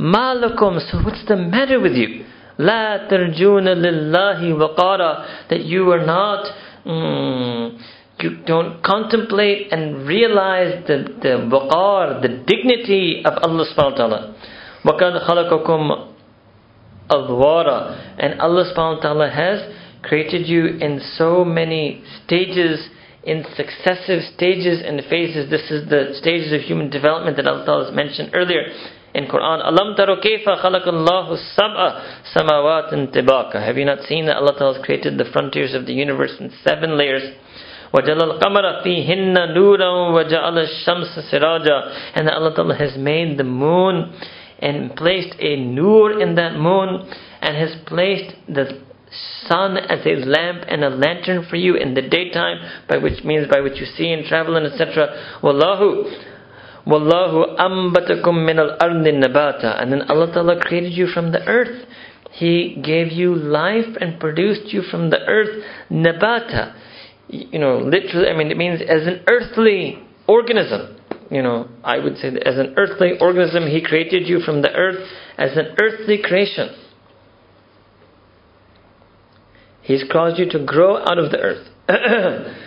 [0.00, 2.24] Malakum, so what's the matter with you?
[2.58, 5.48] La tarjuna lillahi waqara.
[5.50, 6.46] That you are not,
[6.86, 7.78] mm,
[8.20, 14.34] you don't contemplate and realize the, the waqar, the dignity of Allah subhanahu wa ta'ala.
[14.86, 16.06] وَقَدْ خَلَقَكُمْ
[17.10, 22.88] أَضْوَارًا And Allah subhanahu wa ta'ala has created you in so many stages,
[23.24, 25.50] in successive stages and phases.
[25.50, 28.62] This is the stages of human development that Allah has mentioned earlier
[29.14, 29.60] in Quran.
[29.66, 33.64] Alam taro kayfa khalaqallahu sab'a samawatin tibaka.
[33.64, 36.96] Have you not seen that Allah has created the frontiers of the universe in seven
[36.96, 37.22] layers?
[37.92, 44.14] وَجَلَ الْقَمَرَ فِيهِنَّ نُورًا وَجَعَلَ الشَّمْسَ سِرَاجًا And Allah Ta'ala has made the moon
[44.60, 47.08] and placed a nur in that moon
[47.42, 48.80] and has placed the
[49.47, 53.47] sun as a lamp and a lantern for you in the daytime, by which means
[53.47, 55.39] by which you see and travel and etc.
[55.41, 56.09] Wallahu
[56.85, 59.81] Wallahu ambatakum min al nabata.
[59.81, 61.87] And then Allah Ta'ala created you from the earth.
[62.31, 66.75] He gave you life and produced you from the earth nabata.
[67.27, 70.97] You know, literally, I mean, it means as an earthly organism.
[71.31, 74.71] You know, I would say that as an earthly organism, He created you from the
[74.71, 76.69] earth as an earthly creation.
[79.84, 81.66] He's caused you to grow out of the earth.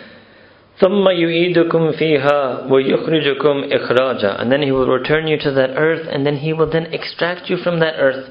[0.80, 6.26] ثُمَّ يُعِيدُكُمْ فِيهَا وَيُخْرِجُكُمْ إِخْرَاجًا And then He will return you to that earth and
[6.26, 8.30] then He will then extract you from that earth.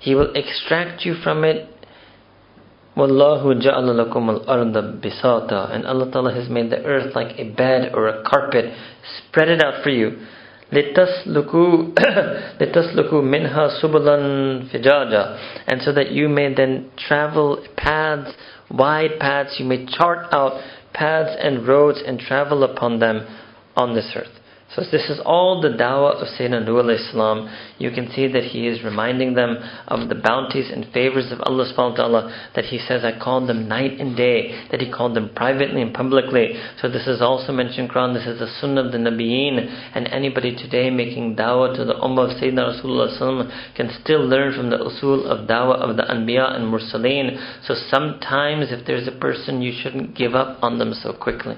[0.00, 1.68] He will extract you from it.
[2.96, 7.92] وَاللَّهُ جَعَلَ لَكُمُ الْأَرْضَ بِسَاطًا And Allah Ta'ala has made the earth like a bed
[7.94, 8.72] or a carpet.
[9.28, 10.18] Spread it out for you.
[10.72, 11.94] لِتَسْلُكُوا
[12.60, 14.16] لِتَسْلُكُوا مِنْهَا سُبُلًا
[14.72, 18.32] فِجَاجًا And so that you may then travel paths,
[18.70, 20.60] wide paths, you may chart out
[20.92, 23.26] paths and roads and travel upon them
[23.76, 24.37] on this earth.
[24.75, 27.49] So this is all the dawah of Sayyidina Nuh Islam.
[27.79, 29.57] You can see that he is reminding them
[29.87, 33.49] of the bounties and favors of Allah subhanahu wa ta'ala, that he says, I called
[33.49, 36.53] them night and day, that he called them privately and publicly.
[36.79, 39.57] So this is also mentioned in Quran, this is the sunnah of the Nabiyeen,
[39.95, 44.69] and anybody today making dawah to the ummah of Sayyidina Rasulullah can still learn from
[44.69, 47.65] the usul of dawah of the Anbiya and Mursaleen.
[47.65, 51.55] So sometimes if there's a person, you shouldn't give up on them so quickly.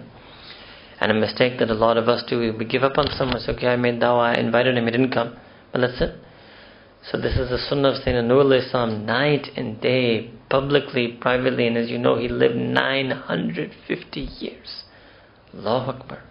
[1.01, 3.38] And a mistake that a lot of us do, we give up on someone.
[3.38, 5.35] It's okay, I made dawah, I invited him, he didn't come.
[5.71, 6.15] But that's it.
[7.09, 11.75] So this is the sunnah of Sayyidina Nuh Islam, night and day, publicly, privately, and
[11.75, 14.83] as you know, he lived 950 years.
[15.55, 16.21] Allahu Akbar.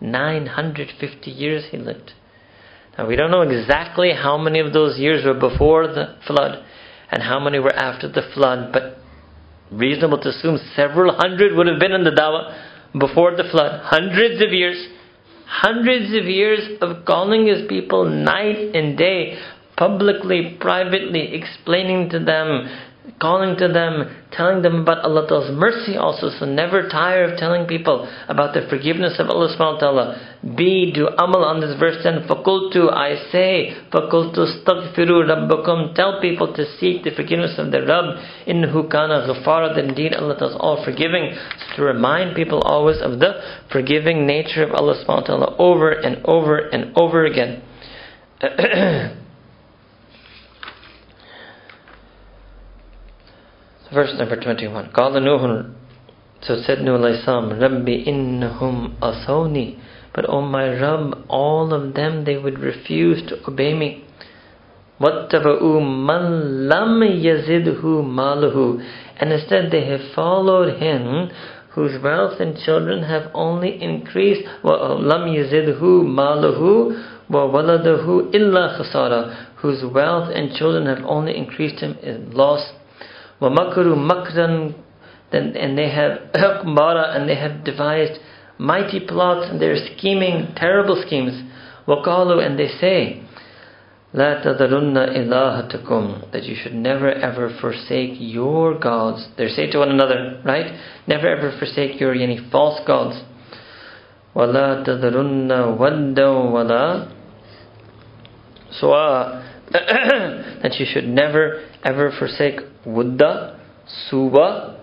[0.00, 2.12] 950 years he lived.
[2.96, 6.64] Now we don't know exactly how many of those years were before the flood
[7.10, 8.98] and how many were after the flood, but
[9.72, 12.54] reasonable to assume several hundred would have been in the dawah
[12.98, 14.88] before the flood, hundreds of years,
[15.46, 19.38] hundreds of years of calling his people night and day,
[19.76, 22.68] publicly, privately, explaining to them
[23.20, 26.30] calling to them, telling them about Allah mercy also.
[26.38, 30.36] So never tire of telling people about the forgiveness of Allah subhanahu wa ta'ala.
[30.56, 32.26] B, do amal on this verse then.
[32.28, 35.94] Fakultu, I say, Fakultu staghfiru rabbakum.
[35.94, 38.16] Tell people to seek the forgiveness of their Rabb.
[38.46, 39.76] Innahu kana ghafara.
[39.78, 41.34] Indeed, Allah is all forgiving.
[41.70, 45.92] So to remind people always of the forgiving nature of Allah subhanahu wa ta'ala over
[45.92, 47.62] and over and over again.
[53.93, 54.91] Verse number 21.
[54.93, 55.65] قال نوح
[56.41, 59.77] So said Nuh alayhi salam, Rabbi innahum asawni.
[60.13, 64.03] But O oh my Rabb, all of them, they would refuse to obey me.
[65.01, 68.85] وَاتَّبَعُوا مَنْ لَمْ يَزِدْهُ مَالُهُ
[69.19, 71.29] And instead they have followed him
[71.71, 74.47] whose wealth and children have only increased.
[74.63, 76.59] وَلَمْ يَزِدْهُ مَالُهُ
[77.29, 82.73] وَوَلَدَهُ إِلَّا خَسَارًا Whose wealth and children have only increased him in loss
[83.41, 84.73] وَمَكَرُوا مَكْرًا
[85.31, 88.19] and they have hukmara and they have devised
[88.57, 91.43] mighty plots and they're scheming terrible schemes.
[91.87, 93.23] وَقَالُوا and they say
[94.13, 99.27] لا تذرن إلهتكم that you should never ever forsake your gods.
[99.37, 100.73] They say to one another, right?
[101.07, 103.21] Never ever forsake your any false gods.
[104.35, 107.05] ولا تذرن ودا ولا
[108.81, 109.41] سواء
[109.72, 113.58] that you should never ever forsake Wudda,
[114.08, 114.80] Suba.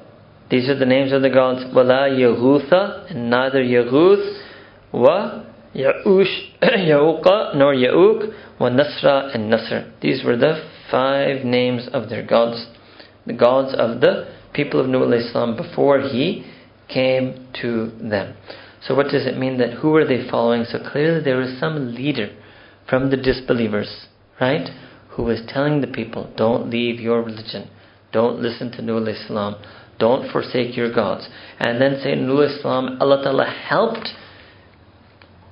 [0.50, 1.64] These are the names of the gods.
[1.74, 4.42] Wala Yahutha, and neither Yahuth,
[4.92, 5.44] Wa
[5.74, 9.92] Ya'ush, Ya'uqa, nor Ya'uk, Wa Nasra and Nasr.
[10.02, 12.68] These were the five names of their gods.
[13.26, 16.46] The gods of the people of Nuh Islam before he
[16.90, 18.36] came to them.
[18.86, 20.66] So what does it mean that who were they following?
[20.66, 22.36] So clearly there was some leader
[22.90, 24.08] from the disbelievers,
[24.42, 24.68] right?
[25.12, 27.70] Who was telling the people, don't leave your religion.
[28.12, 29.56] Don't listen to Nuh Islam.
[30.00, 31.30] Don't forsake your gods.
[31.60, 34.10] And then say Nuh Islam, Allah Ta'ala helped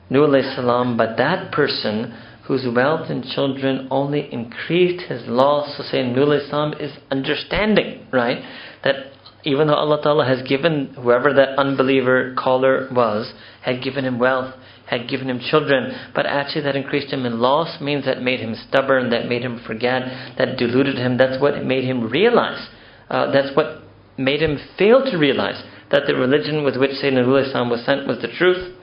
[0.09, 5.77] Nuh Islam, but that person whose wealth and children only increased his loss.
[5.77, 8.43] So say Nuh Islam is understanding, right?
[8.84, 8.95] That
[9.43, 14.56] even though Allah Ta'ala has given whoever that unbeliever caller was, had given him wealth,
[14.90, 18.56] had given him children, but actually that increased him in loss means that made him
[18.68, 20.01] stubborn, that made him forget,
[20.38, 21.18] that deluded him.
[21.18, 22.68] That's what made him realize.
[23.08, 23.84] Uh, that's what
[24.18, 25.61] made him fail to realize
[25.92, 28.76] that the religion with which Sayyidina Islam was sent was the truth.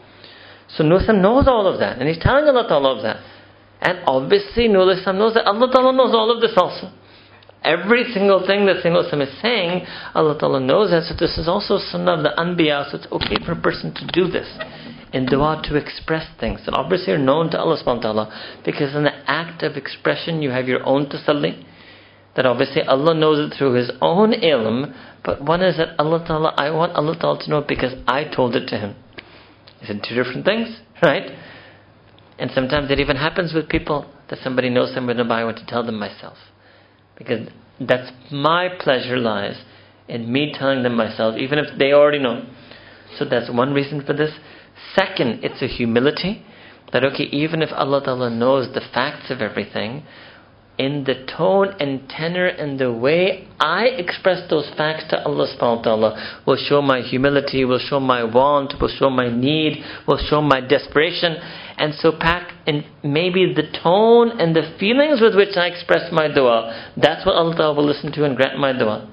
[0.69, 3.19] So Nuh knows all of that, and he's telling Allah all of that.
[3.81, 6.93] And obviously Nuh knows that Allah Ta'ala knows all of this also.
[7.65, 11.03] Every single thing that Sayyidina Islam is saying, Allah Ta'ala knows that.
[11.03, 14.07] So this is also sunnah of the Anbiya, so it's okay for a person to
[14.13, 14.47] do this
[15.17, 16.61] in dua to express things.
[16.67, 20.43] That obviously are known to Allah subhanahu wa ta'ala because in the act of expression
[20.43, 21.65] you have your own tasalli.
[22.37, 24.95] That obviously Allah knows it through His own ilm.
[25.25, 28.55] But one is that Allah ta'ala I want Allah ta'ala to know because I told
[28.55, 28.95] it to Him.
[29.83, 30.81] Is it two different things?
[31.03, 31.31] Right?
[32.39, 35.67] And sometimes it even happens with people that somebody knows somebody but I want to
[35.67, 36.37] tell them myself.
[37.19, 39.63] Because that's my pleasure lies
[40.09, 42.47] in me telling them myself even if they already know.
[43.19, 44.31] So that's one reason for this
[44.95, 46.43] Second, it's a humility
[46.93, 50.05] that, okay, even if Allah Ta'ala knows the facts of everything,
[50.79, 55.79] in the tone and tenor and the way I express those facts to Allah subhanahu
[55.79, 60.19] wa ta'ala will show my humility, will show my want, will show my need, will
[60.19, 61.37] show my desperation.
[61.79, 66.29] And so pack and maybe the tone and the feelings with which I express my
[66.29, 69.11] dua, that's what Allah Ta'ala will listen to and grant my dua.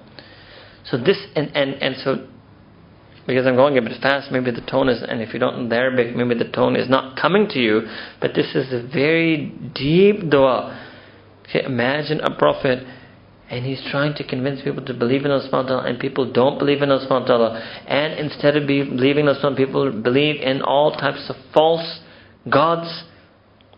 [0.85, 2.27] So this and, and, and so
[3.25, 5.69] because I'm going a bit fast, maybe the tone is, and if you don't know
[5.69, 7.81] the Arabic, maybe the tone is not coming to you,
[8.19, 10.79] but this is a very deep dua.
[11.47, 12.85] Okay, imagine a prophet
[13.49, 16.89] and he's trying to convince people to believe in Allah and people don't believe in
[16.89, 21.99] Allah and instead of believing in Allah people believe in all types of false
[22.49, 23.03] gods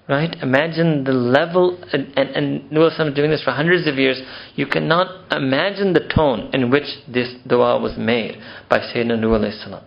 [0.08, 0.34] Right?
[0.42, 4.20] Imagine the level, and, and, and Nuh is doing this for hundreds of years.
[4.56, 8.36] You cannot imagine the tone in which this dua was made
[8.68, 9.84] by Sayyidina Nuh alayhi salam.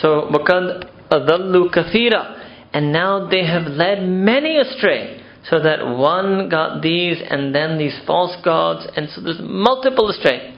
[0.00, 5.22] So, وَقَدْ أَضَلُّوا كَثِيرًا And now they have led many astray.
[5.50, 10.54] So that one got these and then these false gods, and so there's multiple astray.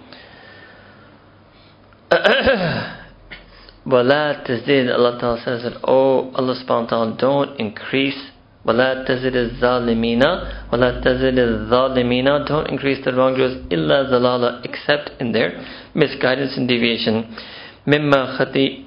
[3.87, 8.31] وَلَا تَزِدْ Allah Ta'ala says that, Oh Allah subhanahu wa ta'ala, don't increase
[8.67, 10.23] وَلَا تَزِدِ الظَّالِمِينَ
[10.73, 15.65] وَلَا تَزِدِ الظَّالِمِينَ Don't increase the wrongdoers إِلَّا ظَلَالًا except in their
[15.95, 17.35] misguidance and deviation
[17.87, 18.85] مِمَّا خَطِي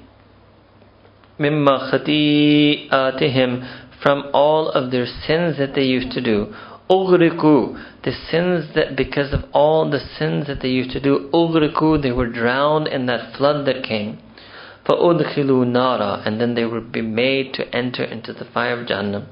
[1.40, 6.54] مِمَّا خَطِيئَاتِهِمْ from all of their sins that they used to do
[6.90, 12.02] Ughriqu, the sins that because of all the sins that they used to do, Ughriqu,
[12.02, 14.18] they were drowned in that flood that came.
[14.86, 19.26] فَأُدْخِلُوا نَارًا And then they would be made to enter into the fire of Jahannam.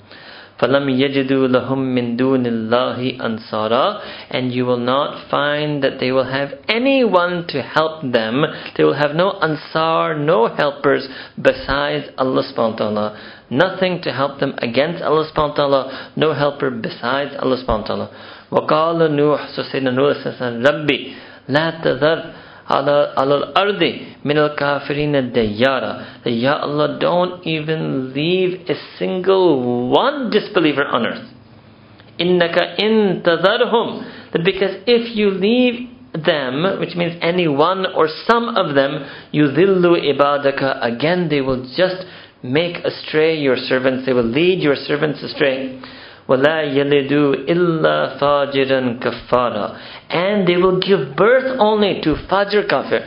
[0.61, 6.31] فَلَمْ يَجِدُوا لَهُم مِّن دُونِ اللَّهِ أَنصَارًا And you will not find that they will
[6.31, 8.45] have anyone to help them.
[8.77, 11.09] They will have no ansar, no helpers
[11.41, 13.21] besides Allah subhanahu wa ta'ala.
[13.51, 16.11] Nothing to help them against Allah subhanahu wa ta'ala.
[16.17, 18.11] No helper besides Allah subhanahu wa ta'ala.
[18.53, 20.91] وقال نوح So Sayyidina Nuh says, رَبِّ
[21.49, 26.24] لَا تَذَرْ ala al ardi min al kafirina dayara.
[26.26, 31.30] Ya Allah, don't even leave a single one disbeliever on earth.
[32.20, 34.32] Innaka in tadarhum.
[34.32, 35.90] That because if you leave
[36.24, 40.84] them, which means any one or some of them, yudhillu ibadaka.
[40.84, 42.06] Again, they will just
[42.42, 44.06] make astray your servants.
[44.06, 45.82] They will lead your servants astray.
[46.28, 49.78] وَلَا يَلِدُوا إِلَّا فَاجِرًا كَفَّارًا
[50.10, 53.06] And they will give birth only to Fajir Kafir.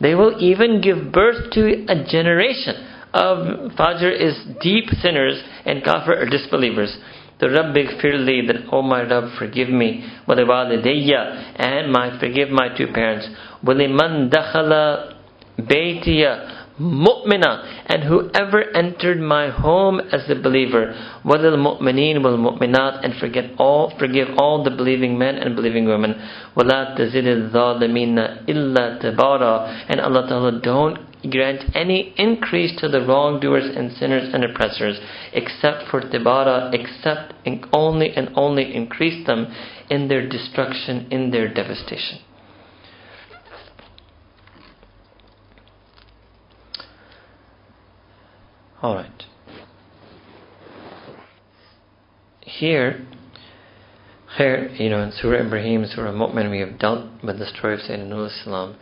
[0.00, 2.74] They will even give birth to a generation
[3.12, 6.96] of Fajir is deep sinners and Kafir are disbelievers.
[7.40, 11.10] The Rabbik fearly that O oh my Rabb forgive me وَلِوَالِدَيَّ
[11.56, 13.28] and my forgive my two parents
[13.64, 15.14] وَلِمَنْ دَخَلَ
[15.58, 20.92] بَيْتِيَ mu'mina and whoever entered my home as a believer
[21.24, 26.14] walil mu'minin wal mu'minat and forget all forgive all the believing men and believing women.
[26.56, 30.98] wala tazidil zalimina illa tabara and Allah Ta'ala don't
[31.30, 34.98] grant any increase to the wrongdoers and sinners and oppressors
[35.32, 37.34] except for tibara except
[37.72, 39.46] only and only increase them
[39.88, 42.18] in their destruction in their devastation
[48.84, 49.22] All right.
[52.42, 53.06] Here,
[54.36, 57.80] here, you know, in Surah Ibrahim, Surah Mu'min, we have dealt with the story of
[57.80, 58.10] Sayyidina
[58.46, 58.74] Nuh.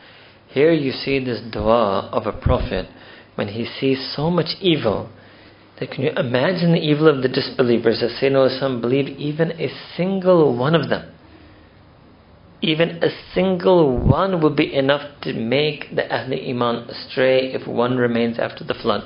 [0.48, 2.88] Here you see this dua of a prophet
[3.36, 5.08] when he sees so much evil
[5.78, 9.68] that can you imagine the evil of the disbelievers that Sayyidina Islam believed even a
[9.96, 11.14] single one of them.
[12.60, 17.98] Even a single one would be enough to make the Ahli Iman astray if one
[17.98, 19.04] remains after the flood.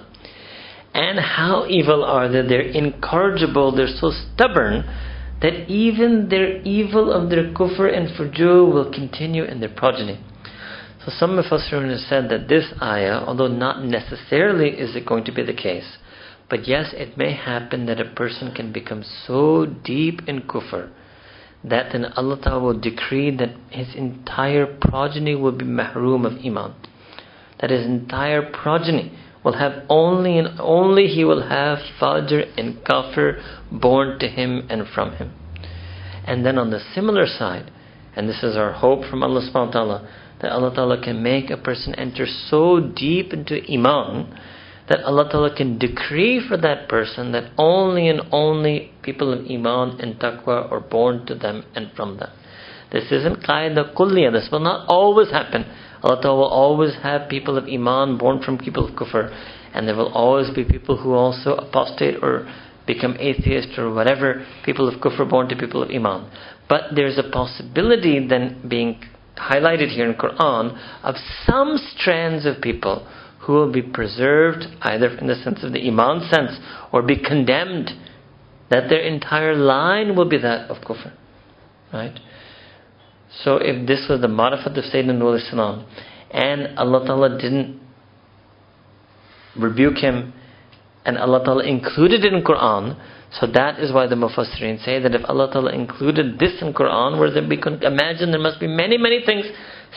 [0.97, 2.41] And how evil are they?
[2.41, 4.83] They're incorrigible, they're so stubborn
[5.43, 10.19] that even their evil of their kufr and fujur will continue in their progeny.
[11.05, 15.25] So some of us have said that this ayah, although not necessarily is it going
[15.25, 15.99] to be the case,
[16.49, 20.91] but yes, it may happen that a person can become so deep in kufr
[21.63, 26.75] that then Allah Ta'ala will decree that his entire progeny will be mahroom of iman.
[27.61, 29.13] That his entire progeny
[29.47, 34.89] will have only and only he will have Fajir and Kafir born to him and
[34.89, 35.33] from him.
[36.27, 37.71] And then on the similar side,
[38.17, 40.09] and this is our hope from Allah subhanahu wa ta'ala,
[40.41, 44.37] that Allah ta'ala can make a person enter so deep into Iman
[44.89, 50.01] that Allah ta'ala can decree for that person that only and only people of Iman
[50.01, 52.31] and Taqwa are born to them and from them.
[52.91, 55.65] This isn't qaida kulliya, this will not always happen.
[56.03, 59.33] Allah Ta'ala will always have people of Iman born from people of Kufr,
[59.75, 62.47] and there will always be people who also apostate or
[62.87, 66.31] become atheist or whatever, people of Kufr born to people of Iman.
[66.69, 69.03] But there's a possibility then being
[69.37, 73.07] highlighted here in Quran of some strands of people
[73.41, 76.59] who will be preserved either in the sense of the Iman sense
[76.93, 77.91] or be condemned
[78.71, 81.13] that their entire line will be that of Kufr.
[81.93, 82.19] Right?
[83.45, 85.87] So if this was the marifat of Sayyidina salam,
[86.31, 87.81] and Allah Ta'ala didn't
[89.57, 90.33] rebuke him,
[91.05, 92.97] and Allah Ta'ala included it in Quran,
[93.41, 97.19] so that is why the Mufassirin say that if Allah Ta'ala included this in Quran,
[97.19, 99.47] where then we can imagine there must be many, many things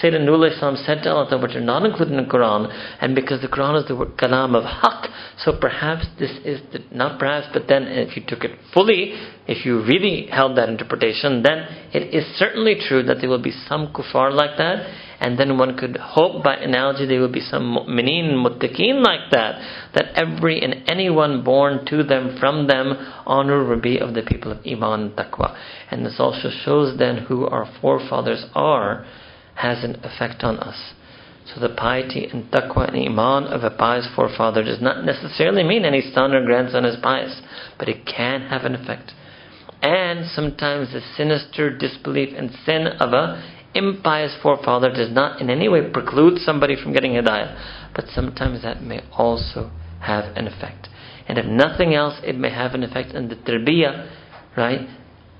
[0.01, 3.41] Sayyidina Nuh Islam said to Allah which are not included in the Quran, and because
[3.41, 7.67] the Quran is the kalam of haq, so perhaps this is the, not perhaps, but
[7.67, 9.13] then if you took it fully,
[9.47, 13.53] if you really held that interpretation, then it is certainly true that there will be
[13.67, 14.87] some kuffar like that,
[15.19, 19.59] and then one could hope by analogy there will be some mu'mineen, muttaqeen like that,
[19.95, 22.93] that every and anyone born to them, from them,
[23.25, 25.57] honor will be of the people of Iman Taqwa.
[25.91, 29.05] And this also shows then who our forefathers are,
[29.59, 30.93] has an effect on us.
[31.53, 35.83] So the piety and taqwa and iman of a pious forefather does not necessarily mean
[35.83, 37.41] any son or grandson is pious,
[37.77, 39.11] but it can have an effect.
[39.81, 45.67] And sometimes the sinister disbelief and sin of a impious forefather does not in any
[45.67, 49.71] way preclude somebody from getting hidayah, but sometimes that may also
[50.01, 50.87] have an effect.
[51.27, 54.09] And if nothing else, it may have an effect on the tarbiyah,
[54.57, 54.87] right?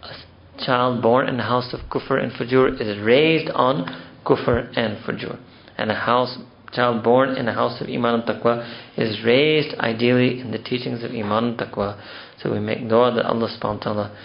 [0.04, 4.98] A child born in a house of kufr and fujur is raised on kufr and
[5.04, 5.40] fujur.
[5.78, 6.38] And a house
[6.72, 8.64] child born in a house of iman and taqwa
[8.98, 12.00] is raised ideally in the teachings of iman and taqwa.
[12.42, 14.18] So we make dua that Allah subhanahu wa ta'ala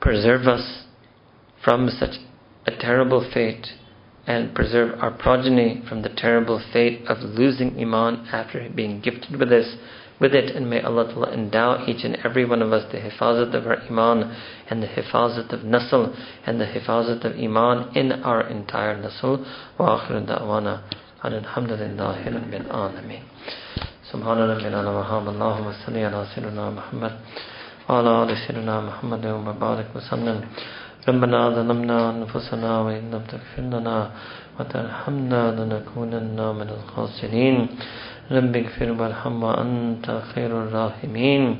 [0.00, 0.84] preserve us
[1.64, 2.16] from such
[2.66, 3.68] a terrible fate
[4.26, 9.48] and preserve our progeny from the terrible fate of losing iman after being gifted with
[9.48, 9.76] this
[10.23, 13.53] with it and may Allah Ta'ala endow each and every one of us the hifazat
[13.55, 14.35] of our iman
[14.69, 16.13] and the hifazat of nasl
[16.45, 19.39] and the hifazat of iman in our entire nasl
[19.77, 20.83] wa akhir da'wana
[21.23, 23.23] alhamdulillahi rabbil alamin
[24.11, 27.13] subhana rabbina wa hamdallahu wa salli ala sayyidina muhammad
[27.87, 30.43] wa ala ali sayyidina muhammad wa barik wa sallam
[31.09, 33.97] ربنا ظلمنا أنفسنا وإن لم تغفر لنا
[34.59, 37.57] وترحمنا لنكونن من الخاسرين
[38.30, 41.58] رب اغفر وارحم وأنت خير الراحمين.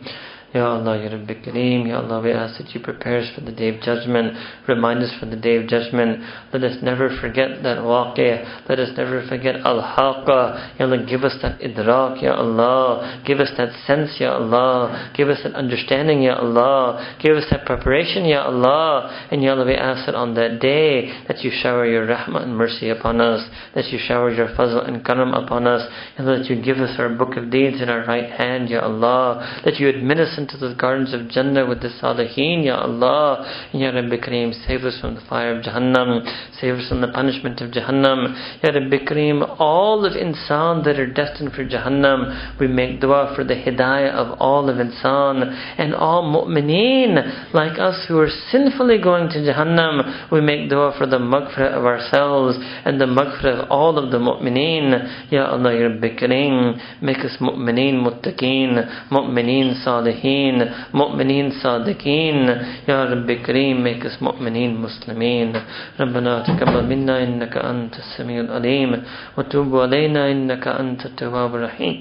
[0.54, 3.50] Ya Allah, Ya Rabbi Kareem, Ya Allah, we ask that you prepare us for the
[3.50, 6.22] day of judgment, remind us for the day of judgment.
[6.52, 10.78] Let us never forget that waqi, let us never forget al-haqqa.
[10.78, 15.28] Ya Allah, give us that idrak, Ya Allah, give us that sense, Ya Allah, give
[15.28, 19.26] us that understanding, Ya Allah, give us that preparation, Ya Allah.
[19.32, 22.56] And Ya Allah, we ask that on that day that you shower your rahmah and
[22.56, 23.42] mercy upon us,
[23.74, 25.82] that you shower your fazl and karam upon us,
[26.16, 29.60] and that you give us our book of deeds in our right hand, Ya Allah,
[29.64, 33.68] that you administer into the gardens of Jannah with the Salihin, Ya Allah.
[33.72, 36.20] Ya Rabbi Kareem, save us from the fire of Jahannam,
[36.60, 38.36] save us from the punishment of Jahannam.
[38.62, 43.42] Ya Rabbi Kareem, all of insan that are destined for Jahannam, we make dua for
[43.42, 45.48] the hidayah of all of insan
[45.78, 50.30] and all mu'mineen like us who are sinfully going to Jahannam.
[50.30, 54.18] We make dua for the maghfirah of ourselves and the maghfirah of all of the
[54.18, 55.32] mu'mineen.
[55.32, 60.33] Ya Allah, Ya Rabbi Kareem, make us mu'mineen muttaqeen, mu'mineen salihin.
[60.34, 62.48] مؤمنين مؤمنين صادقين.
[62.88, 65.52] يا رب كريم make us مؤمنين مسلمين.
[66.00, 69.02] ربنا تقبل منا إنك أنت السميع العليم.
[69.38, 71.96] وتوب علينا إنك أنت التواب الرحيم.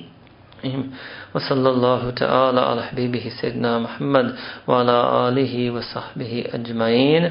[1.36, 4.36] وصلى الله تعالى على حبيبه سيدنا محمد
[4.68, 4.98] وعلى
[5.28, 7.24] آله وصحبه أجمعين.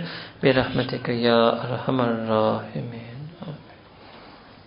[0.43, 3.12] برحمتك يا أرحم الراحمين.